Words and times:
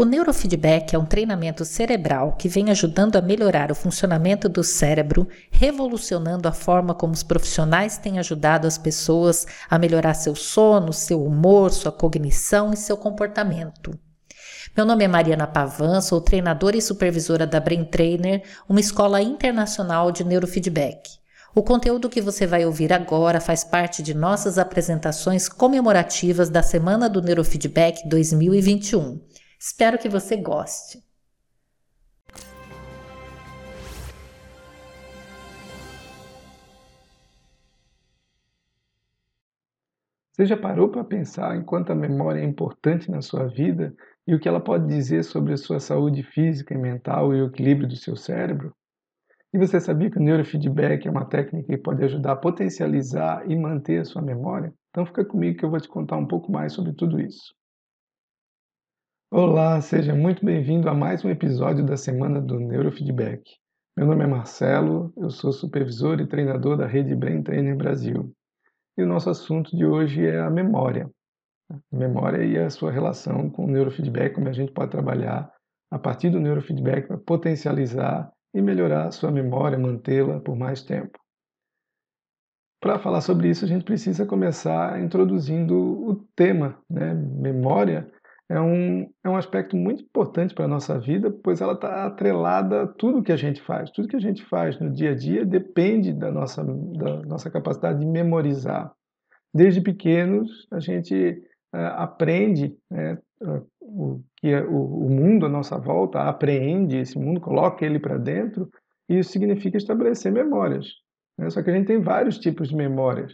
O 0.00 0.04
neurofeedback 0.06 0.96
é 0.96 0.98
um 0.98 1.04
treinamento 1.04 1.62
cerebral 1.62 2.32
que 2.32 2.48
vem 2.48 2.70
ajudando 2.70 3.16
a 3.16 3.20
melhorar 3.20 3.70
o 3.70 3.74
funcionamento 3.74 4.48
do 4.48 4.64
cérebro, 4.64 5.28
revolucionando 5.50 6.48
a 6.48 6.52
forma 6.52 6.94
como 6.94 7.12
os 7.12 7.22
profissionais 7.22 7.98
têm 7.98 8.18
ajudado 8.18 8.66
as 8.66 8.78
pessoas 8.78 9.46
a 9.68 9.78
melhorar 9.78 10.14
seu 10.14 10.34
sono, 10.34 10.90
seu 10.90 11.22
humor, 11.22 11.70
sua 11.70 11.92
cognição 11.92 12.72
e 12.72 12.78
seu 12.78 12.96
comportamento. 12.96 13.92
Meu 14.74 14.86
nome 14.86 15.04
é 15.04 15.08
Mariana 15.08 15.46
Pavan, 15.46 16.00
sou 16.00 16.18
treinadora 16.18 16.78
e 16.78 16.80
supervisora 16.80 17.46
da 17.46 17.60
Brain 17.60 17.84
Trainer, 17.84 18.42
uma 18.66 18.80
escola 18.80 19.20
internacional 19.20 20.10
de 20.10 20.24
neurofeedback. 20.24 21.10
O 21.54 21.62
conteúdo 21.62 22.08
que 22.08 22.22
você 22.22 22.46
vai 22.46 22.64
ouvir 22.64 22.90
agora 22.90 23.38
faz 23.38 23.64
parte 23.64 24.02
de 24.02 24.14
nossas 24.14 24.56
apresentações 24.56 25.46
comemorativas 25.46 26.48
da 26.48 26.62
Semana 26.62 27.06
do 27.06 27.20
Neurofeedback 27.20 28.08
2021. 28.08 29.20
Espero 29.62 29.98
que 29.98 30.08
você 30.08 30.38
goste. 30.38 31.04
Você 40.32 40.46
já 40.46 40.56
parou 40.56 40.88
para 40.88 41.04
pensar 41.04 41.54
em 41.54 41.62
quanto 41.62 41.92
a 41.92 41.94
memória 41.94 42.40
é 42.40 42.44
importante 42.44 43.10
na 43.10 43.20
sua 43.20 43.48
vida 43.48 43.94
e 44.26 44.34
o 44.34 44.40
que 44.40 44.48
ela 44.48 44.64
pode 44.64 44.86
dizer 44.86 45.24
sobre 45.24 45.52
a 45.52 45.58
sua 45.58 45.78
saúde 45.78 46.22
física 46.22 46.72
e 46.72 46.78
mental 46.78 47.34
e 47.34 47.42
o 47.42 47.48
equilíbrio 47.48 47.86
do 47.86 47.96
seu 47.96 48.16
cérebro? 48.16 48.74
E 49.52 49.58
você 49.58 49.78
sabia 49.78 50.10
que 50.10 50.16
o 50.16 50.22
neurofeedback 50.22 51.06
é 51.06 51.10
uma 51.10 51.28
técnica 51.28 51.66
que 51.66 51.76
pode 51.76 52.02
ajudar 52.02 52.32
a 52.32 52.36
potencializar 52.36 53.44
e 53.46 53.54
manter 53.54 54.00
a 54.00 54.04
sua 54.06 54.22
memória? 54.22 54.72
Então 54.88 55.04
fica 55.04 55.22
comigo 55.22 55.58
que 55.58 55.64
eu 55.66 55.70
vou 55.70 55.80
te 55.80 55.88
contar 55.88 56.16
um 56.16 56.26
pouco 56.26 56.50
mais 56.50 56.72
sobre 56.72 56.94
tudo 56.94 57.20
isso. 57.20 57.59
Olá, 59.32 59.80
seja 59.80 60.12
muito 60.12 60.44
bem-vindo 60.44 60.88
a 60.88 60.92
mais 60.92 61.24
um 61.24 61.30
episódio 61.30 61.86
da 61.86 61.96
Semana 61.96 62.40
do 62.40 62.58
Neurofeedback. 62.58 63.44
Meu 63.96 64.04
nome 64.04 64.24
é 64.24 64.26
Marcelo, 64.26 65.12
eu 65.16 65.30
sou 65.30 65.52
supervisor 65.52 66.20
e 66.20 66.26
treinador 66.26 66.76
da 66.76 66.84
rede 66.84 67.14
Brain 67.14 67.40
Trainer 67.40 67.76
Brasil. 67.76 68.34
E 68.98 69.04
o 69.04 69.06
nosso 69.06 69.30
assunto 69.30 69.76
de 69.76 69.86
hoje 69.86 70.26
é 70.26 70.40
a 70.40 70.50
memória. 70.50 71.08
A 71.70 71.96
memória 71.96 72.44
e 72.44 72.58
a 72.58 72.68
sua 72.70 72.90
relação 72.90 73.48
com 73.48 73.66
o 73.66 73.70
neurofeedback, 73.70 74.34
como 74.34 74.48
a 74.48 74.52
gente 74.52 74.72
pode 74.72 74.90
trabalhar 74.90 75.48
a 75.92 75.98
partir 75.98 76.30
do 76.30 76.40
neurofeedback 76.40 77.06
para 77.06 77.18
potencializar 77.18 78.32
e 78.52 78.60
melhorar 78.60 79.06
a 79.06 79.12
sua 79.12 79.30
memória, 79.30 79.78
mantê-la 79.78 80.40
por 80.40 80.56
mais 80.56 80.82
tempo. 80.82 81.16
Para 82.82 82.98
falar 82.98 83.20
sobre 83.20 83.48
isso, 83.48 83.64
a 83.64 83.68
gente 83.68 83.84
precisa 83.84 84.26
começar 84.26 85.00
introduzindo 85.00 85.76
o 85.78 86.16
tema. 86.34 86.82
Né? 86.90 87.14
Memória 87.14 88.10
é 88.50 88.60
um, 88.60 89.08
é 89.22 89.30
um 89.30 89.36
aspecto 89.36 89.76
muito 89.76 90.02
importante 90.02 90.52
para 90.52 90.64
a 90.64 90.68
nossa 90.68 90.98
vida, 90.98 91.30
pois 91.30 91.60
ela 91.60 91.74
está 91.74 92.04
atrelada 92.04 92.82
a 92.82 92.86
tudo 92.88 93.22
que 93.22 93.30
a 93.30 93.36
gente 93.36 93.62
faz. 93.62 93.92
Tudo 93.92 94.08
que 94.08 94.16
a 94.16 94.20
gente 94.20 94.44
faz 94.44 94.76
no 94.80 94.90
dia 94.90 95.12
a 95.12 95.14
dia 95.14 95.46
depende 95.46 96.12
da 96.12 96.32
nossa, 96.32 96.64
da 96.64 97.22
nossa 97.22 97.48
capacidade 97.48 98.00
de 98.00 98.06
memorizar. 98.06 98.92
Desde 99.54 99.80
pequenos, 99.80 100.66
a 100.72 100.80
gente 100.80 101.40
uh, 101.72 101.94
aprende 101.94 102.76
né, 102.90 103.18
uh, 103.40 103.64
o 103.80 104.20
que 104.38 104.48
é, 104.48 104.64
o, 104.64 105.06
o 105.06 105.08
mundo 105.08 105.46
à 105.46 105.48
nossa 105.48 105.78
volta, 105.78 106.22
apreende 106.22 106.96
esse 106.96 107.16
mundo, 107.16 107.40
coloca 107.40 107.86
ele 107.86 108.00
para 108.00 108.18
dentro, 108.18 108.68
e 109.08 109.20
isso 109.20 109.30
significa 109.30 109.76
estabelecer 109.76 110.32
memórias. 110.32 110.88
Né? 111.38 111.48
Só 111.50 111.62
que 111.62 111.70
a 111.70 111.72
gente 111.72 111.86
tem 111.86 112.00
vários 112.00 112.36
tipos 112.36 112.68
de 112.68 112.74
memórias. 112.74 113.32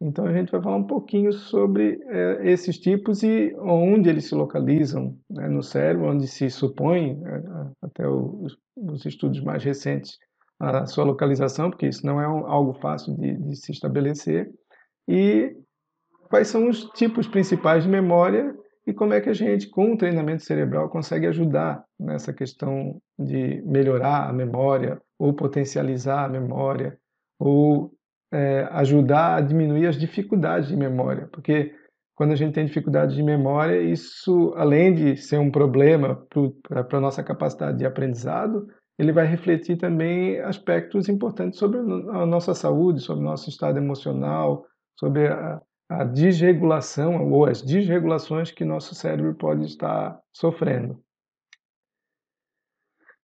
Então 0.00 0.26
a 0.26 0.32
gente 0.32 0.52
vai 0.52 0.62
falar 0.62 0.76
um 0.76 0.86
pouquinho 0.86 1.32
sobre 1.32 2.00
é, 2.06 2.50
esses 2.50 2.78
tipos 2.78 3.22
e 3.22 3.54
onde 3.58 4.08
eles 4.08 4.28
se 4.28 4.34
localizam 4.34 5.18
né, 5.28 5.48
no 5.48 5.62
cérebro, 5.62 6.10
onde 6.10 6.28
se 6.28 6.48
supõe, 6.50 7.20
é, 7.24 7.42
até 7.82 8.08
os, 8.08 8.56
os, 8.76 9.04
estudos 9.04 9.40
mais 9.42 9.64
recentes, 9.64 10.16
a 10.60 10.86
sua 10.86 11.04
localização, 11.04 11.70
porque 11.70 11.88
isso 11.88 12.06
não 12.06 12.20
é 12.20 12.28
um, 12.28 12.46
algo 12.46 12.74
fácil 12.74 13.16
de, 13.16 13.36
de 13.36 13.56
se 13.56 13.72
estabelecer, 13.72 14.50
e 15.08 15.56
quais 16.28 16.48
são 16.48 16.68
os 16.68 16.84
tipos 16.90 17.26
principais 17.26 17.84
de 17.84 17.90
memória 17.90 18.54
e 18.86 18.92
como 18.92 19.12
é 19.12 19.20
que 19.20 19.28
a 19.28 19.34
gente, 19.34 19.68
com 19.68 19.92
o 19.92 19.98
treinamento 19.98 20.44
cerebral, 20.44 20.88
consegue 20.88 21.26
ajudar 21.26 21.84
nessa 21.98 22.32
questão 22.32 23.00
de 23.18 23.62
melhorar 23.66 24.28
a 24.28 24.32
memória, 24.32 25.00
ou 25.18 25.34
potencializar 25.34 26.24
a 26.24 26.28
memória, 26.28 26.96
ou 27.38 27.92
é, 28.32 28.68
ajudar 28.72 29.36
a 29.36 29.40
diminuir 29.40 29.86
as 29.86 29.96
dificuldades 29.96 30.68
de 30.68 30.76
memória. 30.76 31.28
Porque 31.32 31.74
quando 32.14 32.32
a 32.32 32.36
gente 32.36 32.54
tem 32.54 32.66
dificuldades 32.66 33.14
de 33.14 33.22
memória, 33.22 33.80
isso, 33.80 34.52
além 34.56 34.94
de 34.94 35.16
ser 35.16 35.38
um 35.38 35.50
problema 35.50 36.26
para 36.68 36.98
a 36.98 37.00
nossa 37.00 37.22
capacidade 37.22 37.78
de 37.78 37.86
aprendizado, 37.86 38.66
ele 38.98 39.12
vai 39.12 39.24
refletir 39.24 39.76
também 39.76 40.40
aspectos 40.40 41.08
importantes 41.08 41.58
sobre 41.58 41.78
a 41.78 42.26
nossa 42.26 42.52
saúde, 42.54 43.00
sobre 43.00 43.22
o 43.22 43.26
nosso 43.26 43.48
estado 43.48 43.78
emocional, 43.78 44.66
sobre 44.98 45.28
a, 45.28 45.62
a 45.88 46.04
desregulação 46.04 47.30
ou 47.30 47.46
as 47.46 47.62
desregulações 47.62 48.50
que 48.50 48.64
nosso 48.64 48.96
cérebro 48.96 49.36
pode 49.36 49.64
estar 49.64 50.18
sofrendo. 50.32 51.00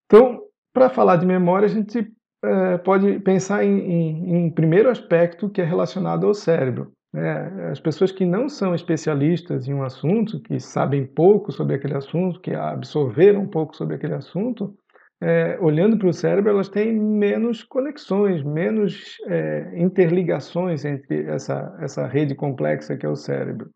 Então, 0.05 0.41
para 0.73 0.89
falar 0.89 1.17
de 1.17 1.25
memória, 1.25 1.65
a 1.65 1.69
gente 1.69 2.09
é, 2.45 2.77
pode 2.77 3.19
pensar 3.19 3.63
em, 3.63 3.79
em, 3.79 4.29
em, 4.29 4.45
um 4.45 4.51
primeiro 4.51 4.89
aspecto 4.89 5.49
que 5.49 5.61
é 5.61 5.65
relacionado 5.65 6.25
ao 6.25 6.33
cérebro. 6.33 6.91
Né? 7.13 7.69
As 7.71 7.79
pessoas 7.79 8.11
que 8.11 8.25
não 8.25 8.49
são 8.49 8.75
especialistas 8.75 9.67
em 9.67 9.73
um 9.73 9.83
assunto, 9.83 10.41
que 10.41 10.59
sabem 10.59 11.05
pouco 11.05 11.51
sobre 11.51 11.75
aquele 11.75 11.95
assunto, 11.95 12.39
que 12.41 12.53
absorveram 12.53 13.47
pouco 13.47 13.75
sobre 13.75 13.95
aquele 13.95 14.13
assunto, 14.13 14.75
é, 15.21 15.57
olhando 15.61 15.97
para 15.97 16.09
o 16.09 16.13
cérebro, 16.13 16.51
elas 16.51 16.67
têm 16.67 16.93
menos 16.99 17.63
conexões, 17.63 18.43
menos 18.43 19.15
é, 19.27 19.81
interligações 19.81 20.83
entre 20.83 21.23
essa, 21.25 21.75
essa 21.79 22.05
rede 22.05 22.35
complexa 22.35 22.97
que 22.97 23.05
é 23.05 23.09
o 23.09 23.15
cérebro. 23.15 23.69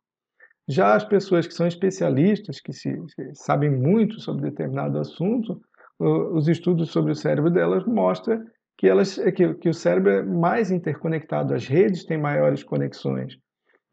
Já 0.67 0.93
as 0.93 1.03
pessoas 1.03 1.47
que 1.47 1.53
são 1.53 1.65
especialistas, 1.65 2.59
que 2.59 2.71
se 2.71 2.95
sabem 3.33 3.71
muito 3.71 4.19
sobre 4.19 4.49
determinado 4.49 4.99
assunto, 4.99 5.59
os 5.99 6.47
estudos 6.47 6.91
sobre 6.91 7.11
o 7.11 7.15
cérebro 7.15 7.49
delas 7.49 7.85
mostram 7.85 8.41
que, 8.79 8.87
elas, 8.87 9.17
que, 9.35 9.53
que 9.55 9.67
o 9.67 9.73
cérebro 9.73 10.09
é 10.09 10.23
mais 10.23 10.71
interconectado, 10.71 11.53
as 11.53 11.67
redes 11.67 12.05
têm 12.05 12.17
maiores 12.17 12.63
conexões. 12.63 13.33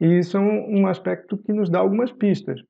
E 0.01 0.19
isso 0.19 0.37
é 0.37 0.41
um, 0.41 0.83
um 0.83 0.87
aspecto 0.87 1.37
que 1.37 1.53
nos 1.53 1.69
dá 1.69 1.81
algumas 1.81 2.13
pistas. 2.13 2.61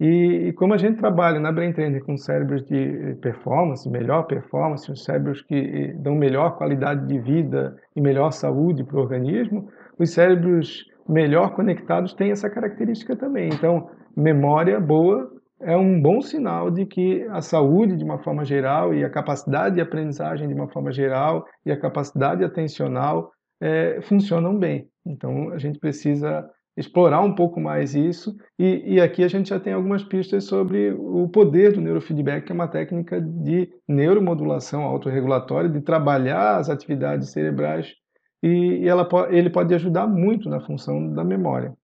E, 0.00 0.48
e, 0.48 0.52
como 0.54 0.72
a 0.72 0.78
gente 0.78 0.96
trabalha 0.96 1.38
na 1.38 1.52
Brain 1.52 1.74
Trainer 1.74 2.02
com 2.02 2.16
cérebros 2.16 2.64
de 2.64 3.16
performance, 3.20 3.86
melhor 3.90 4.22
performance, 4.22 4.90
os 4.90 5.04
cérebros 5.04 5.42
que 5.42 5.56
eh, 5.56 5.92
dão 5.98 6.14
melhor 6.14 6.56
qualidade 6.56 7.06
de 7.06 7.18
vida 7.18 7.76
e 7.94 8.00
melhor 8.00 8.30
saúde 8.30 8.82
para 8.84 8.96
o 8.96 9.02
organismo, 9.02 9.68
os 9.98 10.10
cérebros 10.10 10.86
melhor 11.06 11.54
conectados 11.54 12.14
têm 12.14 12.30
essa 12.30 12.48
característica 12.48 13.14
também. 13.14 13.50
Então, 13.52 13.90
memória 14.16 14.80
boa 14.80 15.30
é 15.60 15.76
um 15.76 16.00
bom 16.00 16.20
sinal 16.20 16.70
de 16.70 16.86
que 16.86 17.22
a 17.30 17.40
saúde, 17.40 17.96
de 17.96 18.04
uma 18.04 18.18
forma 18.18 18.44
geral, 18.44 18.94
e 18.94 19.04
a 19.04 19.10
capacidade 19.10 19.76
de 19.76 19.80
aprendizagem, 19.80 20.48
de 20.48 20.54
uma 20.54 20.68
forma 20.68 20.92
geral, 20.92 21.44
e 21.64 21.72
a 21.72 21.78
capacidade 21.78 22.44
atencional 22.44 23.32
é, 23.60 24.00
funcionam 24.02 24.56
bem. 24.56 24.88
Então, 25.04 25.50
a 25.50 25.58
gente 25.58 25.78
precisa 25.78 26.48
explorar 26.76 27.22
um 27.22 27.34
pouco 27.34 27.60
mais 27.60 27.94
isso. 27.94 28.36
E, 28.58 28.94
e, 28.94 29.00
aqui 29.00 29.24
a 29.24 29.28
gente 29.28 29.48
já 29.48 29.58
tem 29.58 29.72
algumas 29.72 30.04
pistas 30.04 30.44
sobre 30.44 30.92
o 30.92 31.28
poder 31.28 31.72
do 31.72 31.80
neurofeedback, 31.80 32.46
que 32.46 32.52
é 32.52 32.54
uma 32.54 32.68
técnica 32.68 33.20
de 33.20 33.68
neuromodulação 33.88 34.82
autorregulatória, 34.82 35.68
de 35.68 35.80
trabalhar 35.80 36.56
as 36.56 36.70
atividades 36.70 37.30
cerebrais 37.30 37.92
e, 38.42 38.82
e 38.82 38.88
ela, 38.88 39.08
ele 39.30 39.50
pode 39.50 39.74
ajudar 39.74 40.06
muito 40.06 40.48
na 40.48 40.60
função 40.60 41.12
da 41.12 41.24
memória. 41.24 41.74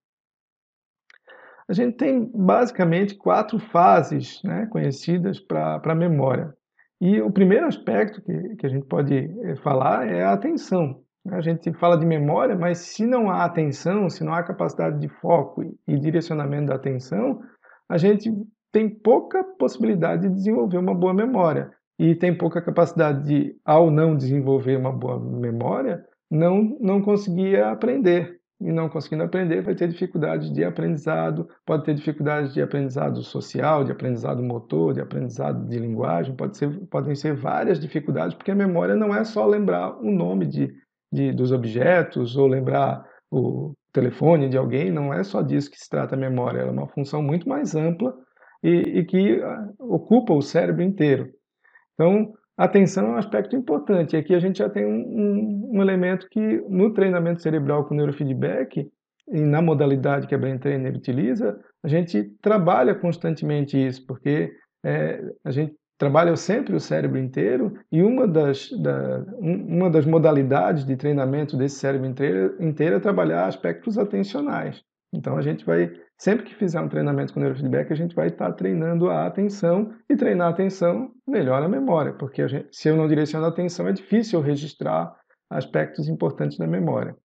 A 1.68 1.72
gente 1.72 1.96
tem 1.96 2.30
basicamente 2.34 3.16
quatro 3.16 3.58
fases 3.58 4.40
né, 4.44 4.66
conhecidas 4.66 5.40
para 5.40 5.80
a 5.82 5.94
memória. 5.94 6.52
E 7.00 7.20
o 7.20 7.30
primeiro 7.30 7.66
aspecto 7.66 8.22
que, 8.22 8.56
que 8.56 8.66
a 8.66 8.68
gente 8.68 8.86
pode 8.86 9.14
eh, 9.14 9.56
falar 9.56 10.08
é 10.08 10.22
a 10.22 10.32
atenção. 10.32 11.02
A 11.30 11.40
gente 11.40 11.72
fala 11.74 11.96
de 11.96 12.04
memória, 12.04 12.54
mas 12.54 12.78
se 12.78 13.06
não 13.06 13.30
há 13.30 13.44
atenção, 13.44 14.10
se 14.10 14.22
não 14.22 14.34
há 14.34 14.42
capacidade 14.42 15.00
de 15.00 15.08
foco 15.08 15.62
e 15.88 15.98
direcionamento 15.98 16.66
da 16.66 16.74
atenção, 16.74 17.40
a 17.88 17.96
gente 17.96 18.30
tem 18.70 18.88
pouca 18.88 19.42
possibilidade 19.58 20.28
de 20.28 20.34
desenvolver 20.34 20.78
uma 20.78 20.94
boa 20.94 21.14
memória. 21.14 21.70
E 21.98 22.14
tem 22.14 22.36
pouca 22.36 22.60
capacidade 22.60 23.24
de, 23.24 23.56
ao 23.64 23.90
não 23.90 24.16
desenvolver 24.16 24.76
uma 24.76 24.92
boa 24.92 25.18
memória, 25.18 26.04
não, 26.30 26.76
não 26.80 27.00
conseguir 27.00 27.60
aprender. 27.62 28.40
E 28.64 28.72
não 28.72 28.88
conseguindo 28.88 29.22
aprender, 29.22 29.62
vai 29.62 29.74
ter 29.74 29.88
dificuldade 29.88 30.52
de 30.52 30.64
aprendizado, 30.64 31.48
pode 31.66 31.84
ter 31.84 31.94
dificuldade 31.94 32.54
de 32.54 32.62
aprendizado 32.62 33.22
social, 33.22 33.84
de 33.84 33.92
aprendizado 33.92 34.42
motor, 34.42 34.94
de 34.94 35.00
aprendizado 35.00 35.68
de 35.68 35.78
linguagem, 35.78 36.34
pode 36.34 36.56
ser, 36.56 36.70
podem 36.86 37.14
ser 37.14 37.34
várias 37.34 37.78
dificuldades, 37.78 38.34
porque 38.34 38.50
a 38.50 38.54
memória 38.54 38.96
não 38.96 39.14
é 39.14 39.22
só 39.22 39.46
lembrar 39.46 39.98
o 40.00 40.10
nome 40.10 40.46
de 40.46 40.72
de, 41.14 41.32
dos 41.32 41.52
objetos 41.52 42.36
ou 42.36 42.48
lembrar 42.48 43.04
o 43.30 43.72
telefone 43.92 44.48
de 44.48 44.56
alguém, 44.56 44.90
não 44.90 45.14
é 45.14 45.22
só 45.22 45.40
disso 45.40 45.70
que 45.70 45.78
se 45.78 45.88
trata 45.88 46.16
a 46.16 46.18
memória, 46.18 46.58
ela 46.58 46.70
é 46.70 46.72
uma 46.72 46.88
função 46.88 47.22
muito 47.22 47.48
mais 47.48 47.76
ampla 47.76 48.12
e, 48.62 48.98
e 48.98 49.04
que 49.04 49.40
ah, 49.40 49.68
ocupa 49.78 50.34
o 50.34 50.42
cérebro 50.42 50.82
inteiro. 50.82 51.30
Então, 51.94 52.32
atenção 52.56 53.06
é 53.06 53.10
um 53.10 53.16
aspecto 53.16 53.56
importante. 53.56 54.16
Aqui 54.16 54.34
a 54.34 54.38
gente 54.38 54.58
já 54.58 54.68
tem 54.68 54.84
um, 54.84 54.90
um, 54.90 55.70
um 55.74 55.82
elemento 55.82 56.28
que, 56.30 56.64
no 56.68 56.92
treinamento 56.92 57.42
cerebral 57.42 57.84
com 57.84 57.94
neurofeedback, 57.94 58.88
e 59.28 59.40
na 59.40 59.62
modalidade 59.62 60.26
que 60.26 60.34
a 60.34 60.38
Brain 60.38 60.58
Trainer 60.58 60.94
utiliza, 60.94 61.58
a 61.82 61.88
gente 61.88 62.24
trabalha 62.42 62.94
constantemente 62.94 63.76
isso, 63.78 64.06
porque 64.06 64.52
é, 64.84 65.20
a 65.42 65.50
gente 65.50 65.74
trabalha 65.98 66.36
sempre 66.36 66.74
o 66.74 66.80
cérebro 66.80 67.18
inteiro 67.18 67.72
e 67.90 68.02
uma 68.02 68.26
das, 68.26 68.68
da, 68.82 69.24
uma 69.40 69.88
das 69.88 70.04
modalidades 70.04 70.84
de 70.84 70.96
treinamento 70.96 71.56
desse 71.56 71.76
cérebro 71.76 72.06
inteiro, 72.06 72.56
inteiro 72.60 72.96
é 72.96 73.00
trabalhar 73.00 73.46
aspectos 73.46 73.96
atencionais. 73.96 74.82
Então 75.12 75.38
a 75.38 75.42
gente 75.42 75.64
vai, 75.64 75.90
sempre 76.18 76.44
que 76.44 76.54
fizer 76.54 76.80
um 76.80 76.88
treinamento 76.88 77.32
com 77.32 77.40
neurofeedback, 77.40 77.92
a 77.92 77.96
gente 77.96 78.14
vai 78.14 78.28
estar 78.28 78.52
treinando 78.52 79.08
a 79.08 79.26
atenção 79.26 79.92
e 80.08 80.16
treinar 80.16 80.48
a 80.48 80.50
atenção 80.50 81.10
melhora 81.26 81.66
a 81.66 81.68
memória, 81.68 82.12
porque 82.12 82.46
gente, 82.48 82.68
se 82.72 82.88
eu 82.88 82.96
não 82.96 83.08
direciono 83.08 83.46
a 83.46 83.48
atenção 83.48 83.88
é 83.88 83.92
difícil 83.92 84.40
registrar 84.40 85.12
aspectos 85.50 86.08
importantes 86.08 86.58
da 86.58 86.66
memória. 86.66 87.16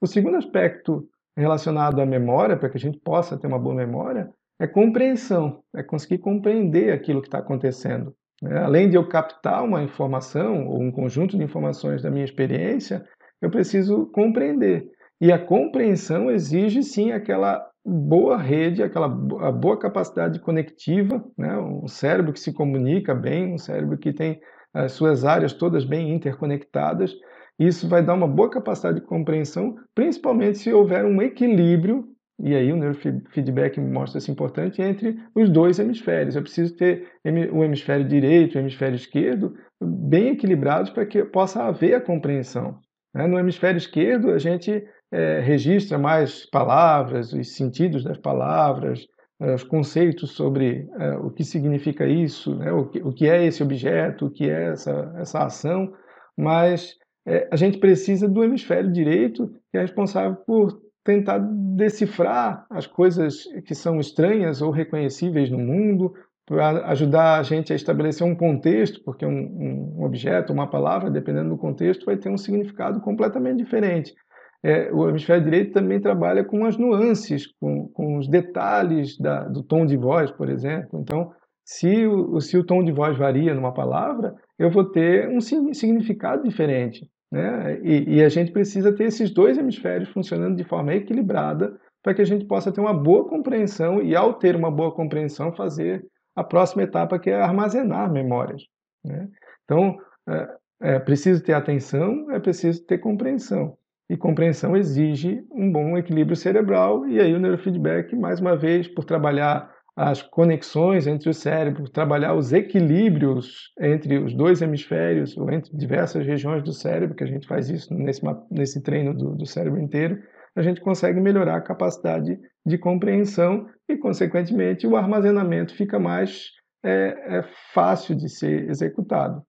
O 0.00 0.06
segundo 0.06 0.36
aspecto 0.36 1.08
relacionado 1.36 2.00
à 2.00 2.06
memória, 2.06 2.56
para 2.56 2.68
que 2.68 2.76
a 2.76 2.80
gente 2.80 2.98
possa 2.98 3.38
ter 3.38 3.46
uma 3.46 3.58
boa 3.58 3.74
memória, 3.74 4.28
é 4.60 4.66
compreensão, 4.66 5.62
é 5.74 5.82
conseguir 5.82 6.18
compreender 6.18 6.92
aquilo 6.92 7.22
que 7.22 7.28
está 7.28 7.38
acontecendo. 7.38 8.14
Né? 8.42 8.58
Além 8.58 8.88
de 8.88 8.96
eu 8.96 9.08
captar 9.08 9.64
uma 9.64 9.82
informação 9.82 10.66
ou 10.66 10.82
um 10.82 10.90
conjunto 10.90 11.36
de 11.36 11.42
informações 11.44 12.02
da 12.02 12.10
minha 12.10 12.24
experiência, 12.24 13.04
eu 13.40 13.50
preciso 13.50 14.06
compreender. 14.12 14.86
E 15.20 15.32
a 15.32 15.38
compreensão 15.38 16.30
exige 16.30 16.82
sim 16.82 17.12
aquela 17.12 17.69
boa 17.90 18.36
rede, 18.36 18.82
aquela 18.82 19.08
boa 19.08 19.78
capacidade 19.78 20.38
conectiva, 20.38 21.24
né? 21.36 21.58
um 21.58 21.88
cérebro 21.88 22.32
que 22.32 22.40
se 22.40 22.52
comunica 22.52 23.14
bem, 23.14 23.52
um 23.52 23.58
cérebro 23.58 23.98
que 23.98 24.12
tem 24.12 24.40
as 24.72 24.92
suas 24.92 25.24
áreas 25.24 25.52
todas 25.52 25.84
bem 25.84 26.14
interconectadas. 26.14 27.14
Isso 27.58 27.88
vai 27.88 28.02
dar 28.02 28.14
uma 28.14 28.28
boa 28.28 28.48
capacidade 28.48 29.00
de 29.00 29.06
compreensão, 29.06 29.76
principalmente 29.94 30.58
se 30.58 30.72
houver 30.72 31.04
um 31.04 31.20
equilíbrio 31.20 32.08
e 32.42 32.54
aí 32.54 32.72
o 32.72 32.76
neurofeedback 32.76 33.78
mostra-se 33.80 34.30
importante 34.30 34.80
entre 34.80 35.18
os 35.34 35.50
dois 35.50 35.78
hemisférios. 35.78 36.36
Eu 36.36 36.42
preciso 36.42 36.74
ter 36.74 37.06
o 37.52 37.62
hemisfério 37.62 38.06
direito 38.06 38.54
e 38.54 38.58
o 38.58 38.62
hemisfério 38.62 38.96
esquerdo 38.96 39.54
bem 39.82 40.28
equilibrados 40.28 40.90
para 40.90 41.04
que 41.04 41.22
possa 41.22 41.64
haver 41.64 41.94
a 41.94 42.00
compreensão. 42.00 42.78
Né? 43.14 43.26
No 43.26 43.38
hemisfério 43.38 43.76
esquerdo, 43.76 44.30
a 44.30 44.38
gente 44.38 44.86
é, 45.12 45.40
registra 45.40 45.98
mais 45.98 46.46
palavras, 46.46 47.32
os 47.32 47.54
sentidos 47.54 48.04
das 48.04 48.18
palavras, 48.18 49.06
é, 49.40 49.54
os 49.54 49.64
conceitos 49.64 50.32
sobre 50.32 50.88
é, 50.98 51.16
o 51.16 51.30
que 51.30 51.44
significa 51.44 52.06
isso, 52.06 52.54
né? 52.56 52.70
o, 52.72 52.86
que, 52.86 52.98
o, 53.02 53.12
que, 53.12 53.28
é 53.28 53.44
esse 53.44 53.62
objeto, 53.62 54.26
o 54.26 54.30
que 54.30 54.48
é 54.48 54.70
essa, 54.70 55.14
essa 55.16 55.44
ação, 55.44 55.92
mas 56.36 56.96
é, 57.26 57.48
a 57.50 57.56
gente 57.56 57.78
precisa 57.78 58.28
do 58.28 58.44
hemisfério 58.44 58.92
direito, 58.92 59.48
que 59.70 59.78
é 59.78 59.80
responsável 59.80 60.36
por 60.46 60.80
tentar 61.02 61.38
decifrar 61.38 62.66
as 62.70 62.86
coisas 62.86 63.44
que 63.64 63.74
são 63.74 63.98
estranhas 63.98 64.60
ou 64.60 64.70
reconhecíveis 64.70 65.50
no 65.50 65.58
mundo, 65.58 66.12
para 66.50 66.88
ajudar 66.88 67.38
a 67.38 67.42
gente 67.44 67.72
a 67.72 67.76
estabelecer 67.76 68.26
um 68.26 68.34
contexto, 68.34 69.00
porque 69.04 69.24
um, 69.24 69.96
um, 69.98 70.02
objeto, 70.04 70.52
uma 70.52 70.68
palavra, 70.68 71.08
dependendo 71.08 71.50
do 71.50 71.56
contexto, 71.56 72.04
vai 72.04 72.16
ter 72.16 72.28
um 72.28 72.36
significado 72.36 73.00
completamente 73.00 73.58
diferente. 73.58 74.12
É, 74.62 74.92
o 74.92 75.08
hemisfério 75.08 75.42
direito 75.42 75.72
também 75.72 76.00
trabalha 76.00 76.44
com 76.44 76.66
as 76.66 76.76
nuances, 76.76 77.46
com, 77.58 77.88
com 77.88 78.18
os 78.18 78.28
detalhes 78.28 79.18
da, 79.18 79.44
do 79.44 79.62
tom 79.62 79.86
de 79.86 79.96
voz, 79.96 80.30
por 80.30 80.50
exemplo. 80.50 81.00
Então, 81.00 81.32
se 81.64 82.06
o, 82.06 82.40
se 82.40 82.58
o 82.58 82.64
tom 82.64 82.82
de 82.84 82.92
voz 82.92 83.16
varia 83.16 83.54
numa 83.54 83.72
palavra, 83.72 84.34
eu 84.58 84.70
vou 84.70 84.84
ter 84.84 85.28
um 85.28 85.40
significado 85.40 86.42
diferente. 86.42 87.08
Né? 87.32 87.80
E, 87.82 88.16
e, 88.16 88.24
a 88.24 88.28
gente 88.28 88.50
precisa 88.50 88.92
ter 88.92 89.04
esses 89.04 89.30
dois 89.30 89.56
hemisférios 89.56 90.08
funcionando 90.10 90.56
de 90.56 90.64
forma 90.64 90.94
equilibrada 90.94 91.78
para 92.02 92.12
que 92.12 92.22
a 92.22 92.24
gente 92.24 92.44
possa 92.44 92.72
ter 92.72 92.80
uma 92.80 92.92
boa 92.92 93.28
compreensão 93.28 94.02
e, 94.02 94.16
ao 94.16 94.34
ter 94.34 94.56
uma 94.56 94.70
boa 94.70 94.92
compreensão, 94.92 95.52
fazer 95.52 96.04
a 96.34 96.42
próxima 96.42 96.82
etapa 96.82 97.18
que 97.18 97.30
é 97.30 97.40
armazenar 97.40 98.10
memórias. 98.10 98.62
Né? 99.04 99.28
Então, 99.64 99.96
é, 100.28 100.48
é 100.94 100.98
preciso 100.98 101.42
ter 101.42 101.52
atenção, 101.52 102.30
é 102.32 102.40
preciso 102.40 102.84
ter 102.84 102.98
compreensão. 102.98 103.76
E 104.10 104.16
compreensão 104.16 104.76
exige 104.76 105.40
um 105.52 105.70
bom 105.70 105.96
equilíbrio 105.96 106.34
cerebral, 106.34 107.06
e 107.06 107.20
aí 107.20 107.32
o 107.32 107.38
neurofeedback, 107.38 108.16
mais 108.16 108.40
uma 108.40 108.56
vez, 108.56 108.88
por 108.88 109.04
trabalhar 109.04 109.72
as 109.96 110.20
conexões 110.20 111.06
entre 111.06 111.30
o 111.30 111.32
cérebro, 111.32 111.88
trabalhar 111.88 112.34
os 112.34 112.52
equilíbrios 112.52 113.72
entre 113.80 114.18
os 114.18 114.34
dois 114.34 114.62
hemisférios 114.62 115.36
ou 115.36 115.48
entre 115.52 115.76
diversas 115.76 116.26
regiões 116.26 116.64
do 116.64 116.72
cérebro, 116.72 117.14
que 117.14 117.22
a 117.22 117.26
gente 117.26 117.46
faz 117.46 117.70
isso 117.70 117.94
nesse, 117.94 118.20
nesse 118.50 118.82
treino 118.82 119.14
do, 119.14 119.36
do 119.36 119.46
cérebro 119.46 119.80
inteiro, 119.80 120.18
a 120.56 120.62
gente 120.62 120.80
consegue 120.80 121.20
melhorar 121.20 121.54
a 121.54 121.62
capacidade 121.62 122.36
de 122.66 122.78
compreensão 122.78 123.68
e, 123.88 123.96
consequentemente, 123.96 124.88
o 124.88 124.96
armazenamento 124.96 125.72
fica 125.76 126.00
mais 126.00 126.48
é, 126.84 127.38
é 127.38 127.44
fácil 127.72 128.16
de 128.16 128.28
ser 128.28 128.68
executado. 128.68 129.40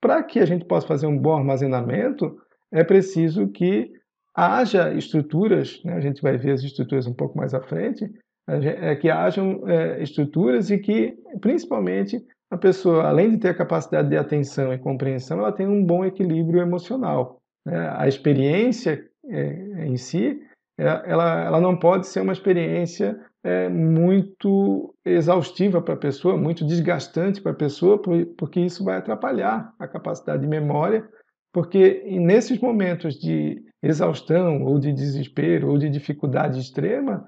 Para 0.00 0.20
que 0.24 0.40
a 0.40 0.46
gente 0.46 0.64
possa 0.64 0.84
fazer 0.84 1.06
um 1.06 1.16
bom 1.16 1.36
armazenamento, 1.36 2.36
é 2.72 2.82
preciso 2.82 3.46
que 3.46 3.99
haja 4.34 4.92
estruturas, 4.94 5.80
né? 5.84 5.94
a 5.94 6.00
gente 6.00 6.22
vai 6.22 6.36
ver 6.36 6.52
as 6.52 6.62
estruturas 6.62 7.06
um 7.06 7.14
pouco 7.14 7.36
mais 7.36 7.54
à 7.54 7.60
frente, 7.60 8.10
é 8.48 8.96
que 8.96 9.08
hajam 9.08 9.62
é, 9.68 10.02
estruturas 10.02 10.70
e 10.70 10.78
que, 10.78 11.16
principalmente, 11.40 12.20
a 12.50 12.56
pessoa, 12.56 13.04
além 13.04 13.30
de 13.30 13.38
ter 13.38 13.50
a 13.50 13.54
capacidade 13.54 14.08
de 14.08 14.16
atenção 14.16 14.72
e 14.72 14.78
compreensão, 14.78 15.38
ela 15.38 15.52
tem 15.52 15.68
um 15.68 15.84
bom 15.84 16.04
equilíbrio 16.04 16.60
emocional. 16.60 17.40
Né? 17.64 17.94
A 17.96 18.08
experiência 18.08 19.04
é, 19.28 19.86
em 19.86 19.96
si, 19.96 20.40
é, 20.78 20.84
ela, 20.84 21.44
ela 21.44 21.60
não 21.60 21.76
pode 21.76 22.08
ser 22.08 22.20
uma 22.20 22.32
experiência 22.32 23.20
é, 23.44 23.68
muito 23.68 24.94
exaustiva 25.04 25.80
para 25.80 25.94
a 25.94 25.98
pessoa, 25.98 26.36
muito 26.36 26.64
desgastante 26.66 27.40
para 27.40 27.52
a 27.52 27.56
pessoa, 27.56 28.00
porque 28.36 28.60
isso 28.60 28.84
vai 28.84 28.96
atrapalhar 28.96 29.72
a 29.78 29.86
capacidade 29.86 30.42
de 30.42 30.48
memória, 30.48 31.08
porque 31.52 32.04
nesses 32.20 32.60
momentos 32.60 33.14
de 33.14 33.62
exaustão 33.82 34.62
ou 34.62 34.78
de 34.78 34.92
desespero 34.92 35.70
ou 35.70 35.78
de 35.78 35.88
dificuldade 35.88 36.60
extrema, 36.60 37.26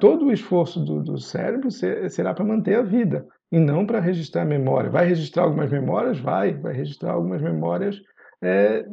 todo 0.00 0.26
o 0.26 0.32
esforço 0.32 0.80
do, 0.80 1.02
do 1.02 1.18
cérebro 1.18 1.70
será 1.70 2.32
para 2.34 2.44
manter 2.44 2.76
a 2.76 2.82
vida 2.82 3.26
e 3.50 3.58
não 3.58 3.86
para 3.86 4.00
registrar 4.00 4.44
memória. 4.44 4.90
Vai 4.90 5.06
registrar 5.06 5.44
algumas 5.44 5.70
memórias? 5.70 6.18
Vai, 6.20 6.54
vai 6.54 6.74
registrar 6.74 7.12
algumas 7.12 7.42
memórias, 7.42 8.00
é, 8.42 8.84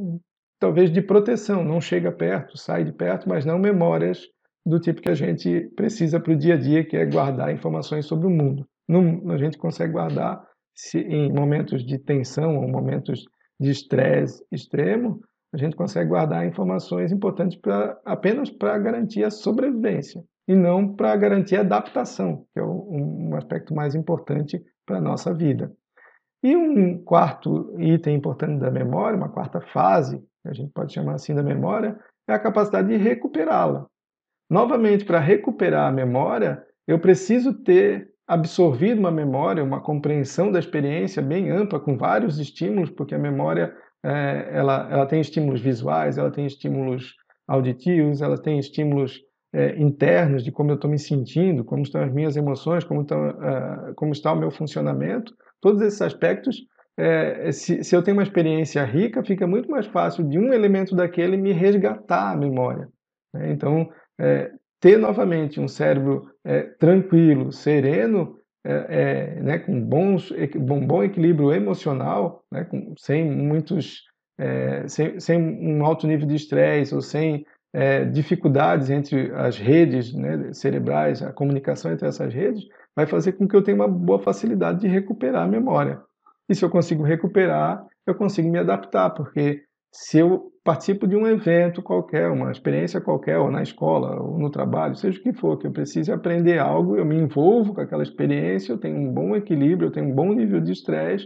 talvez 0.60 0.92
de 0.92 1.02
proteção, 1.02 1.64
não 1.64 1.80
chega 1.80 2.12
perto, 2.12 2.58
sai 2.58 2.84
de 2.84 2.92
perto, 2.92 3.28
mas 3.30 3.46
não 3.46 3.60
memórias 3.60 4.22
do 4.66 4.80
tipo 4.80 5.02
que 5.02 5.10
a 5.10 5.16
gente 5.16 5.70
precisa 5.76 6.20
para 6.20 6.34
o 6.34 6.38
dia 6.38 6.56
a 6.56 6.58
dia, 6.58 6.84
que 6.84 6.98
é 6.98 7.06
guardar 7.06 7.54
informações 7.54 8.06
sobre 8.06 8.28
o 8.28 8.32
mundo. 8.32 8.66
Não, 8.88 9.30
a 9.32 9.38
gente 9.38 9.58
consegue 9.58 9.94
guardar 9.94 10.42
se, 10.74 11.00
em 11.00 11.32
momentos 11.32 11.86
de 11.86 12.00
tensão 12.00 12.58
ou 12.58 12.68
momentos 12.68 13.26
de 13.60 13.72
estresse 13.72 14.44
extremo, 14.52 15.22
a 15.54 15.58
gente 15.58 15.76
consegue 15.76 16.10
guardar 16.10 16.46
informações 16.46 17.12
importantes 17.12 17.58
pra, 17.58 17.98
apenas 18.06 18.50
para 18.50 18.78
garantir 18.78 19.24
a 19.24 19.32
sobrevivência 19.32 20.24
e 20.48 20.56
não 20.56 20.94
para 20.96 21.16
garantir 21.16 21.56
a 21.56 21.62
adaptação, 21.62 22.46
que 22.54 22.60
é 22.60 22.64
um 22.64 23.34
aspecto 23.36 23.74
mais 23.74 23.96
importante 23.96 24.62
para 24.86 24.98
a 24.98 25.02
nossa 25.02 25.34
vida. 25.34 25.72
E 26.44 26.56
um 26.56 27.04
quarto 27.04 27.74
item 27.80 28.18
importante 28.18 28.60
da 28.60 28.70
memória, 28.70 29.18
uma 29.18 29.32
quarta 29.32 29.62
fase, 29.62 30.22
a 30.46 30.54
gente 30.54 30.72
pode 30.74 30.94
chamar 30.94 31.16
assim 31.16 31.34
da 31.34 31.42
memória, 31.42 31.98
é 32.28 32.34
a 32.34 32.40
capacidade 32.40 32.88
de 32.88 32.98
recuperá-la. 32.98 33.88
Novamente, 34.50 35.06
para 35.06 35.20
recuperar 35.20 35.88
a 35.88 35.92
memória, 35.92 36.64
eu 36.88 37.00
preciso 37.00 37.64
ter 37.64 38.12
absorvido 38.28 39.00
uma 39.00 39.12
memória, 39.12 39.64
uma 39.64 39.82
compreensão 39.82 40.52
da 40.52 40.60
experiência 40.60 41.22
bem 41.22 41.50
ampla, 41.52 41.80
com 41.80 41.98
vários 41.98 42.40
estímulos, 42.40 42.90
porque 42.90 43.14
a 43.14 43.20
memória 43.20 43.74
é, 44.04 44.50
ela, 44.52 44.88
ela 44.92 45.06
tem 45.06 45.22
estímulos 45.22 45.62
visuais, 45.62 46.18
ela 46.18 46.32
tem 46.32 46.46
estímulos 46.46 47.14
auditivos, 47.48 48.22
ela 48.22 48.38
tem 48.38 48.58
estímulos 48.58 49.22
é, 49.54 49.80
internos 49.80 50.44
de 50.44 50.52
como 50.52 50.72
eu 50.72 50.76
estou 50.76 50.90
me 50.90 51.00
sentindo, 51.00 51.64
como 51.64 51.84
estão 51.84 52.04
as 52.04 52.12
minhas 52.12 52.36
emoções, 52.36 52.84
como, 52.84 53.02
estão, 53.02 53.30
uh, 53.30 53.96
como 53.96 54.12
está 54.12 54.34
o 54.34 54.36
meu 54.36 54.52
funcionamento, 54.52 55.34
todos 55.62 55.82
esses 55.82 56.02
aspectos, 56.02 56.58
é, 56.98 57.52
se, 57.52 57.84
se, 57.84 57.96
eu 57.96 58.02
tenho 58.02 58.18
uma 58.18 58.24
experiência 58.24 58.84
rica, 58.84 59.24
fica 59.24 59.46
muito 59.46 59.70
mais 59.70 59.86
fácil 59.86 60.28
de 60.28 60.40
um 60.40 60.54
elemento 60.54 60.96
daquele 60.96 61.38
me 61.38 61.52
resgatar 61.52 62.32
a 62.32 62.38
memória. 62.38 62.88
Né? 63.34 63.52
Então, 63.52 63.90
é, 64.20 64.52
ter 64.80 64.98
novamente 64.98 65.60
um 65.60 65.68
cérebro 65.68 66.30
é, 66.46 66.62
tranquilo, 66.62 67.52
sereno, 67.52 68.40
é, 68.64 69.36
é, 69.38 69.42
né, 69.42 69.60
com 69.60 69.82
bons, 69.82 70.32
bom, 70.60 70.86
bom 70.86 71.04
equilíbrio 71.04 71.52
emocional, 71.52 72.44
né, 72.52 72.64
com, 72.64 72.94
sem 72.98 73.30
muitos, 73.30 74.04
sem, 74.88 75.20
sem 75.20 75.40
um 75.40 75.86
alto 75.86 76.06
nível 76.06 76.28
de 76.28 76.36
estresse 76.36 76.94
ou 76.94 77.02
sem 77.02 77.46
é, 77.76 78.06
dificuldades 78.06 78.90
entre 78.90 79.34
as 79.34 79.58
redes 79.58 80.14
né, 80.14 80.54
cerebrais, 80.54 81.22
a 81.22 81.34
comunicação 81.34 81.92
entre 81.92 82.08
essas 82.08 82.34
redes, 82.34 82.64
vai 82.96 83.06
fazer 83.06 83.34
com 83.34 83.46
que 83.46 83.56
eu 83.56 83.62
tenha 83.62 83.76
uma 83.76 83.88
boa 83.88 84.20
facilidade 84.20 84.80
de 84.80 84.88
recuperar 84.88 85.44
a 85.44 85.48
memória. 85.48 86.02
E 86.48 86.56
se 86.56 86.64
eu 86.64 86.70
consigo 86.70 87.04
recuperar, 87.04 87.86
eu 88.08 88.16
consigo 88.16 88.50
me 88.50 88.60
adaptar, 88.60 89.10
porque 89.10 89.64
se 89.98 90.20
eu 90.20 90.52
participo 90.62 91.08
de 91.08 91.16
um 91.16 91.26
evento 91.26 91.82
qualquer, 91.82 92.30
uma 92.30 92.52
experiência 92.52 93.00
qualquer, 93.00 93.38
ou 93.38 93.50
na 93.50 93.64
escola, 93.64 94.22
ou 94.22 94.38
no 94.38 94.50
trabalho, 94.50 94.96
seja 94.96 95.18
o 95.18 95.24
que 95.24 95.32
for, 95.32 95.58
que 95.58 95.66
eu 95.66 95.72
precise 95.72 96.12
aprender 96.12 96.60
algo, 96.60 96.98
eu 96.98 97.06
me 97.06 97.16
envolvo 97.16 97.74
com 97.74 97.80
aquela 97.80 98.04
experiência, 98.04 98.74
eu 98.74 98.78
tenho 98.78 98.98
um 98.98 99.14
bom 99.14 99.36
equilíbrio, 99.38 99.88
eu 99.88 99.92
tenho 99.92 100.08
um 100.08 100.14
bom 100.14 100.34
nível 100.34 100.60
de 100.60 100.74
estresse, 100.74 101.26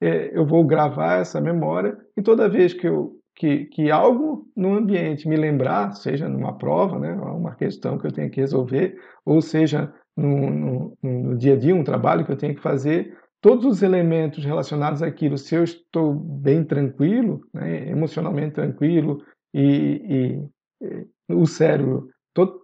é, 0.00 0.30
eu 0.32 0.46
vou 0.46 0.64
gravar 0.64 1.20
essa 1.20 1.40
memória, 1.40 1.96
e 2.16 2.22
toda 2.22 2.48
vez 2.48 2.72
que 2.72 2.86
eu 2.86 3.16
que, 3.36 3.64
que 3.64 3.90
algo 3.90 4.46
no 4.56 4.74
ambiente 4.74 5.28
me 5.28 5.34
lembrar, 5.34 5.90
seja 5.94 6.28
numa 6.28 6.56
prova, 6.56 7.00
né, 7.00 7.12
uma 7.14 7.56
questão 7.56 7.98
que 7.98 8.06
eu 8.06 8.12
tenho 8.12 8.30
que 8.30 8.40
resolver, 8.40 8.94
ou 9.26 9.40
seja 9.42 9.92
no, 10.16 10.50
no, 10.50 10.98
no 11.02 11.36
dia 11.36 11.54
a 11.54 11.56
dia, 11.56 11.74
um 11.74 11.82
trabalho 11.82 12.24
que 12.24 12.30
eu 12.30 12.36
tenho 12.36 12.54
que 12.54 12.62
fazer, 12.62 13.12
todos 13.44 13.66
os 13.66 13.82
elementos 13.82 14.42
relacionados 14.42 15.02
àquilo, 15.02 15.36
se 15.36 15.54
eu 15.54 15.62
estou 15.62 16.14
bem 16.14 16.64
tranquilo, 16.64 17.42
né, 17.52 17.90
emocionalmente 17.90 18.54
tranquilo, 18.54 19.22
e, 19.52 20.48
e, 20.80 20.98
e 21.28 21.34
o 21.34 21.44
cérebro 21.46 22.08
todo, 22.32 22.58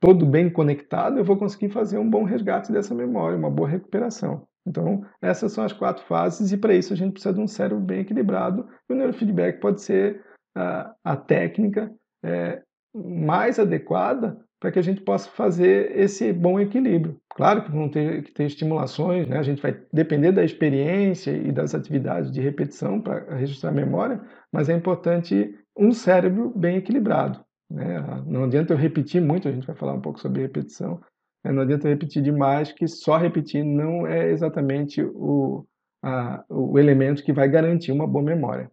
todo 0.00 0.24
bem 0.24 0.48
conectado, 0.48 1.18
eu 1.18 1.24
vou 1.26 1.36
conseguir 1.36 1.68
fazer 1.68 1.98
um 1.98 2.08
bom 2.08 2.24
resgate 2.24 2.72
dessa 2.72 2.94
memória, 2.94 3.36
uma 3.36 3.50
boa 3.50 3.68
recuperação. 3.68 4.48
Então, 4.66 5.04
essas 5.20 5.52
são 5.52 5.62
as 5.62 5.74
quatro 5.74 6.02
fases, 6.06 6.52
e 6.52 6.56
para 6.56 6.72
isso 6.72 6.94
a 6.94 6.96
gente 6.96 7.12
precisa 7.12 7.34
de 7.34 7.40
um 7.40 7.46
cérebro 7.46 7.84
bem 7.84 8.00
equilibrado. 8.00 8.66
E 8.88 8.94
o 8.94 8.96
neurofeedback 8.96 9.60
pode 9.60 9.82
ser 9.82 10.24
a, 10.56 10.94
a 11.04 11.16
técnica 11.18 11.94
é, 12.24 12.62
mais 12.94 13.58
adequada 13.58 14.42
para 14.60 14.72
que 14.72 14.78
a 14.78 14.82
gente 14.82 15.00
possa 15.02 15.28
fazer 15.30 15.96
esse 15.96 16.32
bom 16.32 16.58
equilíbrio. 16.58 17.20
Claro 17.34 17.64
que 17.64 17.70
vão 17.70 17.88
ter 17.88 18.22
que 18.22 18.32
ter 18.32 18.44
estimulações, 18.44 19.28
né? 19.28 19.38
a 19.38 19.42
gente 19.42 19.60
vai 19.60 19.78
depender 19.92 20.32
da 20.32 20.44
experiência 20.44 21.30
e 21.30 21.52
das 21.52 21.74
atividades 21.74 22.30
de 22.30 22.40
repetição 22.40 23.00
para 23.00 23.36
registrar 23.36 23.70
a 23.70 23.74
memória, 23.74 24.20
mas 24.52 24.68
é 24.68 24.74
importante 24.74 25.54
um 25.76 25.92
cérebro 25.92 26.52
bem 26.56 26.76
equilibrado. 26.76 27.44
Né? 27.70 28.00
Não 28.26 28.44
adianta 28.44 28.72
eu 28.72 28.78
repetir 28.78 29.20
muito, 29.20 29.48
a 29.48 29.52
gente 29.52 29.66
vai 29.66 29.76
falar 29.76 29.94
um 29.94 30.00
pouco 30.00 30.20
sobre 30.20 30.42
repetição, 30.42 31.00
é, 31.44 31.52
não 31.52 31.62
adianta 31.62 31.88
repetir 31.88 32.22
demais, 32.22 32.72
que 32.72 32.88
só 32.88 33.18
repetir 33.18 33.64
não 33.64 34.06
é 34.06 34.30
exatamente 34.30 35.02
o, 35.02 35.66
a, 36.02 36.42
o 36.48 36.78
elemento 36.78 37.22
que 37.22 37.32
vai 37.32 37.48
garantir 37.48 37.92
uma 37.92 38.06
boa 38.06 38.24
memória. 38.24 38.70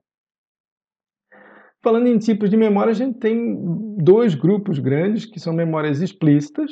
Falando 1.84 2.08
em 2.08 2.18
tipos 2.18 2.50
de 2.50 2.58
memória, 2.58 2.92
a 2.92 2.96
gente 2.96 3.18
tem 3.18 3.58
dois 3.98 4.36
grupos 4.36 4.78
grandes, 4.78 5.26
que 5.26 5.40
são 5.40 5.54
memórias 5.54 6.02
explícitas, 6.02 6.72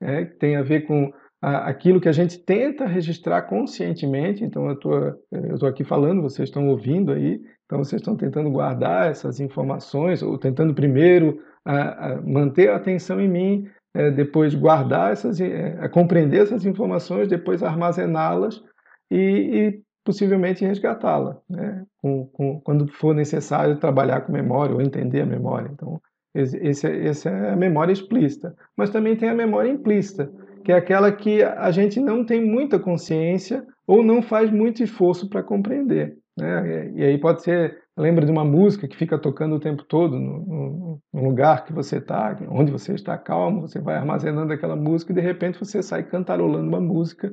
é, 0.00 0.26
que 0.26 0.38
tem 0.38 0.56
a 0.56 0.62
ver 0.62 0.86
com 0.86 1.12
a, 1.42 1.68
aquilo 1.68 2.00
que 2.00 2.08
a 2.08 2.12
gente 2.12 2.38
tenta 2.38 2.86
registrar 2.86 3.42
conscientemente. 3.42 4.44
Então, 4.44 4.68
eu 4.68 5.54
estou 5.54 5.68
aqui 5.68 5.82
falando, 5.82 6.22
vocês 6.22 6.48
estão 6.48 6.68
ouvindo 6.68 7.12
aí, 7.12 7.40
então 7.64 7.78
vocês 7.78 8.00
estão 8.00 8.16
tentando 8.16 8.50
guardar 8.50 9.10
essas 9.10 9.40
informações, 9.40 10.22
ou 10.22 10.38
tentando 10.38 10.72
primeiro 10.72 11.40
a, 11.64 12.12
a 12.12 12.22
manter 12.22 12.70
a 12.70 12.76
atenção 12.76 13.20
em 13.20 13.28
mim, 13.28 13.68
é, 13.94 14.10
depois 14.10 14.54
guardar 14.54 15.12
essas, 15.12 15.40
é, 15.40 15.88
compreender 15.88 16.42
essas 16.42 16.64
informações, 16.64 17.28
depois 17.28 17.62
armazená-las 17.62 18.62
e, 19.10 19.16
e, 19.16 19.82
possivelmente 20.08 20.64
resgatá-la, 20.64 21.36
né? 21.50 21.84
Com, 22.00 22.24
com, 22.28 22.60
quando 22.62 22.88
for 22.88 23.14
necessário 23.14 23.76
trabalhar 23.76 24.22
com 24.22 24.32
memória 24.32 24.74
ou 24.74 24.80
entender 24.80 25.20
a 25.20 25.26
memória. 25.26 25.68
Então, 25.70 26.00
esse, 26.34 26.86
essa 26.86 27.28
é 27.28 27.52
a 27.52 27.56
memória 27.56 27.92
explícita. 27.92 28.54
Mas 28.74 28.88
também 28.88 29.16
tem 29.16 29.28
a 29.28 29.34
memória 29.34 29.68
implícita, 29.68 30.32
que 30.64 30.72
é 30.72 30.76
aquela 30.76 31.12
que 31.12 31.42
a 31.42 31.70
gente 31.70 32.00
não 32.00 32.24
tem 32.24 32.42
muita 32.42 32.78
consciência 32.78 33.66
ou 33.86 34.02
não 34.02 34.22
faz 34.22 34.50
muito 34.50 34.82
esforço 34.82 35.28
para 35.28 35.42
compreender. 35.42 36.16
Né? 36.38 36.90
E 36.94 37.04
aí 37.04 37.18
pode 37.18 37.42
ser 37.42 37.76
lembra 37.94 38.24
de 38.24 38.32
uma 38.32 38.44
música 38.44 38.88
que 38.88 38.96
fica 38.96 39.18
tocando 39.18 39.56
o 39.56 39.60
tempo 39.60 39.84
todo 39.84 40.18
no, 40.18 41.02
no, 41.12 41.22
lugar 41.22 41.66
que 41.66 41.72
você 41.72 41.98
está, 41.98 42.34
onde 42.48 42.72
você 42.72 42.94
está 42.94 43.18
calmo, 43.18 43.62
você 43.62 43.78
vai 43.78 43.96
armazenando 43.96 44.52
aquela 44.54 44.76
música 44.76 45.12
e 45.12 45.16
de 45.16 45.20
repente 45.20 45.58
você 45.58 45.82
sai 45.82 46.04
cantarolando 46.04 46.66
uma 46.68 46.80
música 46.80 47.30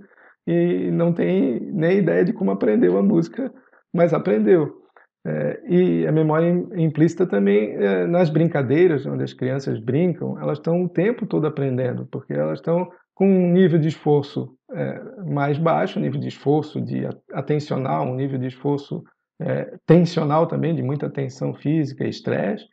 e 0.48 0.92
não 0.92 1.14
tem 1.14 1.60
nem 1.60 2.00
ideia 2.00 2.24
de 2.24 2.34
como 2.34 2.52
aprendeu 2.52 2.98
a 2.98 3.04
música, 3.04 3.52
mas 3.94 4.14
aprendeu. 4.14 4.86
É, 5.28 5.60
e 5.68 6.08
a 6.08 6.12
memória 6.12 6.48
implícita 6.75 7.25
também 7.25 7.72
é, 7.72 8.06
nas 8.06 8.30
brincadeiras, 8.30 9.06
onde 9.08 9.24
as 9.24 9.34
crianças 9.34 9.80
brincam, 9.80 10.40
elas 10.40 10.60
estão 10.60 10.84
o 10.84 10.90
tempo 10.90 11.25
todo 11.25 11.48
aprendendo, 11.48 12.08
porque 12.12 12.34
elas 12.34 12.60
estão 12.60 12.88
com 13.16 13.28
um 13.28 13.52
nível 13.52 13.80
de 13.80 13.88
esforço 13.88 14.56
é, 14.72 15.02
mais 15.25 15.58
baixo, 15.58 15.98
um 15.98 16.02
nível 16.02 16.20
de 16.20 16.28
esforço 16.28 16.80
de 16.80 17.08
atencional, 17.34 18.06
um 18.06 18.16
nível 18.16 18.38
de 18.38 18.48
esforço 18.48 19.04
é, 19.42 19.75
tensional 19.88 20.46
também, 20.46 20.75
de 20.75 20.84
muita 20.84 21.10
tensão 21.10 21.56
física 21.56 22.08
estresse, 22.08 22.66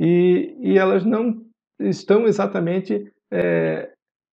e, 0.00 0.56
e 0.58 0.78
elas 0.78 1.04
não 1.04 1.42
estão 1.78 2.26
exatamente 2.26 3.04
é, 3.30 3.88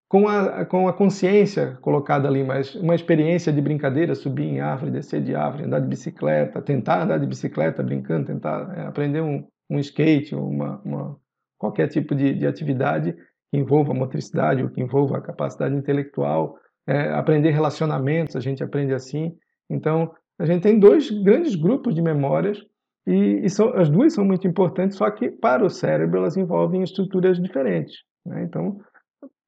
com, 0.08 0.28
a, 0.28 0.64
com 0.64 0.86
a 0.88 0.92
consciência 0.92 1.76
colocada 1.80 2.28
ali, 2.28 2.44
mas 2.44 2.74
uma 2.76 2.94
experiência 2.94 3.52
de 3.52 3.60
brincadeira, 3.60 4.14
subir 4.14 4.44
em 4.44 4.60
árvore, 4.60 4.92
descer 4.92 5.22
de 5.22 5.34
árvore, 5.34 5.64
andar 5.64 5.80
de 5.80 5.88
bicicleta, 5.88 6.62
tentar 6.62 7.02
andar 7.02 7.18
de 7.18 7.26
bicicleta 7.26 7.82
brincando, 7.82 8.26
tentar 8.26 8.72
é, 8.76 8.86
aprender 8.86 9.20
um, 9.20 9.44
um 9.68 9.78
skate, 9.78 10.34
uma, 10.34 10.80
uma, 10.84 11.16
qualquer 11.58 11.88
tipo 11.88 12.14
de, 12.14 12.34
de 12.34 12.46
atividade 12.46 13.14
que 13.50 13.58
envolva 13.58 13.92
a 13.92 13.96
motricidade 13.96 14.62
ou 14.62 14.70
que 14.70 14.80
envolva 14.80 15.18
a 15.18 15.22
capacidade 15.22 15.74
intelectual, 15.74 16.56
é, 16.86 17.10
aprender 17.10 17.50
relacionamentos, 17.50 18.36
a 18.36 18.40
gente 18.40 18.62
aprende 18.62 18.94
assim. 18.94 19.36
Então, 19.68 20.12
a 20.38 20.46
gente 20.46 20.62
tem 20.62 20.78
dois 20.78 21.10
grandes 21.10 21.56
grupos 21.56 21.94
de 21.94 22.02
memórias 22.02 22.58
e, 23.06 23.40
e 23.44 23.50
são, 23.50 23.74
as 23.74 23.88
duas 23.88 24.12
são 24.12 24.24
muito 24.24 24.46
importantes, 24.46 24.96
só 24.96 25.10
que 25.10 25.30
para 25.30 25.64
o 25.64 25.70
cérebro 25.70 26.18
elas 26.18 26.36
envolvem 26.36 26.82
estruturas 26.82 27.40
diferentes. 27.40 27.96
Né? 28.24 28.44
Então, 28.44 28.78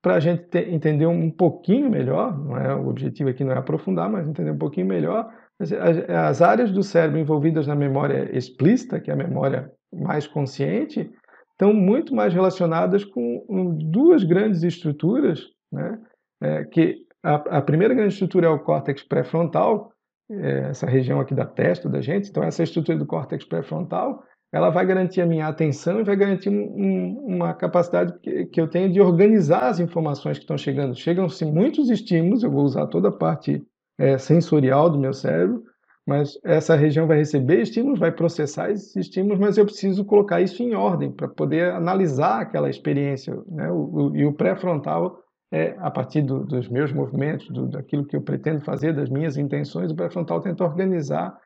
para 0.03 0.15
a 0.15 0.21
gente 0.21 0.45
ter, 0.45 0.73
entender 0.73 1.07
um 1.07 1.31
pouquinho 1.31 1.91
melhor, 1.91 2.37
não 2.39 2.57
é, 2.57 2.75
o 2.75 2.89
objetivo 2.89 3.31
aqui 3.31 3.45
não 3.45 3.53
é 3.53 3.59
aprofundar, 3.59 4.09
mas 4.09 4.29
entender 4.29 4.51
um 4.51 4.59
pouquinho 4.59 4.87
melhor, 4.87 5.29
as, 5.61 5.73
as 5.73 6.43
áreas 6.43 6.71
do 6.71 6.83
cérebro 6.83 7.19
envolvidas 7.19 7.67
na 7.67 7.75
memória 7.75 8.31
explícita, 8.37 9.01
que 9.01 9.11
é 9.11 9.15
a 9.15 9.17
memória 9.17 9.71
mais 9.93 10.27
consciente, 10.27 11.11
estão 11.53 11.73
muito 11.73 12.15
mais 12.15 12.33
relacionadas 12.33 13.05
com 13.05 13.45
duas 13.91 14.23
grandes 14.23 14.63
estruturas, 14.63 15.41
né? 15.73 15.99
É, 16.41 16.65
que 16.65 16.95
a, 17.21 17.35
a, 17.59 17.63
primeira 17.63 17.95
grande 17.95 18.13
estrutura 18.13 18.47
é 18.47 18.51
o 18.51 18.61
córtex 18.61 19.03
pré-frontal, 19.03 19.93
é, 20.31 20.69
essa 20.69 20.87
região 20.87 21.19
aqui 21.19 21.35
da 21.35 21.45
testa 21.45 21.89
da 21.89 22.01
gente. 22.01 22.31
Então, 22.31 22.45
essa 22.45 22.63
estrutura 22.63 22.97
do 22.97 23.07
córtex 23.07 23.45
pré-frontal, 23.45 24.23
ela 24.53 24.71
vai 24.71 24.87
garantir 24.87 25.21
a 25.21 25.27
minha 25.27 25.47
atenção 25.47 26.01
e 26.01 26.05
vai 26.05 26.17
garantir 26.17 26.49
um, 26.49 27.19
uma 27.27 27.53
capacidade 27.53 28.19
que, 28.21 28.47
que, 28.47 28.61
eu 28.61 28.67
tenho 28.67 28.91
de 28.91 29.01
organizar 29.01 29.69
as 29.69 29.79
informações 29.79 30.39
que 30.39 30.45
estão 30.45 30.57
chegando. 30.57 30.95
Chegam-se 30.95 31.45
muitos 31.45 31.91
estímulos, 31.91 32.43
eu 32.43 32.51
vou 32.51 32.65
usar 32.65 32.87
toda 32.87 33.09
a 33.09 33.13
parte 33.13 33.63
é, 33.99 34.17
sensorial 34.17 34.89
do 34.89 34.99
meu 34.99 35.13
cérebro, 35.13 35.63
mas 36.07 36.39
essa 36.43 36.75
região 36.75 37.07
vai 37.07 37.19
receber 37.19 37.61
estímulos, 37.61 37.99
vai 37.99 38.11
processar 38.11 38.71
esses 38.71 38.97
estímulos, 38.97 39.39
mas 39.39 39.59
eu 39.59 39.67
preciso 39.67 40.03
colocar 40.07 40.41
isso 40.41 40.63
em 40.63 40.75
ordem 40.75 41.13
para 41.13 41.29
poder 41.29 41.71
analisar 41.73 42.41
aquela 42.41 42.71
experiência. 42.71 43.39
Né? 43.47 43.71
O, 43.71 43.75
o, 43.75 44.17
e 44.17 44.25
o 44.25 44.33
pré-frontal, 44.33 45.19
é, 45.53 45.77
a 45.79 45.91
partir 45.91 46.23
do, 46.23 46.45
dos 46.47 46.67
meus 46.71 46.91
movimentos, 46.91 47.51
do, 47.51 47.67
daquilo 47.67 48.07
que 48.07 48.17
eu 48.17 48.23
pretendo 48.23 48.63
fazer, 48.63 48.95
das 48.95 49.11
minhas 49.11 49.37
intenções, 49.37 49.91
o 49.91 49.95
pré-frontal 49.95 50.41
tenta 50.41 50.65
organizar 50.65 51.39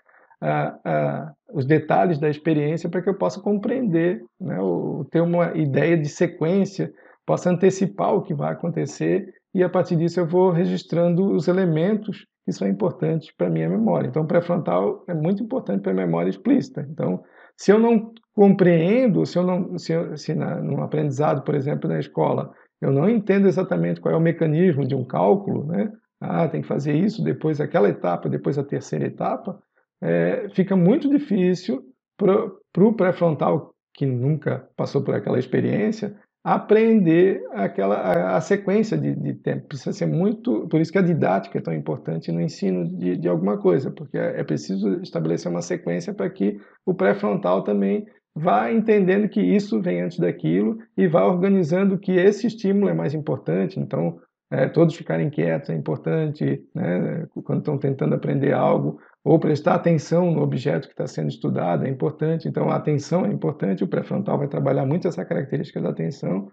os 1.53 1.65
detalhes 1.65 2.19
da 2.19 2.29
experiência 2.29 2.89
para 2.89 3.03
que 3.03 3.09
eu 3.09 3.15
possa 3.15 3.41
compreender, 3.41 4.23
né? 4.41 4.59
o, 4.61 5.07
ter 5.11 5.21
uma 5.21 5.57
ideia 5.57 5.97
de 5.97 6.09
sequência, 6.09 6.93
possa 7.25 7.51
antecipar 7.51 8.15
o 8.15 8.23
que 8.23 8.35
vai 8.35 8.53
acontecer 8.53 9.33
e 9.55 9.63
a 9.63 9.69
partir 9.69 9.97
disso 9.97 10.19
eu 10.19 10.27
vou 10.27 10.51
registrando 10.51 11.33
os 11.33 11.47
elementos 11.47 12.27
que 12.45 12.53
são 12.53 12.67
importantes 12.67 13.31
para 13.37 13.47
a 13.47 13.51
minha 13.51 13.69
memória. 13.69 14.09
Então, 14.09 14.23
o 14.23 14.27
pré-frontal 14.27 15.05
é 15.07 15.15
muito 15.15 15.43
importante 15.43 15.83
para 15.83 15.93
a 15.93 15.95
memória 15.95 16.31
explícita. 16.31 16.85
Então, 16.91 17.23
se 17.57 17.71
eu 17.71 17.79
não 17.79 18.13
compreendo, 18.35 19.25
se 19.25 19.39
eu 19.39 19.45
não, 19.45 19.79
se, 19.79 19.93
se 20.17 20.35
na, 20.35 20.57
no 20.57 20.83
aprendizado, 20.83 21.43
por 21.43 21.55
exemplo, 21.55 21.89
na 21.89 22.01
escola, 22.01 22.53
eu 22.81 22.91
não 22.91 23.09
entendo 23.09 23.47
exatamente 23.47 24.01
qual 24.01 24.15
é 24.15 24.17
o 24.17 24.21
mecanismo 24.21 24.85
de 24.87 24.95
um 24.95 25.05
cálculo, 25.05 25.65
né? 25.67 25.93
Ah, 26.21 26.49
tem 26.49 26.63
que 26.63 26.69
fazer 26.69 26.95
isso, 26.95 27.23
depois 27.23 27.61
aquela 27.61 27.89
etapa, 27.89 28.29
depois 28.29 28.59
a 28.59 28.65
terceira 28.65 29.07
etapa, 29.07 29.61
é, 30.03 30.49
fica 30.53 30.75
muito 30.77 31.09
difícil 31.09 31.83
para 32.17 32.85
o 32.85 32.93
pré-frontal 32.93 33.73
que 33.95 34.05
nunca 34.05 34.69
passou 34.77 35.03
por 35.03 35.15
aquela 35.15 35.39
experiência 35.39 36.17
aprender 36.45 37.41
aquela 37.53 37.95
a, 37.95 38.37
a 38.37 38.41
sequência 38.41 38.99
de, 38.99 39.15
de, 39.15 39.35
tempo. 39.35 39.69
Precisa 39.69 39.93
ser 39.93 40.07
muito. 40.07 40.67
Por 40.69 40.81
isso 40.81 40.91
que 40.91 40.99
a 40.99 41.03
didática 41.03 41.59
é 41.59 41.63
tão 41.63 41.73
importante 41.73 42.33
no 42.33 42.41
ensino 42.41 42.89
de, 42.99 43.17
de 43.17 43.29
alguma 43.29 43.57
coisa, 43.59 43.91
porque 43.91 44.19
é, 44.19 44.41
é 44.41 44.45
preciso 44.45 45.01
estabelecer 45.01 45.51
uma 45.51 45.63
sequência 45.63 46.13
para 46.13 46.29
que 46.29 46.59
o 46.85 46.95
pré-frontal 46.95 47.63
também 47.63 48.05
vai 48.35 48.75
entendendo 48.75 49.29
que 49.29 49.41
isso 49.41 49.81
vem 49.81 50.03
antes 50.03 50.19
daquilo 50.19 50.79
e 50.97 51.07
vai 51.07 51.23
organizando 51.23 51.99
que 51.99 52.13
esse 52.13 52.47
estímulo 52.47 52.89
é 52.89 52.95
mais 52.95 53.15
importante. 53.15 53.79
Então, 53.79 54.19
é, 54.51 54.69
todos 54.69 54.97
ficarem 54.97 55.31
quietos 55.31 55.71
é 55.71 55.75
importante, 55.75 56.63
né, 56.75 57.27
quando 57.45 57.61
estão 57.61 57.79
tentando 57.79 58.15
aprender 58.15 58.53
algo, 58.53 58.99
ou 59.25 59.39
prestar 59.39 59.75
atenção 59.75 60.33
no 60.33 60.43
objeto 60.43 60.89
que 60.89 60.95
está 60.95 61.07
sendo 61.07 61.29
estudado 61.29 61.87
é 61.87 61.89
importante. 61.89 62.49
Então, 62.49 62.69
a 62.69 62.77
atenção 62.77 63.25
é 63.25 63.33
importante, 63.33 63.85
o 63.85 63.89
pré-frontal 63.89 64.39
vai 64.39 64.49
trabalhar 64.49 64.85
muito 64.85 65.07
essa 65.07 65.25
característica 65.25 65.81
da 65.81 65.91
atenção. 65.91 66.51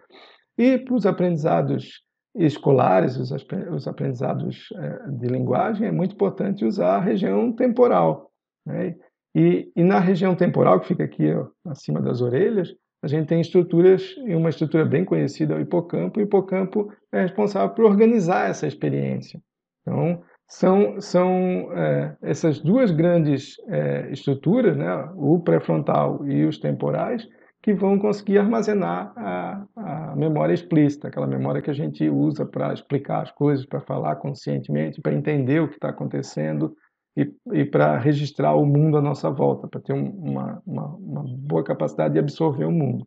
E 0.57 0.77
para 0.77 0.93
os 0.93 1.05
aprendizados 1.05 2.03
escolares, 2.35 3.17
os, 3.17 3.31
os 3.71 3.87
aprendizados 3.87 4.67
é, 4.75 5.09
de 5.09 5.27
linguagem, 5.27 5.87
é 5.87 5.91
muito 5.91 6.13
importante 6.13 6.63
usar 6.63 6.97
a 6.97 7.01
região 7.01 7.51
temporal. 7.51 8.29
Né? 8.65 8.95
E, 9.35 9.71
e, 9.75 9.83
na 9.83 9.99
região 9.99 10.35
temporal, 10.35 10.79
que 10.79 10.87
fica 10.87 11.03
aqui 11.03 11.31
ó, 11.33 11.47
acima 11.65 12.01
das 12.01 12.21
orelhas, 12.21 12.69
a 13.01 13.07
gente 13.07 13.27
tem 13.27 13.39
estruturas, 13.39 14.15
e 14.25 14.35
uma 14.35 14.49
estrutura 14.49 14.83
bem 14.85 15.05
conhecida, 15.05 15.55
o 15.55 15.61
hipocampo. 15.61 16.19
O 16.19 16.23
hipocampo 16.23 16.91
é 17.11 17.21
responsável 17.21 17.73
por 17.73 17.85
organizar 17.85 18.49
essa 18.49 18.67
experiência. 18.67 19.41
Então, 19.81 20.21
são, 20.49 20.99
são 20.99 21.69
é, 21.73 22.17
essas 22.23 22.59
duas 22.59 22.89
grandes 22.89 23.55
é, 23.67 24.09
estruturas, 24.11 24.75
né, 24.75 25.09
o 25.15 25.39
pré-frontal 25.39 26.27
e 26.27 26.43
os 26.43 26.57
temporais, 26.57 27.25
que 27.61 27.73
vão 27.73 27.99
conseguir 27.99 28.39
armazenar 28.39 29.13
a, 29.15 29.65
a, 29.75 30.15
memória 30.15 30.53
explícita, 30.53 31.07
aquela 31.07 31.27
memória 31.27 31.61
que 31.61 31.69
a 31.69 31.73
gente 31.73 32.09
usa 32.09 32.45
para 32.45 32.73
explicar 32.73 33.21
as 33.21 33.31
coisas, 33.31 33.65
para 33.65 33.79
falar 33.81 34.15
conscientemente, 34.15 35.01
para 35.01 35.13
entender 35.13 35.61
o 35.61 35.67
que 35.67 35.75
está 35.75 35.89
acontecendo 35.89 36.75
e, 37.15 37.31
e 37.53 37.65
para 37.65 37.99
registrar 37.99 38.55
o 38.55 38.65
mundo 38.65 38.97
à 38.97 39.01
nossa 39.01 39.29
volta, 39.29 39.67
para 39.67 39.81
ter 39.81 39.93
uma, 39.93 40.61
uma, 40.65 40.95
uma, 40.95 41.23
boa 41.37 41.63
capacidade 41.63 42.13
de 42.13 42.19
absorver 42.19 42.65
o 42.65 42.71
mundo. 42.71 43.05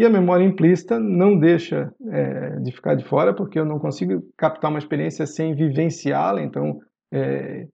E 0.00 0.04
a 0.06 0.08
memória 0.08 0.42
implícita 0.42 0.98
não 0.98 1.38
deixa 1.38 1.92
é, 2.08 2.58
de 2.60 2.72
ficar 2.72 2.94
de 2.94 3.04
fora, 3.04 3.34
porque 3.34 3.58
eu 3.58 3.66
não 3.66 3.78
consigo 3.78 4.22
captar 4.34 4.70
uma 4.70 4.78
experiência 4.78 5.26
sem 5.26 5.54
vivenciá-la, 5.54 6.40
então 6.40 6.80
é, 7.12 7.66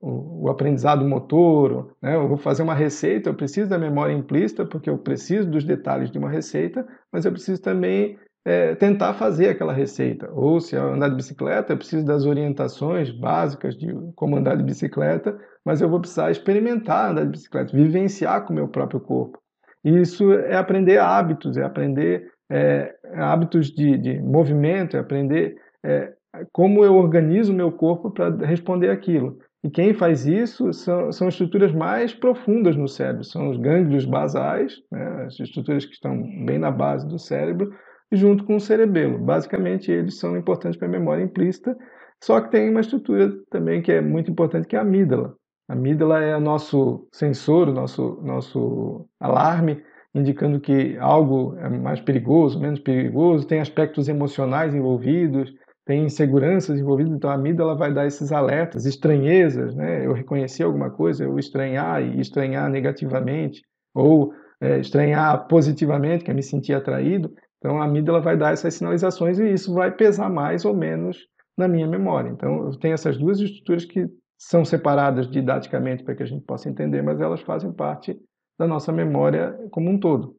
o, 0.00 0.46
o, 0.46 0.48
aprendizado 0.48 1.06
motor, 1.06 1.94
né? 2.00 2.16
eu 2.16 2.26
vou 2.26 2.38
fazer 2.38 2.62
uma 2.62 2.74
receita, 2.74 3.28
eu 3.28 3.34
preciso 3.34 3.68
da 3.68 3.78
memória 3.78 4.14
implícita, 4.14 4.64
porque 4.64 4.88
eu 4.88 4.96
preciso 4.96 5.50
dos 5.50 5.62
detalhes 5.62 6.10
de 6.10 6.18
uma 6.18 6.30
receita, 6.30 6.86
mas 7.12 7.26
eu 7.26 7.32
preciso 7.32 7.60
também 7.60 8.18
é, 8.46 8.74
tentar 8.76 9.12
fazer 9.12 9.50
aquela 9.50 9.74
receita. 9.74 10.30
Ou 10.32 10.60
se 10.60 10.74
eu 10.74 10.94
andar 10.94 11.10
de 11.10 11.16
bicicleta, 11.16 11.74
eu 11.74 11.76
preciso 11.76 12.02
das 12.02 12.24
orientações 12.24 13.10
básicas 13.10 13.76
de 13.76 13.94
como 14.16 14.36
andar 14.36 14.56
de 14.56 14.64
bicicleta, 14.64 15.38
mas 15.62 15.82
eu 15.82 15.90
vou 15.90 16.00
precisar 16.00 16.30
experimentar 16.30 17.10
andar 17.10 17.24
de 17.24 17.30
bicicleta, 17.32 17.76
vivenciar 17.76 18.46
com 18.46 18.54
o 18.54 18.56
meu 18.56 18.68
próprio 18.68 19.00
corpo. 19.00 19.43
E 19.84 20.00
isso 20.00 20.32
é 20.32 20.56
aprender 20.56 20.98
hábitos, 20.98 21.56
é 21.56 21.62
aprender 21.62 22.30
é, 22.50 22.94
hábitos 23.14 23.70
de, 23.70 23.98
de, 23.98 24.20
movimento, 24.20 24.96
é 24.96 25.00
aprender 25.00 25.56
é, 25.84 26.12
como 26.52 26.84
eu 26.84 26.94
organizo 26.94 27.52
o 27.52 27.56
meu 27.56 27.70
corpo 27.70 28.10
para 28.10 28.34
responder 28.46 28.90
aquilo. 28.90 29.38
E 29.62 29.70
quem 29.70 29.94
faz 29.94 30.26
isso 30.26 30.72
são, 30.72 31.10
são 31.10 31.28
estruturas 31.28 31.72
mais 31.72 32.12
profundas 32.12 32.76
no 32.76 32.86
cérebro, 32.86 33.24
são 33.24 33.48
os 33.48 33.56
gânglios 33.56 34.04
basais, 34.04 34.74
né, 34.92 35.24
as 35.26 35.40
estruturas 35.40 35.86
que 35.86 35.94
estão 35.94 36.22
bem 36.44 36.58
na 36.58 36.70
base 36.70 37.08
do 37.08 37.18
cérebro, 37.18 37.72
junto 38.12 38.44
com 38.44 38.56
o 38.56 38.60
cerebelo. 38.60 39.18
Basicamente, 39.18 39.90
eles 39.90 40.18
são 40.18 40.36
importantes 40.36 40.78
para 40.78 40.86
a 40.86 40.90
memória 40.90 41.22
implícita, 41.22 41.74
só 42.22 42.40
que 42.40 42.50
tem 42.50 42.70
uma 42.70 42.80
estrutura 42.80 43.32
também 43.50 43.80
que 43.80 43.92
é 43.92 44.00
muito 44.00 44.30
importante, 44.30 44.68
que 44.68 44.76
é 44.76 44.78
a 44.78 44.82
amígdala. 44.82 45.34
A 45.68 45.72
amígdala 45.72 46.20
é 46.20 46.36
o 46.36 46.40
nosso 46.40 47.08
sensor, 47.12 47.68
o 47.68 47.72
nosso, 47.72 48.20
nosso 48.22 49.08
alarme, 49.18 49.82
indicando 50.14 50.60
que 50.60 50.96
algo 50.98 51.56
é 51.56 51.68
mais 51.68 52.00
perigoso, 52.00 52.60
menos 52.60 52.80
perigoso, 52.80 53.46
tem 53.46 53.60
aspectos 53.60 54.08
emocionais 54.08 54.74
envolvidos, 54.74 55.52
tem 55.86 56.04
inseguranças 56.04 56.78
envolvidas, 56.78 57.12
então 57.12 57.30
a 57.30 57.34
amígdala 57.34 57.76
vai 57.76 57.92
dar 57.92 58.06
esses 58.06 58.32
alertas, 58.32 58.86
estranhezas, 58.86 59.74
né? 59.74 60.06
Eu 60.06 60.12
reconheci 60.12 60.62
alguma 60.62 60.90
coisa, 60.90 61.24
eu 61.24 61.38
estranhar 61.38 62.02
e 62.02 62.20
estranhar 62.20 62.70
negativamente, 62.70 63.62
ou 63.94 64.32
é, 64.60 64.78
estranhar 64.78 65.46
positivamente, 65.46 66.24
que 66.24 66.30
é 66.30 66.34
me 66.34 66.42
sentir 66.42 66.72
atraído. 66.74 67.32
Então 67.58 67.80
a 67.80 67.84
amígdala 67.84 68.20
vai 68.20 68.36
dar 68.36 68.52
essas 68.52 68.74
sinalizações 68.74 69.38
e 69.38 69.52
isso 69.52 69.74
vai 69.74 69.90
pesar 69.90 70.30
mais 70.30 70.64
ou 70.64 70.74
menos 70.74 71.18
na 71.56 71.68
minha 71.68 71.86
memória. 71.86 72.30
Então 72.30 72.66
eu 72.66 72.78
tenho 72.78 72.94
essas 72.94 73.16
duas 73.18 73.40
estruturas 73.40 73.84
que 73.84 74.08
são 74.38 74.64
separadas 74.64 75.30
didaticamente 75.30 76.02
para 76.02 76.14
que 76.14 76.22
a 76.22 76.26
gente 76.26 76.44
possa 76.44 76.68
entender, 76.68 77.02
mas 77.02 77.20
elas 77.20 77.40
fazem 77.40 77.72
parte 77.72 78.18
da 78.58 78.66
nossa 78.66 78.92
memória 78.92 79.58
como 79.70 79.90
um 79.90 79.98
todo. 79.98 80.36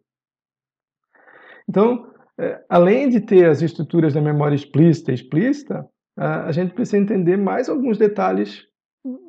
Então, 1.68 2.12
é, 2.38 2.64
além 2.70 3.10
de 3.10 3.20
ter 3.20 3.50
as 3.50 3.62
estruturas 3.62 4.14
da 4.14 4.22
memória 4.22 4.56
explícita 4.56 5.12
e 5.12 5.16
explícita, 5.16 5.88
a, 6.18 6.52
gente 6.52 6.74
precisa 6.74 6.98
entender 6.98 7.38
mais 7.38 7.68
alguns 7.68 7.98
detalhes 7.98 8.66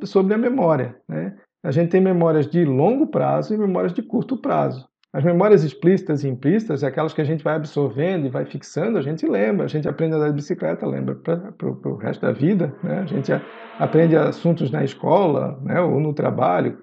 sobre 0.05 0.35
a 0.35 0.39
memória. 0.39 1.01
Né? 1.09 1.37
A 1.65 1.71
gente 1.71 1.91
tem 1.91 2.01
memórias 2.01 2.49
de 2.49 2.65
longo 2.65 3.09
prazo 3.09 3.55
e 3.55 3.59
memórias 3.59 3.93
de 3.93 4.03
curto 4.03 4.41
prazo. 4.41 4.89
As 5.13 5.25
memórias 5.25 5.65
explícitas 5.65 6.25
e 6.25 6.29
implícitas, 6.29 6.85
aquelas 6.85 7.15
que 7.15 7.21
a 7.21 7.25
gente 7.25 7.43
vai 7.43 7.55
absorvendo 7.55 8.27
e 8.27 8.31
vai 8.31 8.45
fixando, 8.45 8.99
a 8.99 9.03
gente 9.03 9.27
lembra. 9.27 9.65
A 9.65 9.69
gente 9.69 9.89
aprende 9.89 10.15
a 10.15 10.19
andar 10.19 10.29
de 10.29 10.35
bicicleta, 10.35 10.87
lembra 10.87 11.15
para 11.15 11.69
o 11.69 11.97
resto 11.97 12.21
da 12.21 12.33
vida. 12.33 12.75
Né? 12.83 12.99
A 13.01 13.07
gente 13.07 13.33
aprende 13.79 14.17
assuntos 14.17 14.71
na 14.71 14.85
escola 14.85 15.59
né? 15.63 15.81
ou 15.81 16.01
no 16.01 16.13
trabalho, 16.13 16.79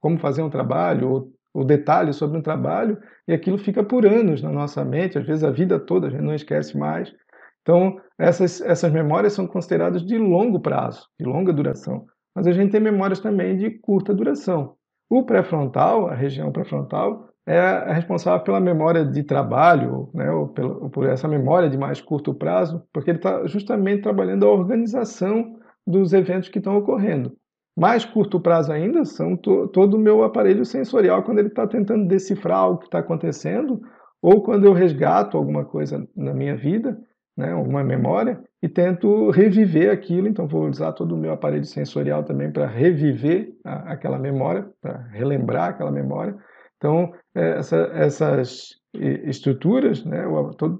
como 0.00 0.18
fazer 0.18 0.42
um 0.42 0.50
trabalho, 0.50 1.10
ou 1.10 1.32
o 1.54 1.64
detalhe 1.64 2.12
sobre 2.12 2.38
um 2.38 2.42
trabalho, 2.42 2.98
e 3.28 3.32
aquilo 3.32 3.58
fica 3.58 3.82
por 3.82 4.06
anos 4.06 4.42
na 4.42 4.50
nossa 4.50 4.84
mente, 4.84 5.18
às 5.18 5.26
vezes 5.26 5.44
a 5.44 5.50
vida 5.50 5.78
toda, 5.78 6.06
a 6.06 6.10
gente 6.10 6.22
não 6.22 6.34
esquece 6.34 6.76
mais. 6.78 7.12
Então, 7.60 8.00
essas, 8.18 8.60
essas 8.60 8.90
memórias 8.92 9.34
são 9.34 9.46
consideradas 9.46 10.04
de 10.04 10.18
longo 10.18 10.60
prazo, 10.60 11.06
de 11.18 11.26
longa 11.26 11.52
duração. 11.52 12.06
Mas 12.34 12.46
a 12.46 12.52
gente 12.52 12.72
tem 12.72 12.80
memórias 12.80 13.20
também 13.20 13.56
de 13.56 13.70
curta 13.70 14.14
duração. 14.14 14.74
O 15.08 15.24
pré-frontal, 15.24 16.08
a 16.08 16.14
região 16.14 16.50
pré-frontal, 16.50 17.28
é 17.46 17.92
responsável 17.92 18.44
pela 18.44 18.60
memória 18.60 19.04
de 19.04 19.22
trabalho, 19.22 20.08
né, 20.14 20.30
ou, 20.30 20.48
pela, 20.48 20.74
ou 20.74 20.90
por 20.90 21.06
essa 21.06 21.26
memória 21.26 21.68
de 21.68 21.76
mais 21.76 22.00
curto 22.00 22.32
prazo, 22.32 22.82
porque 22.92 23.10
ele 23.10 23.18
está 23.18 23.46
justamente 23.46 24.02
trabalhando 24.02 24.46
a 24.46 24.52
organização 24.52 25.56
dos 25.86 26.12
eventos 26.12 26.48
que 26.48 26.58
estão 26.58 26.76
ocorrendo. 26.76 27.32
Mais 27.76 28.04
curto 28.04 28.38
prazo 28.38 28.70
ainda 28.70 29.04
são 29.04 29.36
to, 29.36 29.66
todo 29.68 29.94
o 29.94 30.00
meu 30.00 30.22
aparelho 30.22 30.64
sensorial 30.64 31.22
quando 31.22 31.38
ele 31.38 31.48
está 31.48 31.66
tentando 31.66 32.06
decifrar 32.06 32.70
o 32.70 32.78
que 32.78 32.84
está 32.84 32.98
acontecendo, 32.98 33.80
ou 34.20 34.42
quando 34.42 34.64
eu 34.64 34.72
resgato 34.72 35.36
alguma 35.36 35.64
coisa 35.64 36.06
na 36.14 36.32
minha 36.32 36.56
vida, 36.56 36.96
né, 37.36 37.50
alguma 37.52 37.82
memória, 37.82 38.40
e 38.62 38.68
tento 38.68 39.30
reviver 39.30 39.90
aquilo. 39.90 40.28
Então, 40.28 40.46
vou 40.46 40.68
usar 40.68 40.92
todo 40.92 41.14
o 41.14 41.18
meu 41.18 41.32
aparelho 41.32 41.64
sensorial 41.64 42.22
também 42.22 42.52
para 42.52 42.66
reviver 42.66 43.52
a, 43.64 43.94
aquela 43.94 44.18
memória, 44.18 44.68
para 44.80 44.98
relembrar 45.10 45.70
aquela 45.70 45.90
memória. 45.90 46.36
Então, 46.82 47.12
é, 47.32 47.58
essa, 47.58 47.76
essas 47.94 48.70
estruturas, 48.92 50.04
né, 50.04 50.24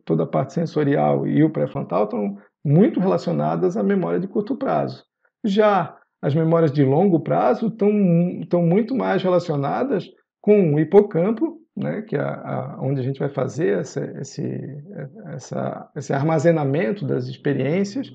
toda 0.05 0.25
a 0.25 0.27
parte 0.27 0.53
sensorial 0.53 1.29
e 1.29 1.45
o 1.45 1.51
pré-frontal 1.51 2.05
estão 2.05 2.37
muito 2.65 2.99
relacionadas 2.99 3.77
à 3.77 3.85
memória 3.85 4.19
de 4.19 4.27
curto 4.27 4.57
prazo. 4.57 5.05
Já 5.45 5.97
as 6.21 6.35
memórias 6.35 6.73
de 6.73 6.85
longo 6.85 7.21
prazo 7.21 7.69
estão, 7.69 7.89
estão 8.41 8.63
muito 8.63 8.97
mais 8.97 9.23
relacionadas 9.23 10.11
com 10.41 10.75
o 10.75 10.81
hipocampo, 10.81 11.61
né, 11.77 12.03
que 12.03 12.17
é 12.17 12.21
a, 12.21 12.79
onde 12.81 13.01
a 13.01 13.05
gente 13.05 13.21
vai 13.21 13.29
fazer 13.29 13.79
essa, 13.79 14.05
esse, 14.21 14.61
essa, 15.29 15.89
esse 15.95 16.13
armazenamento 16.13 17.07
das 17.07 17.29
experiências, 17.29 18.13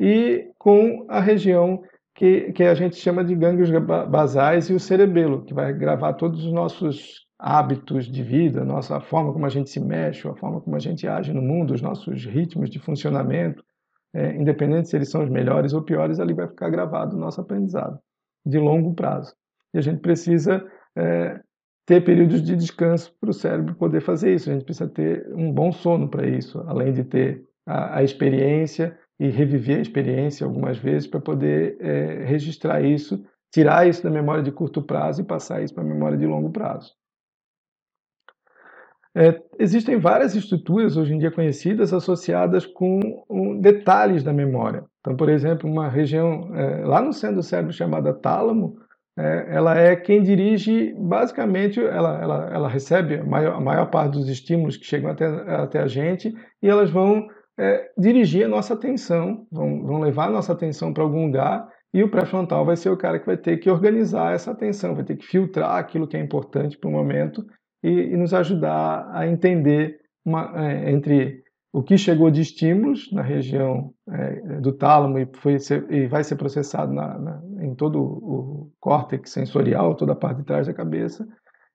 e 0.00 0.50
com 0.58 1.06
a 1.08 1.20
região 1.20 1.80
que, 2.20 2.52
que 2.52 2.64
a 2.64 2.74
gente 2.74 2.96
chama 2.96 3.24
de 3.24 3.34
gânglios 3.34 3.70
basais 4.10 4.68
e 4.68 4.74
o 4.74 4.78
cerebelo, 4.78 5.42
que 5.42 5.54
vai 5.54 5.72
gravar 5.72 6.12
todos 6.12 6.44
os 6.44 6.52
nossos 6.52 7.26
hábitos 7.38 8.04
de 8.04 8.22
vida, 8.22 8.62
nossa 8.62 9.00
forma 9.00 9.32
como 9.32 9.46
a 9.46 9.48
gente 9.48 9.70
se 9.70 9.80
mexe, 9.80 10.28
a 10.28 10.34
forma 10.34 10.60
como 10.60 10.76
a 10.76 10.78
gente 10.78 11.08
age 11.08 11.32
no 11.32 11.40
mundo, 11.40 11.72
os 11.72 11.80
nossos 11.80 12.26
ritmos 12.26 12.68
de 12.68 12.78
funcionamento, 12.78 13.64
é, 14.12 14.36
independente 14.36 14.90
se 14.90 14.96
eles 14.96 15.08
são 15.08 15.24
os 15.24 15.30
melhores 15.30 15.72
ou 15.72 15.80
piores, 15.80 16.20
ali 16.20 16.34
vai 16.34 16.46
ficar 16.46 16.68
gravado 16.68 17.16
o 17.16 17.18
nosso 17.18 17.40
aprendizado 17.40 17.98
de 18.44 18.58
longo 18.58 18.92
prazo. 18.92 19.34
E 19.72 19.78
a 19.78 19.80
gente 19.80 20.00
precisa 20.00 20.62
é, 20.94 21.40
ter 21.86 22.04
períodos 22.04 22.42
de 22.42 22.54
descanso 22.54 23.16
para 23.18 23.30
o 23.30 23.32
cérebro 23.32 23.74
poder 23.76 24.02
fazer 24.02 24.34
isso. 24.34 24.50
A 24.50 24.52
gente 24.52 24.66
precisa 24.66 24.90
ter 24.90 25.26
um 25.34 25.50
bom 25.50 25.72
sono 25.72 26.06
para 26.06 26.28
isso, 26.28 26.62
além 26.66 26.92
de 26.92 27.02
ter 27.02 27.42
a, 27.64 28.00
a 28.00 28.02
experiência 28.02 28.94
e 29.20 29.28
reviver 29.28 29.76
a 29.76 29.82
experiência 29.82 30.46
algumas 30.46 30.78
vezes 30.78 31.06
para 31.06 31.20
poder 31.20 31.76
é, 31.78 32.24
registrar 32.24 32.80
isso, 32.80 33.22
tirar 33.52 33.86
isso 33.86 34.02
da 34.02 34.08
memória 34.08 34.42
de 34.42 34.50
curto 34.50 34.80
prazo 34.80 35.20
e 35.20 35.24
passar 35.24 35.62
isso 35.62 35.74
para 35.74 35.84
a 35.84 35.86
memória 35.86 36.16
de 36.16 36.26
longo 36.26 36.50
prazo. 36.50 36.94
É, 39.14 39.42
existem 39.58 39.98
várias 39.98 40.34
estruturas 40.34 40.96
hoje 40.96 41.12
em 41.12 41.18
dia 41.18 41.30
conhecidas 41.30 41.92
associadas 41.92 42.64
com 42.64 42.98
um, 43.28 43.60
detalhes 43.60 44.22
da 44.22 44.32
memória. 44.32 44.84
Então, 45.00 45.14
por 45.14 45.28
exemplo, 45.28 45.68
uma 45.68 45.88
região 45.88 46.56
é, 46.56 46.84
lá 46.86 47.02
no 47.02 47.12
centro 47.12 47.36
do 47.36 47.42
cérebro 47.42 47.74
chamada 47.74 48.14
tálamo, 48.14 48.78
é, 49.18 49.48
ela 49.54 49.76
é 49.76 49.96
quem 49.96 50.22
dirige, 50.22 50.94
basicamente, 50.96 51.78
ela, 51.78 52.22
ela, 52.22 52.50
ela 52.54 52.68
recebe 52.68 53.16
a 53.16 53.24
maior, 53.24 53.56
a 53.56 53.60
maior 53.60 53.90
parte 53.90 54.12
dos 54.12 54.28
estímulos 54.28 54.78
que 54.78 54.86
chegam 54.86 55.10
até, 55.10 55.26
até 55.26 55.80
a 55.80 55.86
gente 55.86 56.32
e 56.62 56.68
elas 56.68 56.88
vão 56.88 57.26
é, 57.58 57.90
dirigir 57.96 58.44
a 58.44 58.48
nossa 58.48 58.74
atenção, 58.74 59.46
vão, 59.50 59.82
vão 59.82 60.00
levar 60.00 60.28
a 60.28 60.32
nossa 60.32 60.52
atenção 60.52 60.92
para 60.92 61.02
algum 61.02 61.26
lugar 61.26 61.68
e 61.92 62.02
o 62.02 62.10
pré-frontal 62.10 62.64
vai 62.64 62.76
ser 62.76 62.90
o 62.90 62.96
cara 62.96 63.18
que 63.18 63.26
vai 63.26 63.36
ter 63.36 63.58
que 63.58 63.68
organizar 63.68 64.34
essa 64.34 64.50
atenção, 64.52 64.94
vai 64.94 65.04
ter 65.04 65.16
que 65.16 65.26
filtrar 65.26 65.76
aquilo 65.76 66.06
que 66.06 66.16
é 66.16 66.20
importante 66.20 66.78
para 66.78 66.88
o 66.88 66.92
momento 66.92 67.44
e, 67.82 67.88
e, 67.90 68.16
nos 68.16 68.32
ajudar 68.32 69.10
a 69.12 69.26
entender 69.26 69.98
uma, 70.24 70.52
é, 70.54 70.90
entre 70.90 71.42
o 71.72 71.82
que 71.82 71.96
chegou 71.96 72.30
de 72.30 72.40
estímulos 72.40 73.10
na 73.12 73.22
região 73.22 73.92
é, 74.08 74.60
do 74.60 74.72
tálamo 74.72 75.18
e, 75.18 75.28
foi 75.34 75.58
ser, 75.58 75.90
e 75.90 76.06
vai 76.06 76.22
ser 76.22 76.36
processado 76.36 76.92
na, 76.92 77.18
na, 77.18 77.42
em 77.60 77.74
todo 77.74 78.00
o 78.00 78.72
córtex 78.80 79.30
sensorial, 79.30 79.94
toda 79.94 80.12
a 80.12 80.16
parte 80.16 80.38
de 80.38 80.44
trás 80.44 80.66
da 80.66 80.74
cabeça, 80.74 81.26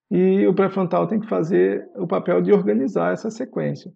e 0.10 0.46
o 0.46 0.54
pré-frontal 0.54 1.08
tem 1.08 1.20
que 1.20 1.28
fazer 1.28 1.86
o 1.96 2.08
papel 2.08 2.42
de 2.42 2.54
organizar 2.54 3.14
essa 3.14 3.30
sequência. 3.30 3.92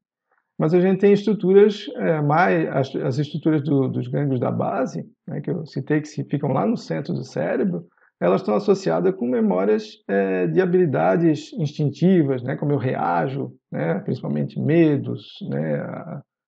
Mas 0.59 0.73
a 0.73 0.81
gente 0.81 0.99
tem 0.99 1.13
estruturas 1.13 1.85
é, 1.95 2.21
mais 2.21 2.67
as, 2.67 2.95
as 2.97 3.17
estruturas 3.17 3.63
do, 3.63 3.87
dos 3.87 4.09
gânglios 4.09 4.41
da 4.41 4.51
base, 4.51 5.05
né, 5.25 5.39
que 5.39 5.49
eu 5.49 5.65
citei 5.65 6.01
que 6.01 6.23
ficam 6.25 6.51
lá 6.51 6.67
no 6.67 6.75
centro 6.75 7.13
do 7.13 7.23
cérebro, 7.23 7.85
elas 8.19 8.41
estão 8.41 8.55
associadas 8.55 9.15
com 9.15 9.25
memórias 9.25 10.03
é, 10.05 10.47
de 10.47 10.59
habilidades 10.59 11.53
instintivas, 11.53 12.43
né, 12.43 12.57
como 12.57 12.73
eu 12.73 12.77
reajo, 12.77 13.53
né, 13.71 13.99
principalmente 13.99 14.59
medos, 14.59 15.29
né, 15.49 15.81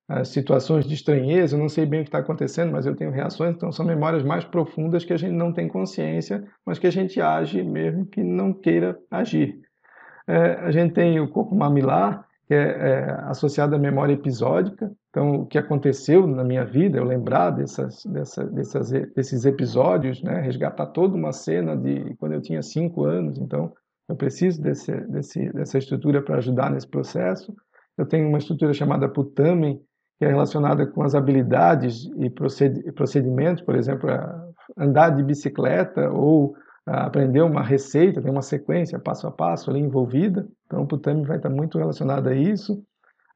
as 0.10 0.28
situações 0.28 0.86
de 0.86 0.94
estranheza, 0.94 1.56
eu 1.56 1.60
não 1.60 1.70
sei 1.70 1.86
bem 1.86 2.02
o 2.02 2.04
que 2.04 2.10
está 2.10 2.20
acontecendo, 2.20 2.74
mas 2.74 2.86
eu 2.86 2.94
tenho 2.94 3.12
reações, 3.12 3.56
então 3.56 3.72
são 3.72 3.86
memórias 3.86 4.24
mais 4.24 4.44
profundas 4.44 5.06
que 5.06 5.14
a 5.14 5.18
gente 5.18 5.34
não 5.34 5.54
tem 5.54 5.70
consciência, 5.70 6.44
mas 6.66 6.78
que 6.78 6.88
a 6.88 6.92
gente 6.92 7.22
age 7.22 7.64
mesmo 7.64 8.06
que 8.06 8.22
não 8.22 8.52
queira 8.52 9.00
agir. 9.10 9.58
É, 10.28 10.56
a 10.56 10.72
gente 10.72 10.94
tem 10.94 11.18
o 11.22 11.30
corpo 11.30 11.56
mamilar, 11.56 12.26
que 12.52 12.56
é, 12.56 12.68
é 12.68 13.12
associado 13.30 13.78
à 13.78 13.80
memória 13.80 14.12
episódica, 14.12 14.92
então 15.10 15.36
o 15.36 15.46
que 15.46 15.58
aconteceu 15.58 16.28
na 16.28 16.44
minha 16.44 16.66
vida, 16.66 16.98
eu 16.98 17.06
lembrar 17.06 17.52
dessas, 17.52 18.06
dessa, 18.06 18.44
dessas, 18.44 18.92
desses 19.16 19.46
episódios, 19.46 20.22
né, 20.22 20.42
resgatar 20.42 20.88
toda 20.88 21.16
uma 21.16 21.32
cena 21.32 21.78
de 21.78 22.14
quando 22.16 22.34
eu 22.34 22.42
tinha 22.42 22.62
cinco 22.62 23.06
anos, 23.06 23.38
então 23.38 23.72
eu 24.10 24.18
preciso 24.18 24.62
desse, 24.62 24.92
desse, 25.08 25.50
dessa 25.54 25.78
estrutura 25.78 26.22
para 26.22 26.40
ajudar 26.40 26.70
nesse 26.70 26.90
processo. 26.90 27.56
Eu 27.98 28.06
tenho 28.06 28.28
uma 28.28 28.38
estrutura 28.38 28.74
chamada 28.74 29.08
putamen, 29.08 29.82
que 30.20 30.26
é 30.26 30.28
relacionada 30.28 30.86
com 30.86 31.04
as 31.04 31.16
habilidades 31.16 32.10
e 32.18 32.30
procedimentos, 32.92 33.64
por 33.64 33.78
exemplo, 33.78 34.10
andar 34.78 35.12
de 35.12 35.24
bicicleta 35.24 36.10
ou 36.10 36.54
aprender 36.92 37.42
uma 37.42 37.64
receita, 37.64 38.22
tem 38.22 38.32
uma 38.32 38.42
sequência 38.42 39.00
passo 39.00 39.28
a 39.28 39.32
passo 39.32 39.70
ali 39.70 39.80
envolvida. 39.80 40.48
Então, 40.66 40.84
o 40.84 40.88
putamen 40.88 41.24
vai 41.24 41.38
estar 41.38 41.50
muito 41.50 41.78
relacionado 41.78 42.28
a 42.28 42.36
isso. 42.36 42.84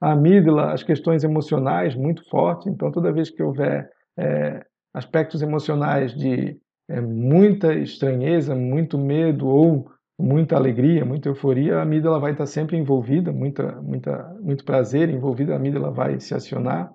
A 0.02 0.12
amígdala, 0.12 0.74
as 0.74 0.84
questões 0.84 1.24
emocionais 1.24 1.96
muito 1.96 2.28
fortes. 2.30 2.68
Então, 2.68 2.91
toda 2.91 3.13
vez 3.13 3.30
que 3.30 3.41
houver 3.41 3.89
é, 4.18 4.65
aspectos 4.94 5.41
emocionais 5.41 6.13
de 6.13 6.58
é, 6.89 7.02
muita 7.02 7.74
estranheza, 7.74 8.56
muito 8.56 8.98
medo 8.98 9.48
ou 9.48 9.89
muita 10.20 10.56
alegria, 10.56 11.04
muita 11.04 11.30
euforia, 11.30 11.78
a 11.78 11.82
amígdala 11.82 12.20
vai 12.20 12.32
estar 12.32 12.46
sempre 12.46 12.78
envolvida, 12.78 13.32
muita, 13.32 13.82
muita, 13.82 14.34
muito 14.41 14.63
prazer 14.63 15.10
envolvido, 15.10 15.54
a 15.54 15.58
amígdala 15.58 15.91
vai 15.91 16.20
se 16.20 16.34
acionar. 16.34 16.91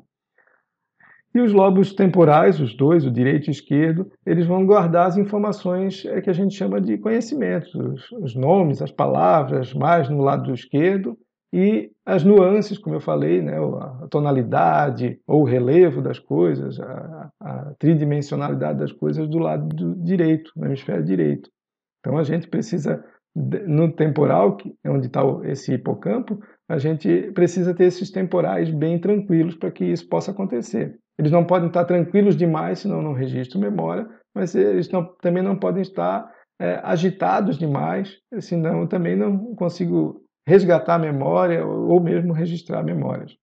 E 1.32 1.40
os 1.40 1.52
lobos 1.52 1.92
temporais, 1.92 2.58
os 2.58 2.74
dois, 2.74 3.06
o 3.06 3.10
direito 3.10 3.46
e 3.46 3.50
o 3.50 3.52
esquerdo, 3.52 4.10
eles 4.26 4.46
vão 4.46 4.66
guardar 4.66 5.06
as 5.06 5.16
informações 5.16 6.04
é, 6.04 6.20
que 6.20 6.28
a 6.28 6.32
gente 6.32 6.54
chama 6.54 6.80
de 6.80 6.98
conhecimentos, 6.98 7.72
os, 7.74 8.34
nomes, 8.34 8.82
as 8.82 8.90
palavras, 8.90 9.72
mais 9.72 10.08
no 10.08 10.22
lado 10.22 10.44
do 10.44 10.54
esquerdo, 10.54 11.16
e 11.52 11.90
as 12.06 12.24
nuances, 12.24 12.78
como 12.78 12.96
eu 12.96 13.00
falei, 13.00 13.42
né, 13.42 13.58
a 13.58 14.06
tonalidade 14.08 15.20
ou 15.26 15.42
o 15.42 15.44
relevo 15.44 16.00
das 16.00 16.18
coisas, 16.18 16.78
a, 16.78 17.30
a 17.40 17.74
tridimensionalidade 17.78 18.78
das 18.78 18.92
coisas 18.92 19.28
do 19.28 19.38
lado 19.38 19.68
do 19.68 19.96
direito, 19.96 20.52
no 20.56 20.66
hemisfério 20.66 21.04
direito. 21.04 21.50
Então 21.98 22.18
a 22.18 22.22
gente 22.22 22.48
precisa, 22.48 23.04
no 23.34 23.92
temporal, 23.92 24.56
que 24.56 24.72
é 24.84 24.90
onde 24.90 25.06
está 25.06 25.22
esse 25.44 25.74
hipocampo, 25.74 26.40
a 26.68 26.78
gente 26.78 27.32
precisa 27.32 27.74
ter 27.74 27.84
esses 27.84 28.12
temporais 28.12 28.70
bem 28.70 29.00
tranquilos 29.00 29.56
para 29.56 29.72
que 29.72 29.84
isso 29.84 30.08
possa 30.08 30.30
acontecer. 30.30 30.99
Eles 31.20 31.30
não 31.30 31.44
podem 31.44 31.68
estar 31.68 31.84
tranquilos 31.84 32.34
demais, 32.34 32.78
senão 32.78 33.02
não 33.02 33.12
registro 33.12 33.60
memória, 33.60 34.08
mas 34.34 34.54
eles 34.54 34.90
não, 34.90 35.04
também 35.20 35.42
não 35.42 35.54
podem 35.54 35.82
estar 35.82 36.32
é, 36.58 36.80
agitados 36.82 37.58
demais, 37.58 38.16
senão 38.38 38.86
também 38.86 39.14
não 39.14 39.54
consigo 39.54 40.22
resgatar 40.48 40.94
a 40.94 40.98
memória 40.98 41.62
ou 41.62 42.00
mesmo 42.00 42.32
registrar 42.32 42.82
memórias. 42.82 43.36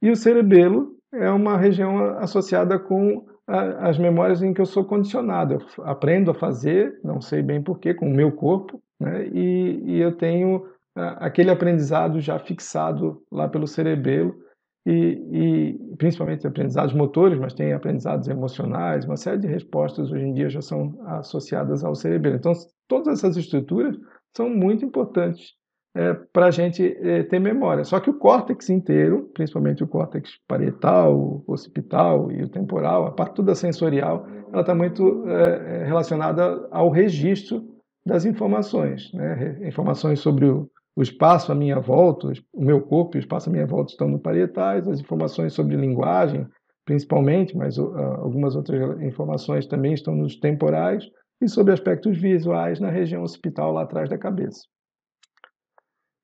E 0.00 0.08
o 0.08 0.14
cerebelo 0.14 0.92
é 1.12 1.28
uma 1.30 1.58
região 1.58 2.16
associada 2.18 2.78
com 2.78 3.26
as 3.46 3.98
memórias 3.98 4.40
em 4.40 4.54
que 4.54 4.60
eu 4.60 4.66
sou 4.66 4.84
condicionado. 4.84 5.54
Eu 5.54 5.84
aprendo 5.84 6.30
a 6.30 6.34
fazer, 6.34 6.96
não 7.02 7.20
sei 7.20 7.42
bem 7.42 7.60
porquê, 7.60 7.92
com 7.92 8.06
o 8.06 8.14
meu 8.14 8.30
corpo, 8.30 8.80
né? 9.00 9.26
e, 9.32 9.82
e 9.84 10.00
eu 10.00 10.16
tenho 10.16 10.64
aquele 10.94 11.50
aprendizado 11.50 12.20
já 12.20 12.38
fixado 12.38 13.20
lá 13.32 13.48
pelo 13.48 13.66
cerebelo, 13.66 14.43
e, 14.86 14.92
e, 15.32 15.96
principalmente 15.96 16.46
aprendizados 16.46 16.94
motores, 16.94 17.38
mas 17.38 17.54
tem 17.54 17.72
aprendizados 17.72 18.28
emocionais, 18.28 19.04
uma 19.04 19.16
série 19.16 19.38
de 19.38 19.46
respostas 19.46 20.12
hoje 20.12 20.24
em 20.24 20.34
dia 20.34 20.50
já 20.50 20.60
são 20.60 20.98
associadas 21.06 21.82
ao 21.82 21.94
cerebelo. 21.94 22.36
Então, 22.36 22.52
todas 22.86 23.18
essas 23.18 23.36
estruturas 23.36 23.96
são 24.36 24.50
muito 24.50 24.84
importantes 24.84 25.54
é, 25.96 26.12
para 26.32 26.46
a 26.46 26.50
gente 26.50 26.84
é, 27.00 27.22
ter 27.22 27.38
memória. 27.38 27.84
Só 27.84 28.00
que 28.00 28.10
o 28.10 28.18
córtex 28.18 28.68
inteiro, 28.68 29.30
principalmente 29.32 29.82
o 29.82 29.88
córtex 29.88 30.32
parietal, 30.46 31.16
o 31.16 31.44
occipital 31.46 32.30
e 32.32 32.42
o 32.42 32.48
temporal, 32.48 33.06
a 33.06 33.12
parte 33.12 33.36
toda 33.36 33.54
sensorial, 33.54 34.26
ela 34.52 34.60
está 34.60 34.74
muito 34.74 35.24
é, 35.28 35.82
é, 35.82 35.84
relacionada 35.84 36.68
ao 36.70 36.90
registro 36.90 37.64
das 38.04 38.24
informações. 38.24 39.12
Né? 39.14 39.66
Informações 39.68 40.20
sobre 40.20 40.46
o, 40.46 40.68
o, 40.96 41.02
espaço 41.02 41.52
à 41.52 41.54
minha 41.54 41.80
volta, 41.80 42.32
o 42.52 42.64
meu 42.64 42.80
corpo 42.80 43.16
e 43.16 43.18
o 43.18 43.20
espaço 43.20 43.48
à 43.48 43.52
minha 43.52 43.66
volta 43.66 43.92
estão 43.92 44.08
no 44.08 44.18
parietais, 44.18 44.86
as 44.88 45.00
informações 45.00 45.52
sobre 45.52 45.76
linguagem, 45.76 46.46
principalmente, 46.84 47.56
mas 47.56 47.78
uh, 47.78 47.94
algumas 48.18 48.54
outras 48.54 49.00
informações 49.02 49.66
também 49.66 49.94
estão 49.94 50.14
nos 50.14 50.36
temporais, 50.36 51.04
e 51.40 51.48
sobre 51.48 51.72
aspectos 51.72 52.16
visuais 52.18 52.80
na 52.80 52.90
região 52.90 53.22
occipital 53.22 53.72
lá 53.72 53.82
atrás 53.82 54.08
da 54.08 54.16
cabeça. 54.16 54.60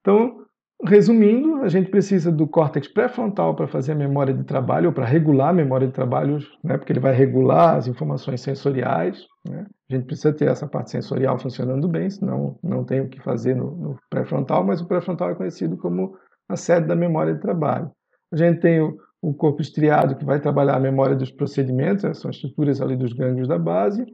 Então, 0.01 0.47
resumindo, 0.85 1.63
a 1.63 1.69
gente 1.69 1.91
precisa 1.91 2.33
do 2.33 2.47
córtex 2.47 2.89
pré-frontal 2.89 3.55
para 3.55 3.67
fazer 3.67 3.93
a 3.93 3.95
memória 3.95 4.33
de 4.33 4.45
trabalho, 4.45 4.89
ou 4.89 4.93
para 4.93 5.05
regular 5.05 5.51
a 5.51 5.53
memória 5.53 5.87
de 5.87 5.93
trabalho, 5.93 6.39
né, 6.65 6.79
porque 6.79 6.93
ele 6.93 7.01
vai 7.01 7.13
regular 7.13 7.77
as 7.77 7.87
informações 7.87 8.41
sensoriais. 8.41 9.27
Né? 9.47 9.67
A 9.91 9.95
gente 9.95 10.07
precisa 10.07 10.33
ter 10.33 10.49
essa 10.49 10.67
parte 10.67 10.91
sensorial 10.91 11.39
funcionando 11.39 11.87
bem, 11.87 12.09
senão 12.09 12.59
não 12.63 12.85
tem 12.85 13.01
o 13.01 13.09
que 13.09 13.21
fazer 13.21 13.55
no, 13.55 13.77
no 13.77 13.99
pré-frontal, 14.09 14.65
mas 14.65 14.81
o 14.81 14.87
pré-frontal 14.87 15.31
é 15.31 15.35
conhecido 15.35 15.77
como 15.77 16.17
a 16.49 16.57
sede 16.57 16.87
da 16.87 16.97
memória 16.97 17.35
de 17.35 17.41
trabalho. 17.41 17.91
A 18.33 18.37
gente 18.37 18.61
tem 18.61 18.81
o, 18.81 18.97
o 19.21 19.35
corpo 19.35 19.61
estriado, 19.61 20.17
que 20.17 20.25
vai 20.25 20.41
trabalhar 20.41 20.77
a 20.77 20.81
memória 20.81 21.15
dos 21.15 21.31
procedimentos, 21.31 22.05
né, 22.05 22.15
são 22.15 22.31
estruturas 22.31 22.81
ali 22.81 22.97
dos 22.97 23.13
gânglios 23.13 23.49
da 23.49 23.59
base. 23.59 24.05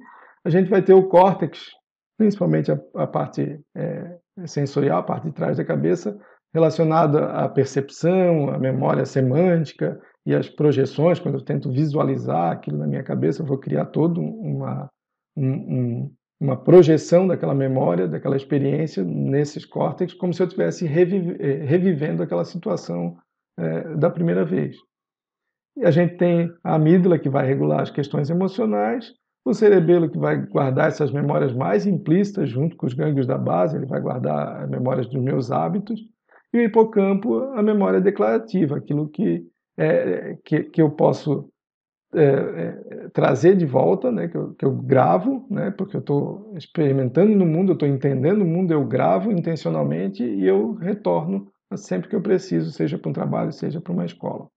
A 0.44 0.50
gente 0.50 0.68
vai 0.68 0.82
ter 0.82 0.94
o 0.94 1.08
córtex, 1.08 1.60
principalmente 2.18 2.72
a, 2.72 2.80
a 2.96 3.06
parte 3.06 3.60
é, 3.76 4.16
sensorial, 4.46 4.98
a 4.98 5.02
parte 5.02 5.26
de 5.26 5.32
trás 5.32 5.56
da 5.56 5.64
cabeça, 5.64 6.18
relacionada 6.54 7.26
à 7.26 7.48
percepção, 7.48 8.50
à 8.50 8.58
memória 8.58 9.04
semântica 9.04 10.00
e 10.24 10.34
às 10.34 10.48
projeções. 10.48 11.18
Quando 11.18 11.36
eu 11.36 11.44
tento 11.44 11.70
visualizar 11.70 12.52
aquilo 12.52 12.78
na 12.78 12.86
minha 12.86 13.02
cabeça, 13.02 13.42
eu 13.42 13.46
vou 13.46 13.58
criar 13.58 13.86
toda 13.86 14.20
uma, 14.20 14.90
um, 15.36 16.10
uma 16.40 16.56
projeção 16.56 17.26
daquela 17.26 17.54
memória, 17.54 18.08
daquela 18.08 18.36
experiência 18.36 19.04
nesses 19.04 19.64
córtex, 19.64 20.14
como 20.14 20.32
se 20.32 20.42
eu 20.42 20.46
estivesse 20.46 20.86
revive, 20.86 21.36
eh, 21.38 21.64
revivendo 21.64 22.22
aquela 22.22 22.44
situação 22.44 23.16
é, 23.58 23.94
da 23.96 24.10
primeira 24.10 24.44
vez. 24.44 24.76
E 25.76 25.84
a 25.84 25.90
gente 25.90 26.16
tem 26.16 26.50
a 26.64 26.74
amígdala, 26.74 27.18
que 27.18 27.28
vai 27.28 27.46
regular 27.46 27.80
as 27.82 27.90
questões 27.90 28.30
emocionais, 28.30 29.12
o 29.44 29.54
cerebelo 29.54 30.10
que 30.10 30.18
vai 30.18 30.44
guardar 30.46 30.88
essas 30.88 31.12
memórias 31.12 31.54
mais 31.54 31.86
implícitas 31.86 32.50
junto 32.50 32.76
com 32.76 32.86
os 32.86 32.94
gânglios 32.94 33.26
da 33.26 33.38
base, 33.38 33.76
ele 33.76 33.86
vai 33.86 34.00
guardar 34.00 34.62
as 34.62 34.68
memórias 34.68 35.06
dos 35.06 35.22
meus 35.22 35.50
hábitos, 35.50 36.00
e 36.56 36.64
o 36.64 36.66
hipocampo, 36.66 37.36
a 37.54 37.62
memória 37.62 38.00
declarativa, 38.00 38.76
aquilo 38.76 39.08
que, 39.08 39.46
é, 39.76 40.36
que, 40.44 40.64
que 40.64 40.82
eu 40.82 40.90
posso 40.90 41.50
é, 42.14 42.22
é, 42.22 43.08
trazer 43.12 43.56
de 43.56 43.66
volta, 43.66 44.10
né, 44.10 44.28
que, 44.28 44.36
eu, 44.36 44.54
que 44.54 44.64
eu 44.64 44.72
gravo, 44.72 45.46
né, 45.50 45.70
porque 45.70 45.96
eu 45.96 46.00
estou 46.00 46.54
experimentando 46.56 47.34
no 47.34 47.44
mundo, 47.44 47.72
eu 47.72 47.74
estou 47.74 47.88
entendendo 47.88 48.42
o 48.42 48.46
mundo, 48.46 48.72
eu 48.72 48.84
gravo 48.86 49.30
intencionalmente 49.30 50.22
e 50.22 50.46
eu 50.46 50.74
retorno 50.74 51.50
sempre 51.74 52.08
que 52.08 52.14
eu 52.14 52.22
preciso, 52.22 52.70
seja 52.70 52.96
para 52.96 53.10
um 53.10 53.12
trabalho, 53.12 53.52
seja 53.52 53.80
para 53.80 53.92
uma 53.92 54.04
escola. 54.04 54.48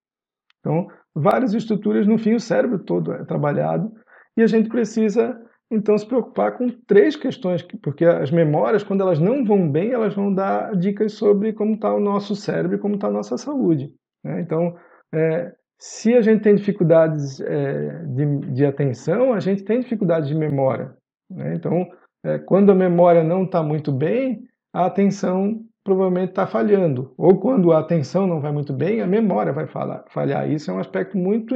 Então, 0.59 0.87
várias 1.15 1.53
estruturas, 1.53 2.05
no 2.05 2.17
fim, 2.17 2.35
o 2.35 2.39
cérebro 2.39 2.79
todo 2.79 3.13
é 3.13 3.25
trabalhado 3.25 3.91
e 4.37 4.43
a 4.43 4.47
gente 4.47 4.69
precisa 4.69 5.39
então 5.71 5.95
se 5.97 6.05
preocupar 6.05 6.57
com 6.57 6.67
três 6.87 7.15
questões, 7.15 7.61
porque 7.61 8.03
as 8.03 8.31
memórias, 8.31 8.83
quando 8.83 9.01
elas 9.01 9.19
não 9.19 9.45
vão 9.45 9.69
bem, 9.69 9.91
elas 9.91 10.15
vão 10.15 10.33
dar 10.33 10.75
dicas 10.75 11.13
sobre 11.13 11.53
como 11.53 11.75
está 11.75 11.93
o 11.93 11.99
nosso 11.99 12.35
cérebro 12.35 12.77
e 12.77 12.79
como 12.79 12.95
está 12.95 13.07
a 13.07 13.11
nossa 13.11 13.37
saúde. 13.37 13.93
Né? 14.23 14.41
Então, 14.41 14.75
é, 15.13 15.53
se 15.77 16.15
a 16.15 16.21
gente 16.21 16.41
tem 16.41 16.55
dificuldades 16.55 17.39
é, 17.39 18.03
de, 18.05 18.39
de, 18.51 18.65
atenção, 18.65 19.33
a 19.33 19.39
gente 19.39 19.63
tem 19.63 19.79
dificuldades 19.79 20.27
de 20.27 20.35
memória. 20.35 20.93
Né? 21.29 21.53
Então, 21.55 21.87
é, 22.25 22.39
quando 22.39 22.71
a 22.71 22.75
memória 22.75 23.23
não 23.23 23.43
está 23.43 23.61
muito 23.61 23.91
bem, 23.91 24.41
a 24.73 24.87
atenção 24.87 25.61
provavelmente 25.83 26.31
está 26.31 26.47
falhando. 26.47 27.13
Ou 27.15 27.39
quando 27.39 27.71
a 27.71 27.79
atenção 27.79 28.27
não 28.27 28.41
vai 28.41 28.51
muito 28.51 28.73
bem, 28.73 29.01
a 29.01 29.07
memória 29.07 29.53
vai 29.53 29.65
falhar. 29.67 30.49
Isso 30.51 30.69
é 30.69 30.73
um 30.73 30.79
aspecto 30.79 31.17
muito 31.17 31.55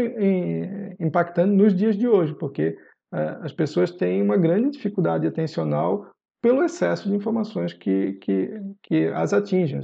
impactante 1.00 1.54
nos 1.54 1.76
dias 1.76 1.96
de 1.96 2.08
hoje, 2.08 2.34
porque 2.34 2.76
as 3.42 3.54
pessoas 3.54 3.92
têm 3.92 4.22
uma 4.22 4.38
grande 4.38 4.72
dificuldade 4.72 5.28
atencional 5.28 6.08
pelo 6.42 6.64
excesso 6.64 7.08
de 7.08 7.16
informações 7.16 7.72
que, 7.72 8.14
que, 8.14 8.62
que 8.82 9.08
as 9.08 9.34
atingem, 9.34 9.80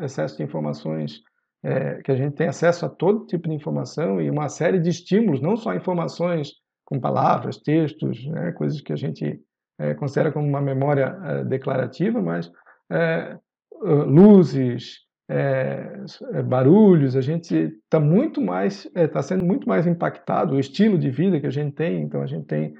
excesso 0.00 0.36
de 0.36 0.42
informações 0.42 1.22
é, 1.62 2.00
que 2.02 2.12
a 2.12 2.14
gente 2.14 2.34
tem 2.34 2.48
acesso 2.48 2.86
a 2.86 2.88
todo 2.88 3.26
tipo 3.26 3.48
de 3.48 3.54
informação 3.54 4.20
e 4.20 4.30
uma 4.30 4.48
série 4.48 4.78
de 4.78 4.88
estímulos, 4.88 5.40
não 5.40 5.56
só 5.56 5.74
informações 5.74 6.52
com 6.84 6.98
palavras, 7.00 7.58
textos, 7.58 8.24
né, 8.26 8.52
coisas 8.52 8.80
que 8.80 8.92
a 8.92 8.96
gente 8.96 9.38
é, 9.78 9.92
considera 9.94 10.32
como 10.32 10.46
uma 10.46 10.60
memória 10.60 11.18
é, 11.24 11.44
declarativa, 11.44 12.22
mas 12.22 12.50
é, 12.90 13.36
luzes, 13.82 15.00
é, 15.28 16.04
barulhos, 16.44 17.14
a 17.14 17.20
gente 17.20 17.54
está 17.54 18.00
muito 18.00 18.40
mais, 18.40 18.90
está 18.94 19.22
sendo 19.22 19.44
muito 19.44 19.68
mais 19.68 19.86
impactado, 19.86 20.54
o 20.54 20.60
estilo 20.60 20.98
de 20.98 21.10
vida 21.10 21.38
que 21.38 21.46
a 21.46 21.50
gente 21.50 21.74
tem, 21.74 22.02
então 22.02 22.22
a 22.22 22.26
gente 22.26 22.46
tem 22.46 22.74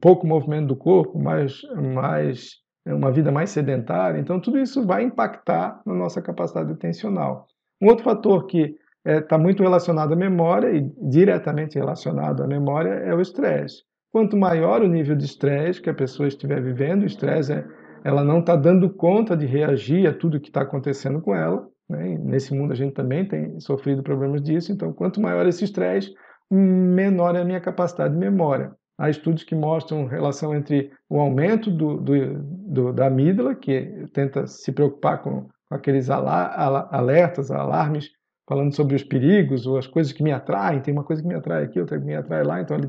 pouco 0.00 0.26
movimento 0.26 0.68
do 0.68 0.76
corpo, 0.76 1.18
mais, 1.18 1.60
mais 1.76 2.50
uma 2.86 3.10
vida 3.10 3.30
mais 3.30 3.50
sedentária, 3.50 4.18
então 4.18 4.40
tudo 4.40 4.58
isso 4.58 4.86
vai 4.86 5.02
impactar 5.02 5.80
na 5.84 5.94
nossa 5.94 6.22
capacidade 6.22 6.72
atencional. 6.72 7.46
Um 7.80 7.88
outro 7.88 8.04
fator 8.04 8.46
que 8.46 8.76
está 9.04 9.36
é, 9.36 9.38
muito 9.38 9.62
relacionado 9.62 10.12
à 10.12 10.16
memória 10.16 10.70
e 10.70 10.90
diretamente 11.10 11.78
relacionado 11.78 12.42
à 12.42 12.46
memória 12.46 12.90
é 12.90 13.14
o 13.14 13.20
estresse. 13.20 13.82
Quanto 14.10 14.36
maior 14.36 14.82
o 14.82 14.88
nível 14.88 15.14
de 15.14 15.24
estresse 15.24 15.80
que 15.80 15.90
a 15.90 15.94
pessoa 15.94 16.28
estiver 16.28 16.62
vivendo, 16.62 17.02
o 17.02 17.06
estresse 17.06 17.52
é, 17.52 17.64
ela 18.04 18.24
não 18.24 18.40
está 18.40 18.56
dando 18.56 18.88
conta 18.90 19.36
de 19.36 19.46
reagir 19.46 20.06
a 20.06 20.12
tudo 20.12 20.40
que 20.40 20.48
está 20.48 20.62
acontecendo 20.62 21.20
com 21.20 21.34
ela. 21.34 21.68
Né? 21.88 22.18
nesse 22.22 22.52
mundo 22.52 22.72
a 22.72 22.76
gente 22.76 22.92
também 22.92 23.26
tem 23.26 23.58
sofrido 23.60 24.02
problemas 24.02 24.42
disso. 24.42 24.70
Então, 24.70 24.92
quanto 24.92 25.20
maior 25.20 25.46
esse 25.46 25.64
estresse, 25.64 26.12
menor 26.50 27.34
é 27.34 27.40
a 27.40 27.44
minha 27.44 27.60
capacidade 27.60 28.14
de 28.14 28.20
memória. 28.20 28.72
Há 28.98 29.08
estudos 29.08 29.44
que 29.44 29.54
mostram 29.54 30.06
relação 30.06 30.54
entre 30.54 30.90
o 31.08 31.20
aumento 31.20 31.70
do, 31.70 31.98
do, 31.98 32.14
do, 32.42 32.92
da 32.92 33.06
amígdala, 33.06 33.54
que 33.54 34.06
tenta 34.12 34.46
se 34.46 34.72
preocupar 34.72 35.22
com, 35.22 35.42
com 35.42 35.74
aqueles 35.74 36.10
alertas, 36.10 37.50
alarmes, 37.50 38.10
falando 38.48 38.74
sobre 38.74 38.96
os 38.96 39.04
perigos 39.04 39.66
ou 39.66 39.78
as 39.78 39.86
coisas 39.86 40.12
que 40.12 40.22
me 40.22 40.32
atraem. 40.32 40.80
Tem 40.80 40.92
uma 40.92 41.04
coisa 41.04 41.22
que 41.22 41.28
me 41.28 41.34
atrai 41.34 41.62
aqui, 41.62 41.78
outra 41.78 41.98
que 41.98 42.04
me 42.04 42.16
atrai 42.16 42.42
lá. 42.42 42.60
Então, 42.60 42.76
ele 42.76 42.88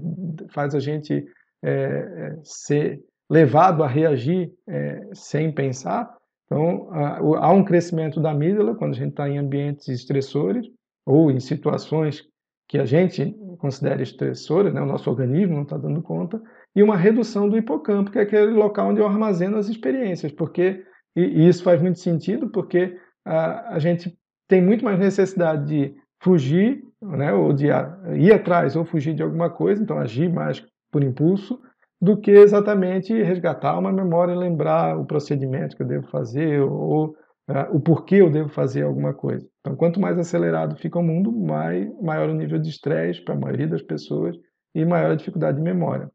faz 0.52 0.74
a 0.74 0.80
gente 0.80 1.26
é, 1.64 1.72
é 1.72 2.40
ser 2.44 3.02
levado 3.30 3.84
a 3.84 3.88
reagir 3.88 4.52
é, 4.68 5.10
sem 5.14 5.52
pensar. 5.52 6.16
Então, 6.46 6.90
há 6.92 7.54
um 7.54 7.64
crescimento 7.64 8.20
da 8.20 8.32
amígdala 8.32 8.76
quando 8.76 8.94
a 8.94 8.98
gente 8.98 9.12
está 9.12 9.30
em 9.30 9.38
ambientes 9.38 9.88
estressores 9.88 10.66
ou 11.06 11.30
em 11.30 11.40
situações 11.40 12.24
que 12.68 12.80
a 12.80 12.86
gente 12.86 13.36
considera 13.58 14.02
estressora, 14.02 14.72
né, 14.72 14.82
o 14.82 14.86
nosso 14.86 15.10
organismo 15.10 15.56
não 15.56 15.64
está 15.64 15.78
dando 15.78 16.02
conta, 16.02 16.42
e 16.76 16.84
uma 16.84 16.96
redução 16.96 17.50
do 17.50 17.58
hipocampo, 17.58 18.12
que 18.12 18.20
é 18.20 18.22
aquele 18.22 18.52
local 18.52 18.90
onde 18.90 19.00
eu 19.00 19.08
armazeno 19.08 19.58
as 19.58 19.68
experiências, 19.68 20.32
porque 20.32 20.84
e 21.16 21.48
isso 21.48 21.64
faz 21.64 21.82
muito 21.82 22.00
sentido, 22.00 22.50
porque 22.50 22.96
a, 23.26 23.76
a, 23.76 23.80
gente 23.80 24.16
tem 24.48 24.62
muito 24.62 24.86
mais 24.86 25.00
necessidade 25.00 25.68
de 25.68 25.96
fugir, 26.22 26.84
né, 27.02 27.34
ou 27.34 27.52
de 27.52 27.68
ir 27.68 28.32
atrás 28.32 28.76
ou 28.76 28.86
fugir 28.86 29.14
de 29.14 29.24
alguma 29.24 29.50
coisa, 29.50 29.82
então 29.82 29.98
agir 29.98 30.32
mais 30.32 30.64
por 30.92 31.04
impulso, 31.04 31.60
do 32.02 32.18
que 32.18 32.32
exatamente 32.32 33.14
resgatar 33.14 33.78
uma 33.78 33.92
memória 33.92 34.34
e 34.34 34.38
lembrar 34.38 34.98
o 34.98 35.06
procedimento 35.06 35.76
que 35.76 35.84
eu 35.84 35.88
devo 35.88 36.08
fazer 36.08 36.62
ou 36.62 37.10
uh, 37.50 37.76
o 37.76 37.80
porquê 37.80 38.16
eu 38.16 38.30
devo 38.30 38.50
fazer 38.50 38.84
alguma 38.84 39.14
coisa. 39.14 39.46
Então, 39.60 39.76
quanto 39.76 40.00
mais 40.00 40.18
acelerado 40.18 40.78
fica 40.78 40.98
o 40.98 41.04
mundo, 41.04 41.32
mais, 41.32 41.90
maior 42.02 42.30
o 42.30 42.34
nível 42.34 42.60
de 42.60 42.70
estresse 42.70 43.24
para 43.24 43.36
a 43.36 43.40
maioria 43.40 43.68
das 43.68 43.82
pessoas 43.82 44.36
e 44.74 44.86
maior 44.86 45.12
a 45.12 45.16
dificuldade 45.16 45.58
de 45.58 45.64
memória. 45.64 46.10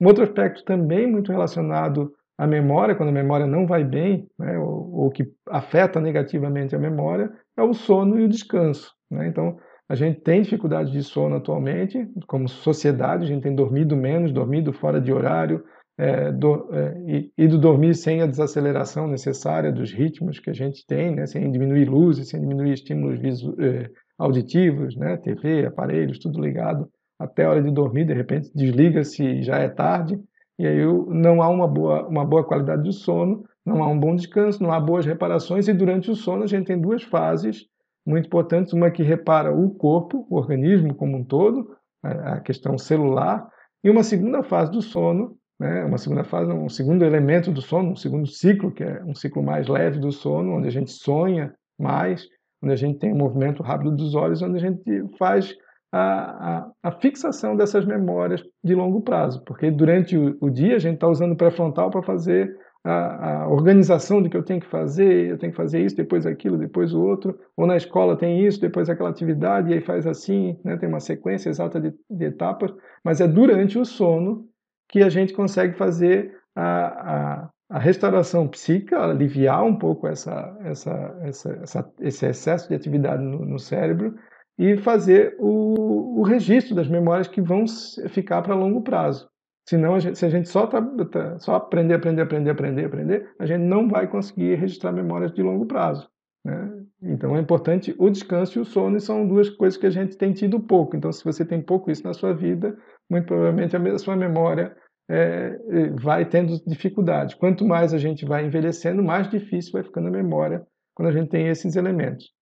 Um 0.00 0.06
outro 0.06 0.22
aspecto 0.22 0.64
também 0.64 1.10
muito 1.10 1.32
relacionado 1.32 2.12
à 2.38 2.46
memória, 2.46 2.94
quando 2.94 3.08
a 3.08 3.12
memória 3.12 3.46
não 3.46 3.66
vai 3.66 3.84
bem, 3.84 4.28
né, 4.38 4.58
ou, 4.58 5.04
ou, 5.04 5.10
que 5.10 5.24
afeta 5.48 6.00
negativamente 6.00 6.74
a 6.74 6.78
memória, 6.78 7.30
é 7.56 7.62
o 7.62 7.72
sono 7.72 8.18
e 8.18 8.24
o 8.24 8.28
descanso. 8.28 8.92
Né? 9.10 9.28
Então, 9.28 9.56
a 9.88 9.94
gente 9.94 10.20
tem 10.20 10.42
dificuldade 10.42 10.90
de 10.90 11.02
sono 11.02 11.36
atualmente, 11.36 12.08
como 12.26 12.48
sociedade, 12.48 13.24
a 13.24 13.26
gente 13.26 13.42
tem 13.42 13.54
dormido 13.54 13.96
menos, 13.96 14.32
dormido 14.32 14.72
fora 14.72 15.00
de 15.00 15.12
horário, 15.12 15.62
é, 15.96 16.32
do, 16.32 16.68
é, 16.72 17.02
e, 17.06 17.32
e, 17.38 17.48
do 17.48 17.58
dormir 17.58 17.94
sem 17.94 18.20
a 18.20 18.26
desaceleração 18.26 19.06
necessária 19.06 19.70
dos 19.70 19.92
ritmos 19.92 20.40
que 20.40 20.50
a 20.50 20.54
gente 20.54 20.84
tem, 20.86 21.14
né, 21.14 21.26
sem 21.26 21.50
diminuir 21.50 21.88
luzes, 21.88 22.28
sem 22.28 22.40
diminuir 22.40 22.72
estímulos 22.72 23.18
visu, 23.20 23.54
é, 23.60 23.88
auditivos, 24.18 24.96
né, 24.96 25.16
TV, 25.18 25.66
aparelhos, 25.66 26.18
tudo 26.18 26.40
ligado 26.40 26.88
até 27.18 27.44
a 27.44 27.50
hora 27.50 27.62
de 27.62 27.70
dormir, 27.70 28.06
de 28.06 28.14
repente 28.14 28.50
desliga-se 28.54 29.42
já 29.42 29.58
é 29.58 29.68
tarde, 29.68 30.18
e 30.58 30.66
aí 30.66 30.84
não 31.08 31.40
há 31.40 31.48
uma 31.48 31.68
boa, 31.68 32.06
uma 32.08 32.24
boa 32.24 32.44
qualidade 32.44 32.82
de 32.82 32.92
sono, 32.92 33.44
não 33.64 33.82
há 33.82 33.88
um 33.88 33.98
bom 33.98 34.16
descanso, 34.16 34.62
não 34.62 34.72
há 34.72 34.80
boas 34.80 35.06
reparações, 35.06 35.68
e 35.68 35.72
durante 35.72 36.10
o 36.10 36.16
sono 36.16 36.42
a 36.42 36.46
gente 36.46 36.66
tem 36.66 36.80
duas 36.80 37.02
fases 37.02 37.66
muito 38.06 38.26
importantes, 38.26 38.72
uma 38.72 38.90
que 38.90 39.02
repara 39.02 39.54
o 39.54 39.70
corpo, 39.70 40.26
o 40.28 40.36
organismo 40.36 40.94
como 40.94 41.16
um 41.16 41.24
todo, 41.24 41.76
a 42.02 42.40
questão 42.40 42.76
celular, 42.76 43.48
e 43.82 43.90
uma 43.90 44.02
segunda 44.02 44.42
fase 44.42 44.70
do 44.70 44.82
sono, 44.82 45.36
né, 45.58 45.84
uma 45.84 45.98
segunda 45.98 46.24
fase, 46.24 46.52
um 46.52 46.68
segundo 46.68 47.04
elemento 47.04 47.50
do 47.50 47.62
sono, 47.62 47.92
um 47.92 47.96
segundo 47.96 48.26
ciclo, 48.26 48.72
que 48.72 48.82
é 48.82 49.02
um 49.04 49.14
ciclo 49.14 49.42
mais 49.42 49.68
leve 49.68 49.98
do 49.98 50.12
sono, 50.12 50.56
onde 50.56 50.68
a 50.68 50.70
gente 50.70 50.90
sonha 50.90 51.54
mais, 51.78 52.26
onde 52.62 52.72
a 52.72 52.76
gente 52.76 52.98
tem 52.98 53.12
um 53.12 53.18
movimento 53.18 53.62
rápido 53.62 53.94
dos 53.94 54.14
olhos, 54.14 54.42
onde 54.42 54.56
a 54.56 54.60
gente 54.60 54.82
faz 55.18 55.54
a, 55.92 56.00
a, 56.02 56.70
a 56.82 56.92
fixação 56.92 57.56
dessas 57.56 57.86
memórias 57.86 58.42
de 58.62 58.74
longo 58.74 59.00
prazo, 59.00 59.44
porque 59.44 59.70
durante 59.70 60.16
o, 60.16 60.36
o 60.40 60.50
dia 60.50 60.76
a 60.76 60.78
gente 60.78 60.94
está 60.94 61.08
usando 61.08 61.32
o 61.32 61.36
pré-frontal 61.36 61.90
para 61.90 62.02
fazer 62.02 62.50
a, 62.84 63.44
a, 63.44 63.48
organização 63.48 64.22
de 64.22 64.28
que 64.28 64.36
eu 64.36 64.42
tenho 64.42 64.60
que 64.60 64.66
fazer, 64.66 65.30
eu 65.30 65.38
tenho 65.38 65.52
que 65.52 65.56
fazer 65.56 65.80
isso, 65.80 65.96
depois 65.96 66.26
aquilo, 66.26 66.58
depois 66.58 66.92
o 66.92 67.00
outro, 67.00 67.38
ou 67.56 67.66
na 67.66 67.76
escola 67.76 68.16
tem 68.16 68.44
isso, 68.46 68.60
depois 68.60 68.90
aquela 68.90 69.08
atividade, 69.08 69.70
e 69.70 69.74
aí 69.74 69.80
faz 69.80 70.06
assim, 70.06 70.58
né, 70.62 70.76
tem 70.76 70.88
uma 70.88 71.00
sequência 71.00 71.48
exata 71.48 71.80
de, 71.80 71.94
de 72.10 72.24
etapas, 72.26 72.72
mas 73.02 73.20
é 73.20 73.26
durante 73.26 73.78
o 73.78 73.84
sono 73.84 74.46
que 74.88 75.02
a 75.02 75.08
gente 75.08 75.32
consegue 75.32 75.76
fazer 75.76 76.36
a, 76.54 76.64
a, 76.66 77.50
a 77.70 77.78
restauração 77.78 78.46
psíquica, 78.46 79.02
aliviar 79.02 79.64
um 79.64 79.76
pouco 79.76 80.06
essa, 80.06 80.56
essa, 80.60 81.18
essa, 81.22 81.52
essa 81.62 81.92
esse 82.00 82.26
excesso 82.26 82.68
de 82.68 82.74
atividade 82.74 83.22
no, 83.22 83.44
no 83.44 83.58
cérebro 83.58 84.14
e 84.58 84.76
fazer 84.76 85.34
o, 85.38 86.20
o, 86.20 86.22
registro 86.22 86.74
das 86.74 86.86
memórias 86.86 87.26
que 87.26 87.40
vão 87.40 87.64
ficar 88.10 88.42
para 88.42 88.54
longo 88.54 88.82
prazo. 88.82 89.28
Senão, 89.66 89.94
a 89.94 89.98
gente, 89.98 90.18
se 90.18 90.26
a 90.26 90.28
gente 90.28 90.48
só, 90.48 90.66
tá, 90.66 90.82
tá, 91.10 91.38
só 91.38 91.54
aprender, 91.54 91.94
aprender, 91.94 92.22
aprender, 92.22 92.50
aprender, 92.50 92.84
aprender, 92.84 93.30
a 93.38 93.46
gente 93.46 93.62
não 93.62 93.88
vai 93.88 94.06
conseguir 94.06 94.56
registrar 94.56 94.92
memórias 94.92 95.32
de 95.32 95.42
longo 95.42 95.66
prazo. 95.66 96.08
Né? 96.44 96.84
Então 97.02 97.34
é 97.36 97.40
importante 97.40 97.94
o 97.98 98.10
descanso 98.10 98.58
e 98.58 98.62
o 98.62 98.64
sono, 98.64 98.96
e 98.96 99.00
são 99.00 99.26
duas 99.26 99.48
coisas 99.48 99.78
que 99.78 99.86
a 99.86 99.90
gente 99.90 100.18
tem 100.18 100.32
tido 100.32 100.60
pouco. 100.60 100.96
Então, 100.96 101.10
se 101.10 101.24
você 101.24 101.44
tem 101.44 101.62
pouco 101.62 101.90
isso 101.90 102.04
na 102.04 102.12
sua 102.12 102.34
vida, 102.34 102.76
muito 103.10 103.26
provavelmente 103.26 103.74
a 103.76 103.98
sua 103.98 104.16
memória 104.16 104.76
é, 105.08 105.58
é, 105.70 105.90
vai 105.90 106.26
tendo 106.26 106.62
dificuldade. 106.66 107.36
Quanto 107.36 107.66
mais 107.66 107.92
a 107.94 107.98
gente 107.98 108.24
vai 108.24 108.46
envelhecendo, 108.46 109.02
mais 109.02 109.28
difícil 109.28 109.72
vai 109.72 109.82
ficando 109.82 110.08
a 110.08 110.10
memória 110.10 110.62
quando 110.94 111.08
a 111.08 111.12
gente 111.12 111.30
tem 111.30 111.48
esses 111.48 111.76
elementos. 111.76 112.32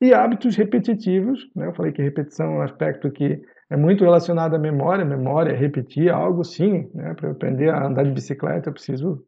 E 0.00 0.14
hábitos 0.14 0.56
repetitivos, 0.56 1.40
né? 1.54 1.66
eu 1.66 1.74
falei 1.74 1.92
que 1.92 2.02
repetição 2.02 2.46
é 2.46 2.58
um 2.58 2.62
aspecto 2.62 3.10
que 3.10 3.40
é 3.70 3.76
muito 3.76 4.04
relacionado 4.04 4.54
à 4.54 4.58
memória. 4.58 5.04
Memória 5.04 5.56
repetir 5.56 6.10
algo, 6.10 6.42
sim. 6.44 6.90
Né? 6.94 7.14
Para 7.14 7.30
aprender 7.30 7.70
a 7.70 7.86
andar 7.86 8.04
de 8.04 8.10
bicicleta, 8.10 8.68
eu 8.68 8.72
preciso 8.72 9.24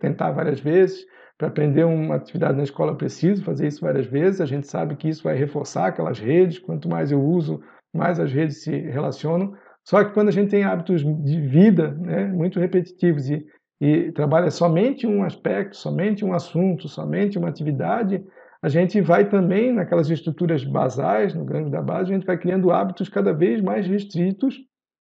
tentar 0.00 0.32
várias 0.32 0.60
vezes. 0.60 1.04
Para 1.36 1.48
aprender 1.48 1.84
uma 1.84 2.16
atividade 2.16 2.56
na 2.56 2.64
escola, 2.64 2.92
eu 2.92 2.96
preciso 2.96 3.44
fazer 3.44 3.68
isso 3.68 3.80
várias 3.80 4.06
vezes. 4.06 4.40
A 4.40 4.46
gente 4.46 4.66
sabe 4.66 4.96
que 4.96 5.08
isso 5.08 5.22
vai 5.22 5.36
reforçar 5.36 5.88
aquelas 5.88 6.18
redes. 6.18 6.58
Quanto 6.58 6.88
mais 6.88 7.12
eu 7.12 7.22
uso, 7.22 7.60
mais 7.94 8.18
as 8.18 8.32
redes 8.32 8.62
se 8.62 8.70
relacionam. 8.70 9.54
Só 9.84 10.04
que 10.04 10.12
quando 10.12 10.28
a 10.28 10.32
gente 10.32 10.50
tem 10.50 10.64
hábitos 10.64 11.02
de 11.02 11.40
vida 11.40 11.92
né, 11.92 12.26
muito 12.26 12.58
repetitivos 12.58 13.30
e, 13.30 13.46
e 13.80 14.12
trabalha 14.12 14.50
somente 14.50 15.06
um 15.06 15.22
aspecto, 15.22 15.76
somente 15.76 16.24
um 16.24 16.32
assunto, 16.32 16.88
somente 16.88 17.38
uma 17.38 17.48
atividade, 17.48 18.22
a 18.62 18.68
gente 18.68 19.00
vai 19.00 19.28
também 19.28 19.72
naquelas 19.72 20.10
estruturas 20.10 20.64
basais, 20.64 21.34
no 21.34 21.44
grande 21.44 21.70
da 21.70 21.80
base, 21.80 22.10
a 22.10 22.14
gente 22.14 22.26
vai 22.26 22.36
criando 22.36 22.70
hábitos 22.70 23.08
cada 23.08 23.32
vez 23.32 23.60
mais 23.60 23.86
restritos 23.86 24.58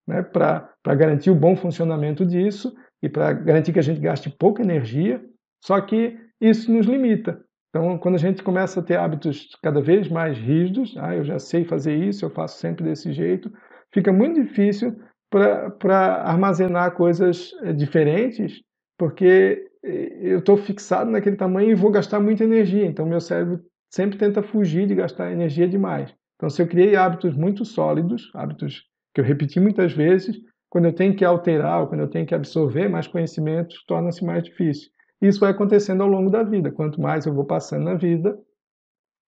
né, 0.08 0.22
para 0.22 0.96
garantir 0.96 1.32
o 1.32 1.36
bom 1.36 1.56
funcionamento 1.56 2.26
disso 2.26 2.74
e 3.02 3.10
para 3.10 3.34
garantir 3.34 3.74
que 3.74 3.80
a 3.80 3.84
gente 3.84 4.00
gaste 4.00 4.30
pouca 4.30 4.62
energia, 4.62 5.24
só 5.64 5.80
que 5.82 6.18
isso 6.40 6.72
nos 6.72 6.86
limita. 6.86 7.44
Então, 7.70 7.98
quando 7.98 8.16
a 8.16 8.20
gente 8.20 8.44
começa 8.44 8.80
a 8.80 8.84
ter 8.84 8.98
hábitos 8.98 9.50
cada 9.62 9.82
vez 9.82 10.08
mais 10.08 10.38
rígidos, 10.38 10.96
ah, 10.98 11.16
eu 11.16 11.24
já 11.24 11.38
sei 11.38 11.66
fazer 11.66 11.96
isso, 11.96 12.24
eu 12.24 12.30
faço 12.30 12.60
sempre 12.60 12.84
desse 12.84 13.12
jeito, 13.12 13.52
fica 13.94 14.14
muito 14.14 14.42
difícil 14.42 14.96
para 15.30 16.24
armazenar 16.24 16.94
coisas 16.96 17.52
eh, 17.64 17.74
diferentes, 17.74 18.62
porque 18.98 19.68
eu 19.88 20.40
estou 20.40 20.58
fixado 20.58 21.10
naquele 21.10 21.36
tamanho 21.36 21.72
e 21.72 21.76
vou 21.76 21.92
gastar 21.92 22.20
muita 22.20 22.44
energia. 22.44 22.86
Então, 22.86 23.06
meu 23.06 23.22
cérebro 23.22 23.62
sempre 23.90 24.18
tenta 24.18 24.44
fugir 24.44 24.88
de 24.88 24.96
gastar 24.96 25.32
energia 25.32 25.68
demais. 25.68 26.14
Então, 26.36 26.50
se 26.50 26.62
eu 26.62 26.68
criei 26.68 26.96
hábitos 26.96 27.36
muito 27.36 27.66
sólidos, 27.66 28.30
hábitos 28.36 28.84
que 29.14 29.22
eu 29.22 29.26
repeti 29.26 29.60
muitas 29.60 29.94
vezes, 29.94 30.38
quando 30.70 30.86
eu 30.86 30.94
tenho 30.94 31.16
que 31.16 31.26
alterar 31.26 31.82
ou 31.82 31.88
quando 31.88 32.02
eu 32.02 32.10
tenho 32.10 32.26
que 32.26 32.36
absorver 32.36 32.88
mais 32.88 33.08
conhecimentos, 33.08 33.84
torna-se 33.88 34.24
mais 34.24 34.44
difícil. 34.44 34.92
Isso 35.22 35.40
vai 35.40 35.52
acontecendo 35.52 36.04
ao 36.04 36.10
longo 36.10 36.30
da 36.30 36.44
vida. 36.44 36.72
Quanto 36.72 37.02
mais 37.02 37.26
eu 37.26 37.34
vou 37.34 37.46
passando 37.46 37.86
na 37.86 37.96
vida, 37.96 38.38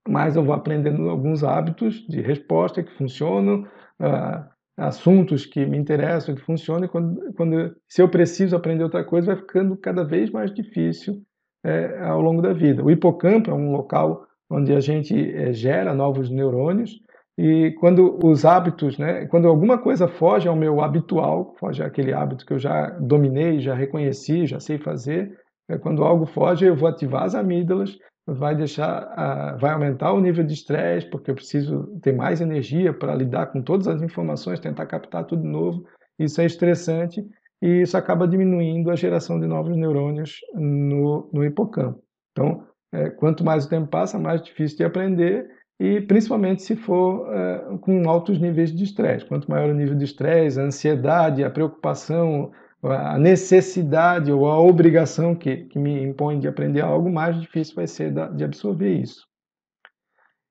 mais 0.08 0.36
eu 0.36 0.44
vou 0.44 0.54
aprendendo 0.54 1.10
alguns 1.10 1.44
hábitos 1.44 2.06
de 2.08 2.22
resposta 2.22 2.84
que 2.84 2.92
funcionam, 2.98 3.62
uh, 4.00 4.59
assuntos 4.80 5.46
que 5.46 5.66
me 5.66 5.78
interessam, 5.78 6.36
que 6.36 6.42
funcionam. 6.42 6.86
E 6.86 6.88
quando, 6.88 7.34
quando, 7.34 7.76
se 7.88 8.02
eu 8.02 8.10
preciso 8.10 8.56
aprender 8.56 8.84
outra 8.84 9.04
coisa, 9.04 9.28
vai 9.28 9.36
ficando 9.36 9.76
cada 9.78 10.04
vez 10.04 10.30
mais 10.30 10.54
difícil 10.54 11.22
é, 11.64 12.00
ao 12.02 12.22
longo 12.22 12.42
da 12.42 12.54
vida. 12.54 12.84
O 12.84 12.90
hipocampo 12.90 13.52
é 13.52 13.54
um 13.54 13.72
local 13.72 14.26
onde 14.50 14.74
a 14.74 14.80
gente 14.80 15.16
é, 15.36 15.54
gera 15.54 15.94
novos 15.94 16.30
neurônios 16.30 17.00
e 17.42 17.72
quando 17.80 18.20
os 18.22 18.44
hábitos, 18.44 18.98
né, 18.98 19.26
quando 19.28 19.48
alguma 19.48 19.78
coisa 19.78 20.10
foge 20.10 20.50
ao 20.50 20.58
meu 20.58 20.82
habitual, 20.82 21.56
foge 21.58 21.82
àquele 21.82 22.12
hábito 22.12 22.46
que 22.46 22.52
eu 22.52 22.60
já 22.60 22.90
dominei, 23.00 23.62
já 23.62 23.74
reconheci, 23.74 24.46
já 24.46 24.60
sei 24.60 24.78
fazer, 24.78 25.40
é 25.70 25.78
quando 25.78 26.04
algo 26.04 26.26
foge, 26.26 26.66
eu 26.66 26.76
vou 26.76 26.90
ativar 26.90 27.24
as 27.24 27.36
amígdalas, 27.36 27.98
vai 28.34 28.56
deixar, 28.56 29.58
vai 29.60 29.72
aumentar 29.72 30.14
o 30.14 30.20
nível 30.20 30.44
de 30.44 30.54
estresse, 30.54 31.10
porque 31.10 31.32
eu 31.32 31.36
preciso 31.36 31.88
ter 32.02 32.14
mais 32.14 32.42
energia 32.42 32.94
para 32.94 33.16
lidar 33.16 33.48
com 33.48 33.62
todas 33.62 33.88
as 33.88 34.02
informações, 34.02 34.60
tentar 34.60 34.86
captar 34.86 35.26
tudo 35.26 35.44
novo. 35.44 35.86
Isso 36.18 36.42
é 36.42 36.46
estressante 36.46 37.26
e 37.62 37.82
isso 37.82 37.98
acaba 37.98 38.28
diminuindo 38.28 38.90
a 38.90 38.96
geração 38.96 39.40
de 39.40 39.48
novos 39.48 39.76
neurônios 39.76 40.40
no, 40.54 41.30
no 41.34 41.44
hipocampo. 41.44 42.02
Então, 42.32 42.64
é, 42.92 43.10
quanto 43.10 43.44
mais 43.44 43.66
o 43.66 43.70
tempo 43.70 43.88
passa, 43.88 44.18
mais 44.18 44.42
difícil 44.42 44.78
de 44.78 44.84
aprender 44.84 45.50
e 45.80 46.02
principalmente 46.02 46.62
se 46.62 46.76
for 46.76 47.34
é, 47.34 47.78
com 47.80 48.10
altos 48.10 48.40
níveis 48.40 48.74
de 48.74 48.84
estresse. 48.84 49.26
Quanto 49.26 49.50
maior 49.50 49.70
o 49.70 49.74
nível 49.74 49.96
de 49.96 50.04
estresse, 50.04 50.60
a 50.60 50.64
ansiedade, 50.64 51.44
a 51.44 51.50
preocupação, 51.50 52.52
a 52.82 53.18
necessidade 53.18 54.32
ou 54.32 54.48
a 54.48 54.60
obrigação 54.60 55.36
que, 55.36 55.66
que 55.66 55.78
me 55.78 56.02
impõe 56.04 56.40
de 56.40 56.48
aprender 56.48 56.82
algo, 56.82 57.12
mais 57.12 57.40
difícil 57.40 57.76
vai 57.76 57.88
ser 57.88 58.12
da, 58.12 58.28
de 58.28 58.44
absorver 58.44 58.94
isso. 58.94 59.28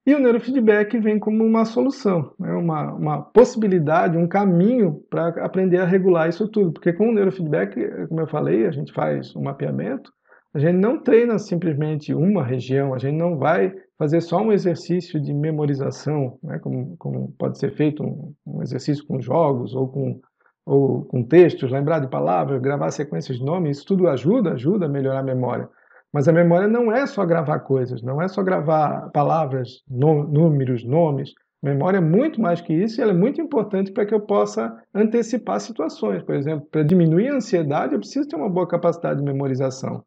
E 0.07 0.15
o 0.15 0.19
neurofeedback 0.19 0.99
vem 1.01 1.19
como 1.19 1.45
uma 1.45 1.67
solução, 1.67 2.33
né? 2.39 2.51
uma, 2.53 2.95
uma 2.95 3.23
possibilidade, 3.23 4.17
um 4.17 4.27
caminho 4.27 5.03
para 5.11 5.29
aprender 5.45 5.79
a 5.79 5.85
regular 5.85 6.29
isso 6.29 6.49
tudo. 6.49 6.73
Porque 6.73 6.95
com 6.95 7.11
o 7.11 7.13
neurofeedback, 7.13 8.07
como 8.09 8.21
eu 8.21 8.27
falei, 8.27 8.67
a 8.67 8.71
gente 8.71 8.91
faz 8.91 9.37
um 9.37 9.43
mapeamento, 9.43 10.11
a 10.55 10.59
gente 10.59 10.77
não 10.79 11.03
treina 11.03 11.39
simplesmente 11.39 12.15
uma 12.15 12.43
região, 12.43 12.95
a 12.95 12.99
gente 12.99 13.19
não 13.19 13.37
vai 13.37 13.71
fazer 13.99 14.23
só 14.23 14.41
um 14.41 14.51
exercício 14.51 15.21
de 15.21 15.35
memorização, 15.35 16.39
né? 16.43 16.59
como, 16.59 16.97
como 16.97 17.35
pode 17.39 17.59
ser 17.59 17.75
feito 17.75 18.03
um, 18.03 18.33
um 18.47 18.63
exercício 18.63 19.07
com 19.07 19.21
jogos 19.21 19.75
ou 19.75 19.89
com 19.89 20.21
ou 20.69 21.05
com 21.05 21.23
textos, 21.23 21.71
lembrar 21.71 22.01
de 22.01 22.09
palavras, 22.09 22.61
gravar 22.61 22.91
sequências 22.91 23.39
de 23.39 23.45
nomes, 23.45 23.79
isso 23.79 23.87
tudo 23.87 24.07
ajuda, 24.07 24.53
ajuda 24.53 24.85
a 24.85 24.89
melhorar 24.89 25.21
a 25.21 25.23
memória. 25.23 25.69
Mas 26.13 26.29
a 26.29 26.33
memória 26.33 26.69
não 26.69 26.93
é 26.93 27.07
só 27.07 27.25
gravar 27.25 27.61
coisas, 27.61 28.03
não 28.03 28.21
é 28.21 28.29
só 28.29 28.43
gravar 28.43 29.11
palavras, 29.11 29.83
números, 29.89 30.85
nomes. 30.85 31.33
Memória 31.63 31.99
é 31.99 32.03
muito 32.03 32.41
mais 32.41 32.61
que 32.61 32.73
isso 32.73 33.01
e 33.01 33.03
ela 33.03 33.13
é 33.13 33.17
muito 33.17 33.41
importante 33.41 33.91
para 33.91 34.07
que 34.07 34.15
eu 34.15 34.21
possa 34.21 34.75
antecipar 34.95 35.59
situações. 35.61 36.23
Por 36.23 36.35
exemplo, 36.35 36.67
para 36.71 36.83
diminuir 36.83 37.29
a 37.29 37.37
ansiedade, 37.37 37.95
eu 37.95 37.99
preciso 37.99 38.29
ter 38.29 38.37
uma 38.37 38.49
boa 38.49 38.69
capacidade 38.69 39.21
de 39.21 39.25
memorização. 39.25 40.05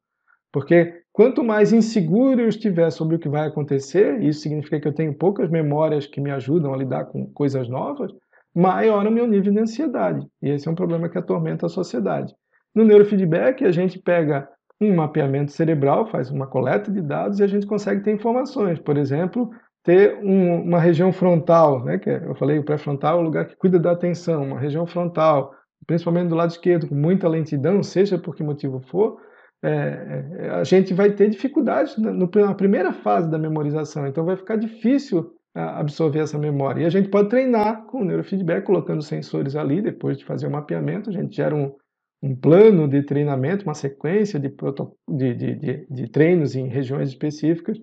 Porque 0.52 1.02
quanto 1.12 1.44
mais 1.44 1.74
inseguro 1.74 2.42
eu 2.42 2.50
estiver 2.50 2.90
sobre 2.92 3.16
o 3.16 3.20
que 3.20 3.30
vai 3.30 3.48
acontecer, 3.48 4.22
isso 4.22 4.42
significa 4.42 4.80
que 4.80 4.88
eu 4.88 4.94
tenho 4.94 5.14
poucas 5.14 5.50
memórias 5.50 6.06
que 6.06 6.22
me 6.22 6.32
ajudam 6.32 6.74
a 6.74 6.78
lidar 6.78 7.06
com 7.06 7.26
coisas 7.28 7.68
novas, 7.68 8.12
maior 8.54 9.06
o 9.08 9.12
meu 9.12 9.28
nível 9.28 9.52
de 9.52 9.60
ansiedade. 9.60 10.26
E 10.42 10.50
esse 10.50 10.68
é 10.68 10.72
um 10.72 10.76
problema 10.76 11.10
que 11.10 11.18
atormenta 11.18 11.66
a 11.66 11.70
sociedade. 11.70 12.34
No 12.74 12.84
neurofeedback, 12.84 13.66
a 13.66 13.72
gente 13.72 14.00
pega 14.00 14.48
um 14.80 14.96
mapeamento 14.96 15.52
cerebral, 15.52 16.08
faz 16.08 16.32
uma 16.32 16.48
coleta 16.48 16.92
de 16.92 17.02
dados 17.02 17.40
e 17.40 17.44
a 17.44 17.48
gente 17.48 17.68
consegue 17.68 18.04
ter 18.04 18.12
informações. 18.12 18.80
Por 18.80 18.98
exemplo, 18.98 19.50
ter 19.84 20.18
um, 20.24 20.64
uma 20.64 20.80
região 20.80 21.12
frontal, 21.12 21.84
né, 21.84 21.98
que 21.98 22.10
é, 22.10 22.24
eu 22.26 22.36
falei, 22.36 22.60
o 22.60 22.64
pré-frontal 22.64 23.18
é 23.18 23.22
o 23.22 23.24
lugar 23.24 23.46
que 23.46 23.56
cuida 23.56 23.80
da 23.80 23.92
atenção, 23.92 24.44
uma 24.44 24.60
região 24.60 24.86
frontal, 24.86 25.54
principalmente 25.86 26.30
do 26.30 26.36
lado 26.36 26.52
esquerdo, 26.52 26.88
com 26.88 26.96
muita 26.96 27.28
lentidão, 27.28 27.82
seja 27.84 28.18
por 28.18 28.36
que 28.36 28.44
motivo 28.44 28.80
for, 28.80 29.18
é, 29.64 30.26
é 30.40 30.50
a 30.52 30.64
gente 30.64 30.94
vai 30.94 31.12
ter 31.12 31.30
dificuldades 31.30 31.98
na, 31.98 32.12
na 32.12 32.54
primeira 32.56 32.94
fase 32.94 33.30
da 33.30 33.38
memorização. 33.38 34.08
Então 34.08 34.26
vai 34.26 34.36
ficar 34.36 34.56
difícil 34.56 35.32
absorver 35.54 36.20
essa 36.20 36.38
memória. 36.38 36.84
E 36.84 36.86
a 36.86 36.90
gente 36.90 37.10
pode 37.10 37.30
treinar 37.30 37.86
com 37.86 38.02
o 38.02 38.06
neurofeedback, 38.06 38.66
colocando 38.66 39.02
sensores 39.02 39.56
ali, 39.56 39.82
depois 39.82 40.18
de 40.18 40.26
fazer 40.26 40.48
o 40.48 40.52
mapeamento, 40.52 41.10
a 41.10 41.14
gente 41.14 41.36
gera 41.36 41.56
um, 41.56 41.74
um 42.24 42.36
plano 42.36 42.88
de 42.88 43.04
treinamento, 43.04 43.66
uma 43.66 43.74
sequência 43.74 44.40
de, 44.40 44.54
de, 45.10 45.34
de, 45.34 45.88
de, 45.90 46.12
treinos 46.12 46.56
em 46.56 46.68
regiões 46.68 47.10
específicas, 47.10 47.78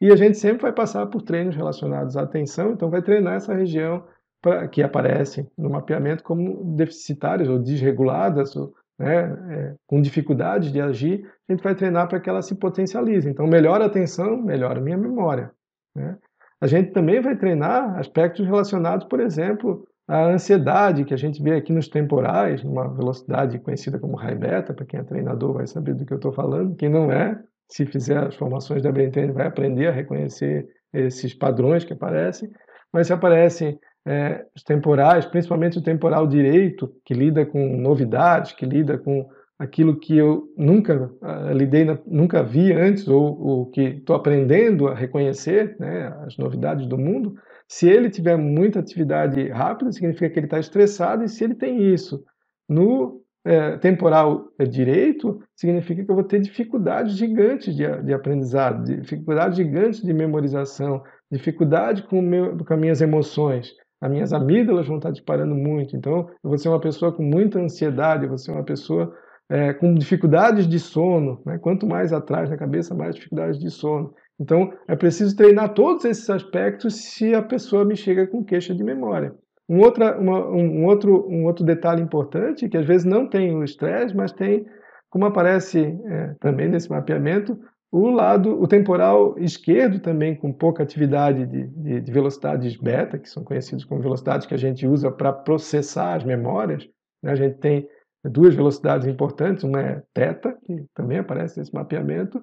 e 0.00 0.10
a 0.10 0.16
gente 0.16 0.36
sempre 0.36 0.62
vai 0.62 0.72
passar 0.72 1.06
por 1.06 1.22
treinos 1.22 1.54
relacionados 1.54 2.16
à 2.16 2.22
atenção, 2.22 2.72
então 2.72 2.90
vai 2.90 3.02
treinar 3.02 3.34
essa 3.34 3.54
região 3.54 4.04
pra, 4.42 4.66
que 4.66 4.82
aparece 4.82 5.48
no 5.56 5.70
mapeamento 5.70 6.24
como 6.24 6.74
deficitárias 6.74 7.48
ou 7.48 7.60
desreguladas, 7.60 8.56
ou, 8.56 8.72
né, 8.98 9.20
é, 9.50 9.74
com 9.86 10.00
dificuldades 10.00 10.72
de 10.72 10.80
agir, 10.80 11.24
a 11.48 11.52
gente 11.52 11.62
vai 11.62 11.74
treinar 11.76 12.08
para 12.08 12.18
que 12.18 12.28
ela 12.28 12.42
se 12.42 12.56
potencialize. 12.56 13.28
Então, 13.28 13.46
melhora 13.46 13.84
a 13.84 13.86
atenção, 13.86 14.36
melhora 14.42 14.80
a 14.80 14.82
minha 14.82 14.98
memória. 14.98 15.52
Né? 15.94 16.16
A 16.62 16.68
gente 16.68 16.92
também 16.92 17.20
vai 17.20 17.34
treinar 17.34 17.98
aspectos 17.98 18.46
relacionados, 18.46 19.04
por 19.08 19.18
exemplo, 19.18 19.84
à 20.06 20.26
ansiedade, 20.26 21.04
que 21.04 21.12
a 21.12 21.16
gente 21.16 21.42
vê 21.42 21.56
aqui 21.56 21.72
nos 21.72 21.88
temporais, 21.88 22.62
numa 22.62 22.86
velocidade 22.86 23.58
conhecida 23.58 23.98
como 23.98 24.14
high 24.14 24.36
beta, 24.36 24.72
para 24.72 24.86
quem 24.86 25.00
é 25.00 25.02
treinador 25.02 25.54
vai 25.54 25.66
saber 25.66 25.92
do 25.92 26.06
que 26.06 26.12
eu 26.12 26.18
estou 26.18 26.32
falando. 26.32 26.76
Quem 26.76 26.88
não 26.88 27.10
é, 27.10 27.36
se 27.68 27.84
fizer 27.84 28.16
as 28.16 28.36
formações 28.36 28.80
da 28.80 28.92
Brain 28.92 29.10
vai 29.32 29.48
aprender 29.48 29.88
a 29.88 29.90
reconhecer 29.90 30.68
esses 30.92 31.34
padrões 31.34 31.82
que 31.82 31.94
aparecem. 31.94 32.48
Mas 32.92 33.08
se 33.08 33.12
aparecem 33.12 33.76
é, 34.06 34.46
os 34.54 34.62
temporais, 34.62 35.26
principalmente 35.26 35.78
o 35.78 35.82
temporal 35.82 36.28
direito, 36.28 36.94
que 37.04 37.12
lida 37.12 37.44
com 37.44 37.76
novidades, 37.76 38.52
que 38.52 38.64
lida 38.64 38.96
com 38.96 39.28
aquilo 39.62 39.96
que 39.96 40.18
eu 40.18 40.52
nunca 40.56 41.08
uh, 41.22 41.52
lidei, 41.52 41.84
na, 41.84 41.96
nunca 42.04 42.42
vi 42.42 42.72
antes, 42.72 43.06
ou, 43.06 43.40
ou 43.40 43.66
que 43.66 43.80
estou 43.80 44.16
aprendendo 44.16 44.88
a 44.88 44.94
reconhecer, 44.94 45.76
né, 45.78 46.12
as 46.26 46.36
novidades 46.36 46.84
do 46.88 46.98
mundo, 46.98 47.34
se 47.68 47.88
ele 47.88 48.10
tiver 48.10 48.36
muita 48.36 48.80
atividade 48.80 49.48
rápida, 49.50 49.92
significa 49.92 50.28
que 50.28 50.38
ele 50.40 50.46
está 50.46 50.58
estressado, 50.58 51.22
e 51.22 51.28
se 51.28 51.44
ele 51.44 51.54
tem 51.54 51.80
isso 51.80 52.24
no 52.68 53.22
é, 53.44 53.76
temporal 53.78 54.48
direito, 54.68 55.40
significa 55.54 56.04
que 56.04 56.10
eu 56.10 56.14
vou 56.16 56.24
ter 56.24 56.40
dificuldades 56.40 57.16
gigantes 57.16 57.76
de, 57.76 57.84
de 58.02 58.12
aprendizado, 58.12 58.84
dificuldades 58.84 59.56
gigantes 59.56 60.02
de 60.02 60.12
memorização, 60.12 61.04
dificuldade 61.30 62.02
com, 62.02 62.20
meu, 62.20 62.56
com 62.56 62.74
as 62.74 62.80
minhas 62.80 63.00
emoções. 63.00 63.72
As 64.00 64.10
minhas 64.10 64.32
amígdalas 64.32 64.88
vão 64.88 64.96
estar 64.96 65.12
disparando 65.12 65.54
muito. 65.54 65.96
Então, 65.96 66.28
eu 66.42 66.50
vou 66.50 66.58
ser 66.58 66.68
uma 66.68 66.80
pessoa 66.80 67.12
com 67.12 67.22
muita 67.22 67.60
ansiedade, 67.60 68.24
eu 68.24 68.28
vou 68.28 68.38
ser 68.38 68.50
uma 68.50 68.64
pessoa 68.64 69.14
é, 69.50 69.72
com 69.72 69.94
dificuldades 69.94 70.66
de 70.66 70.78
sono. 70.78 71.42
Né? 71.44 71.58
Quanto 71.58 71.86
mais 71.86 72.12
atrás 72.12 72.50
na 72.50 72.56
cabeça, 72.56 72.94
mais 72.94 73.14
dificuldades 73.14 73.58
de 73.58 73.70
sono. 73.70 74.14
Então, 74.40 74.72
é 74.88 74.96
preciso 74.96 75.36
treinar 75.36 75.72
todos 75.74 76.04
esses 76.04 76.28
aspectos 76.28 76.94
se 76.94 77.34
a 77.34 77.42
pessoa 77.42 77.84
me 77.84 77.96
chega 77.96 78.26
com 78.26 78.44
queixa 78.44 78.74
de 78.74 78.82
memória. 78.82 79.34
Um, 79.68 79.80
outra, 79.80 80.18
uma, 80.18 80.46
um, 80.48 80.84
outro, 80.86 81.28
um 81.28 81.44
outro 81.44 81.64
detalhe 81.64 82.02
importante, 82.02 82.68
que 82.68 82.76
às 82.76 82.86
vezes 82.86 83.04
não 83.04 83.28
tem 83.28 83.54
o 83.54 83.62
estresse, 83.62 84.16
mas 84.16 84.32
tem, 84.32 84.66
como 85.08 85.26
aparece 85.26 85.80
é, 85.80 86.34
também 86.40 86.68
nesse 86.68 86.90
mapeamento, 86.90 87.58
o 87.92 88.08
lado, 88.08 88.58
o 88.60 88.66
temporal 88.66 89.38
esquerdo 89.38 90.00
também 90.00 90.34
com 90.34 90.50
pouca 90.50 90.82
atividade 90.82 91.46
de, 91.46 91.66
de, 91.66 92.00
de 92.00 92.12
velocidades 92.12 92.74
beta, 92.74 93.18
que 93.18 93.28
são 93.28 93.44
conhecidos 93.44 93.84
como 93.84 94.00
velocidades 94.00 94.46
que 94.46 94.54
a 94.54 94.58
gente 94.58 94.86
usa 94.86 95.10
para 95.10 95.30
processar 95.30 96.14
as 96.14 96.24
memórias. 96.24 96.88
Né? 97.22 97.32
A 97.32 97.34
gente 97.34 97.58
tem 97.58 97.86
duas 98.24 98.54
velocidades 98.54 99.06
importantes, 99.06 99.64
uma 99.64 99.80
é 99.80 100.02
θ, 100.14 100.56
que 100.64 100.84
também 100.94 101.18
aparece 101.18 101.58
nesse 101.58 101.74
mapeamento, 101.74 102.42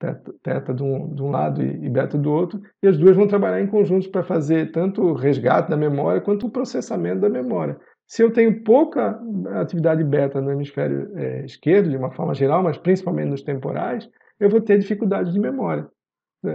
θ 0.00 0.74
de 0.74 0.82
um, 0.82 1.14
de 1.14 1.22
um 1.22 1.30
lado 1.30 1.62
e, 1.62 1.88
beta 1.88 2.16
do 2.16 2.30
outro, 2.30 2.60
e 2.82 2.88
as 2.88 2.96
duas 2.96 3.16
vão 3.16 3.28
trabalhar 3.28 3.60
em 3.60 3.66
conjunto 3.66 4.10
para 4.10 4.22
fazer 4.22 4.72
tanto 4.72 5.02
o 5.02 5.14
resgate 5.14 5.70
da 5.70 5.76
memória 5.76 6.20
quanto 6.20 6.46
o 6.46 6.50
processamento 6.50 7.20
da 7.20 7.28
memória. 7.28 7.78
Se 8.08 8.22
eu 8.22 8.32
tenho 8.32 8.64
pouca 8.64 9.20
atividade 9.60 10.02
beta 10.02 10.40
no 10.40 10.50
hemisfério 10.50 11.12
é, 11.16 11.44
esquerdo, 11.44 11.90
de 11.90 11.96
uma 11.96 12.10
forma 12.10 12.34
geral, 12.34 12.62
mas 12.62 12.76
principalmente 12.76 13.28
nos 13.30 13.42
temporais, 13.42 14.08
eu 14.40 14.50
vou 14.50 14.60
ter 14.60 14.78
dificuldade 14.78 15.32
de 15.32 15.38
memória. 15.38 15.86
É, 16.44 16.50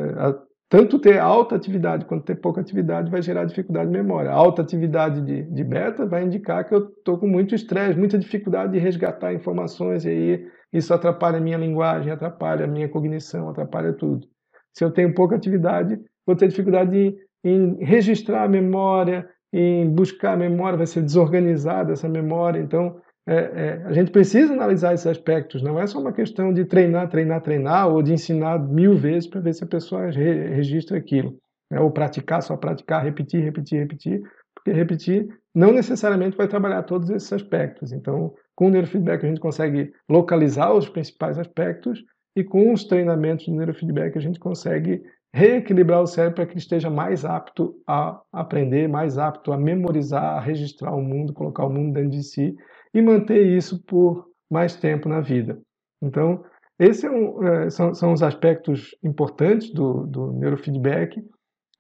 tanto 0.70 0.99
ter 0.99 1.20
alta 1.20 1.55
atividade 1.55 2.05
quanto 2.05 2.26
ter 2.26 2.36
pouca 2.36 2.59
atividade 2.59 3.11
vai 3.11 3.22
gerar 3.22 3.45
dificuldade 3.45 3.89
de 3.89 3.97
memória. 3.97 4.32
Alta 4.32 4.61
atividade 4.61 5.22
de, 5.22 5.43
de 5.43 5.63
beta 5.63 6.05
vai 6.05 6.24
indicar 6.24 6.68
que 6.68 6.74
eu 6.74 6.89
estou 6.89 7.18
com 7.18 7.28
muito 7.28 7.53
estresse, 7.53 7.97
muita 7.97 8.18
dificuldade 8.18 8.74
de 8.74 8.80
resgatar 8.80 9.34
informações, 9.34 10.05
e 10.05 10.09
aí 10.09 10.47
isso 10.74 10.93
atrapalha 10.93 11.38
a 11.38 11.41
minha 11.41 11.57
linguagem, 11.57 12.11
atrapalha 12.11 12.66
a 12.66 12.68
minha 12.68 12.89
cognição, 12.89 13.49
atrapalha 13.49 13.93
tudo. 13.93 14.28
Se 14.74 14.84
eu 14.84 14.91
tenho 14.91 15.13
pouca 15.13 15.36
atividade, 15.36 15.97
vou 16.26 16.36
ter 16.36 16.47
dificuldade 16.47 16.97
em, 16.97 17.18
em 17.43 17.78
registrar 17.86 18.43
a 18.43 18.49
memória, 18.49 19.30
em 19.53 19.89
buscar 19.89 20.34
a 20.34 20.38
memória, 20.38 20.78
vai 20.78 20.88
ser 20.88 21.01
desorganizada 21.01 21.93
essa 21.93 22.09
memória. 22.09 22.59
Então, 22.59 22.97
é, 23.28 23.36
é, 23.36 23.82
a 23.86 23.91
gente 23.91 24.11
precisa 24.11 24.53
analisar 24.53 24.93
esses 24.93 25.07
aspectos. 25.07 25.63
Não 25.63 25.80
é 25.80 25.88
só 25.88 25.99
uma 25.99 26.13
questão 26.13 26.53
de 26.53 26.63
treinar, 26.63 27.09
treinar, 27.09 27.41
treinar, 27.41 27.88
ou 27.88 28.03
de 28.03 28.13
ensinar 28.13 28.59
mil 28.59 28.95
vezes 28.95 29.28
para 29.28 29.41
ver 29.41 29.53
se 29.53 29.63
a 29.63 29.67
pessoa 29.67 30.11
re 30.11 30.49
registra 30.49 30.97
aquilo. 30.97 31.36
Né? 31.71 31.80
Ou 31.80 31.89
praticar, 31.89 32.43
só 32.43 32.55
praticar, 32.55 33.03
repetir, 33.03 33.43
repetir, 33.43 33.80
repetir. 33.80 34.21
Porque 34.53 34.71
repetir 34.71 35.28
não 35.53 35.71
necessariamente 35.71 36.38
vai 36.38 36.47
trabalhar 36.47 36.84
todos 36.84 37.09
esses 37.09 37.32
aspectos. 37.34 37.91
Então, 37.91 38.34
com 38.55 38.67
o 38.67 38.69
neurofeedback 38.69 39.26
a 39.26 39.30
gente 39.30 39.39
consegue 39.39 39.91
localizar 40.09 40.73
os 40.73 40.88
principais 40.88 41.39
aspectos 41.39 42.03
e 42.36 42.43
com 42.43 42.73
os 42.73 42.84
treinamentos 42.84 43.45
de 43.45 43.51
neurofeedback 43.51 44.17
a 44.17 44.21
gente 44.21 44.39
consegue 44.39 45.01
reequilibrar 45.34 46.01
o 46.01 46.07
cérebro 46.07 46.36
para 46.36 46.45
que 46.45 46.53
ele 46.53 46.59
esteja 46.59 46.89
mais 46.89 47.26
apto 47.26 47.76
a 47.88 48.21
aprender, 48.32 48.88
mais 48.88 49.17
apto 49.17 49.51
a 49.51 49.57
memorizar, 49.57 50.38
a 50.38 50.39
registrar 50.39 50.95
o 50.95 51.01
mundo, 51.01 51.34
colocar 51.34 51.65
o 51.65 51.69
mundo 51.69 51.93
dentro 51.93 52.11
de 52.11 52.23
si 52.23 52.55
e 52.95 53.01
manter 53.01 53.45
isso 53.45 53.83
por 53.83 54.25
mais 54.49 54.77
tempo 54.77 55.09
na 55.09 55.19
vida. 55.19 55.59
Então, 56.01 56.45
esses 56.79 57.03
é 57.03 57.11
um, 57.11 57.43
é, 57.45 57.69
são, 57.69 57.93
são, 57.93 58.13
os 58.13 58.23
aspectos 58.23 58.95
importantes 59.03 59.71
do, 59.73 60.07
do 60.07 60.31
neurofeedback 60.31 61.21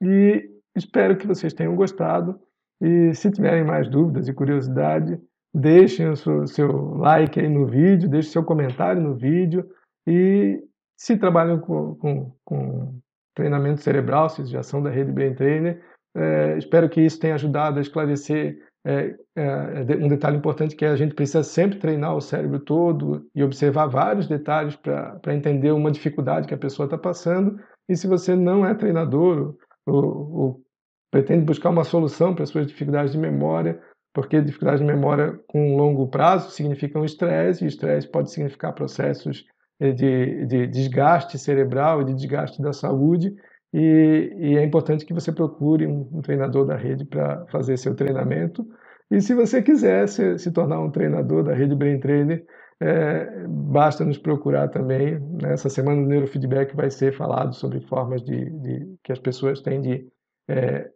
e 0.03 0.49
espero 0.75 1.17
que 1.17 1.25
vocês 1.25 1.53
tenham 1.53 1.75
gostado. 1.75 2.37
E 2.81 3.13
se 3.13 3.31
tiverem 3.31 3.63
mais 3.63 3.89
dúvidas 3.89 4.27
e 4.27 4.33
curiosidade, 4.33 5.17
deixem 5.53 6.09
o 6.09 6.17
seu, 6.17 6.45
seu 6.45 6.95
like 6.95 7.39
aí 7.39 7.47
no 7.47 7.65
vídeo, 7.65 8.09
deixem 8.09 8.33
seu 8.33 8.43
comentário 8.43 9.01
no 9.01 9.15
vídeo 9.15 9.65
e 10.05 10.61
se 10.97 11.17
trabalham 11.17 11.59
com, 11.59 11.95
com, 11.95 12.31
com 12.43 12.99
treinamento 13.33 13.81
cerebral, 13.81 14.29
se 14.29 14.45
já 14.45 14.61
são 14.61 14.83
da 14.83 14.89
rede 14.89 15.13
Brain 15.13 15.33
Trainer, 15.33 15.81
é, 16.15 16.57
espero 16.57 16.89
que 16.89 17.01
isso 17.01 17.19
tenha 17.19 17.35
ajudado 17.35 17.77
a 17.77 17.81
esclarecer 17.81 18.57
é, 18.87 19.15
é, 19.35 19.95
um 19.99 20.07
detalhe 20.07 20.37
importante 20.37 20.75
que 20.75 20.85
é 20.85 20.89
a 20.89 20.95
gente 20.95 21.15
precisa 21.15 21.41
sempre 21.41 21.79
treinar 21.79 22.15
o 22.15 22.21
cérebro 22.21 22.59
todo 22.59 23.27
e 23.33 23.43
observar 23.43 23.87
vários 23.87 24.27
detalhes 24.27 24.75
para 24.75 25.33
entender 25.33 25.71
uma 25.71 25.91
dificuldade 25.91 26.47
que 26.47 26.53
a 26.53 26.57
pessoa 26.57 26.85
está 26.85 26.97
passando. 26.97 27.59
E 27.89 27.95
se 27.95 28.07
você 28.07 28.35
não 28.35 28.65
é 28.65 28.75
treinador 28.75 29.55
ou, 29.87 30.05
ou 30.05 30.61
pretende 31.11 31.45
buscar 31.45 31.71
uma 31.71 31.83
solução 31.83 32.35
para 32.35 32.43
as 32.43 32.49
suas 32.49 32.67
dificuldades 32.67 33.13
de 33.13 33.17
memória, 33.17 33.81
porque 34.13 34.39
dificuldades 34.39 34.81
de 34.81 34.85
memória 34.85 35.39
com 35.47 35.75
longo 35.75 36.07
prazo 36.07 36.51
significam 36.51 37.03
estresse, 37.03 37.65
e 37.65 37.67
estresse 37.67 38.09
pode 38.09 38.31
significar 38.31 38.73
processos 38.73 39.45
eh, 39.79 39.91
de, 39.91 40.45
de 40.45 40.67
desgaste 40.67 41.37
cerebral 41.39 42.01
e 42.01 42.05
de 42.05 42.13
desgaste 42.13 42.61
da 42.61 42.71
saúde, 42.71 43.35
e, 43.77 44.33
e, 44.37 44.57
é 44.57 44.63
importante 44.63 45.05
que 45.05 45.13
você 45.13 45.33
procure 45.33 45.85
um, 45.85 46.07
um 46.13 46.21
treinador 46.21 46.65
da 46.65 46.77
rede 46.77 47.03
para 47.03 47.45
fazer 47.47 47.75
seu 47.75 47.93
treinamento. 47.93 48.65
E 49.11 49.19
se 49.19 49.35
você 49.35 49.61
quiser 49.61 50.07
se, 50.07 50.37
se 50.37 50.49
tornar 50.53 50.79
um 50.79 50.89
treinador 50.89 51.43
da 51.43 51.53
rede 51.53 51.75
Brain 51.75 51.99
Trainer, 51.99 52.45
é, 52.79 53.45
basta 53.45 54.05
nos 54.05 54.17
procurar 54.17 54.69
também. 54.69 55.19
Nessa 55.41 55.67
semana 55.67 56.01
do 56.01 56.07
Neurofeedback 56.07 56.73
vai 56.73 56.89
ser 56.89 57.17
falado 57.17 57.53
sobre 57.53 57.81
formas 57.81 58.23
de, 58.23 58.49
de 58.61 58.95
que 59.03 59.11
as 59.11 59.19
pessoas 59.19 59.61
têm 59.61 59.81
de 59.81 60.07
é, 60.47 60.89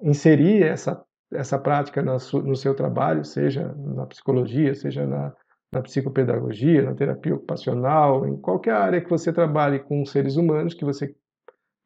inserir 0.00 0.62
essa, 0.62 1.02
essa 1.32 1.58
prática 1.58 2.02
no 2.02 2.54
seu 2.54 2.72
trabalho, 2.72 3.24
seja 3.24 3.74
na 3.76 4.06
psicologia, 4.06 4.76
seja 4.76 5.04
na, 5.04 5.32
na 5.72 5.82
psicopedagogia, 5.82 6.82
na 6.82 6.94
terapia 6.94 7.34
ocupacional, 7.34 8.28
em 8.28 8.36
qualquer 8.36 8.74
área 8.74 9.00
que 9.00 9.10
você 9.10 9.32
trabalhe 9.32 9.80
com 9.80 10.04
seres 10.04 10.36
humanos, 10.36 10.72
que 10.72 10.84
você 10.84 11.12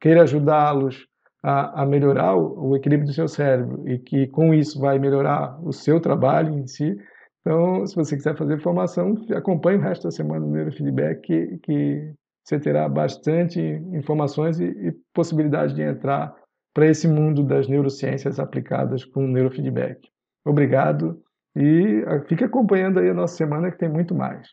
queira 0.01 0.23
ajudá-los 0.23 1.07
a, 1.43 1.83
a, 1.83 1.87
melhorar 1.87 2.35
o, 2.35 2.71
o, 2.71 2.77
equilíbrio 2.77 3.09
do 3.09 3.15
seu 3.15 3.29
cérebro 3.29 3.89
e 3.89 3.99
que 3.99 4.27
com 4.29 4.53
isso 4.53 4.81
vai 4.81 4.99
melhorar 4.99 5.59
o 5.65 5.73
seu 5.73 6.01
trabalho 6.01 6.55
em 6.55 6.67
si. 6.67 6.97
Então, 7.41 7.87
se 7.87 7.95
você 7.95 8.17
quiser 8.17 8.37
fazer 8.37 8.61
formação, 8.61 9.15
acompanhe 9.35 9.79
o 9.79 9.83
resto 9.83 10.05
da 10.05 10.11
semana 10.11 10.45
do 10.45 10.51
Neurofeedback, 10.51 11.21
que, 11.23 11.59
que 11.59 12.13
você 12.43 12.59
terá 12.59 12.89
bastante 12.89 13.61
informações 13.93 14.59
e, 14.59 14.65
e 14.65 14.93
possibilidade 15.15 15.75
de 15.75 15.83
entrar 15.83 16.35
para 16.75 16.87
esse 16.87 17.09
mundo 17.09 17.43
das 17.43 17.69
neurociências 17.69 18.39
aplicadas 18.39 19.05
com 19.05 19.27
neurofeedback. 19.27 20.01
Obrigado 20.45 21.21
e 21.57 22.05
fique 22.29 22.45
acompanhando 22.45 22.99
aí 22.99 23.09
a 23.09 23.15
nossa 23.15 23.37
semana 23.37 23.71
que 23.71 23.79
tem 23.79 23.89
muito 23.89 24.15
mais. 24.15 24.47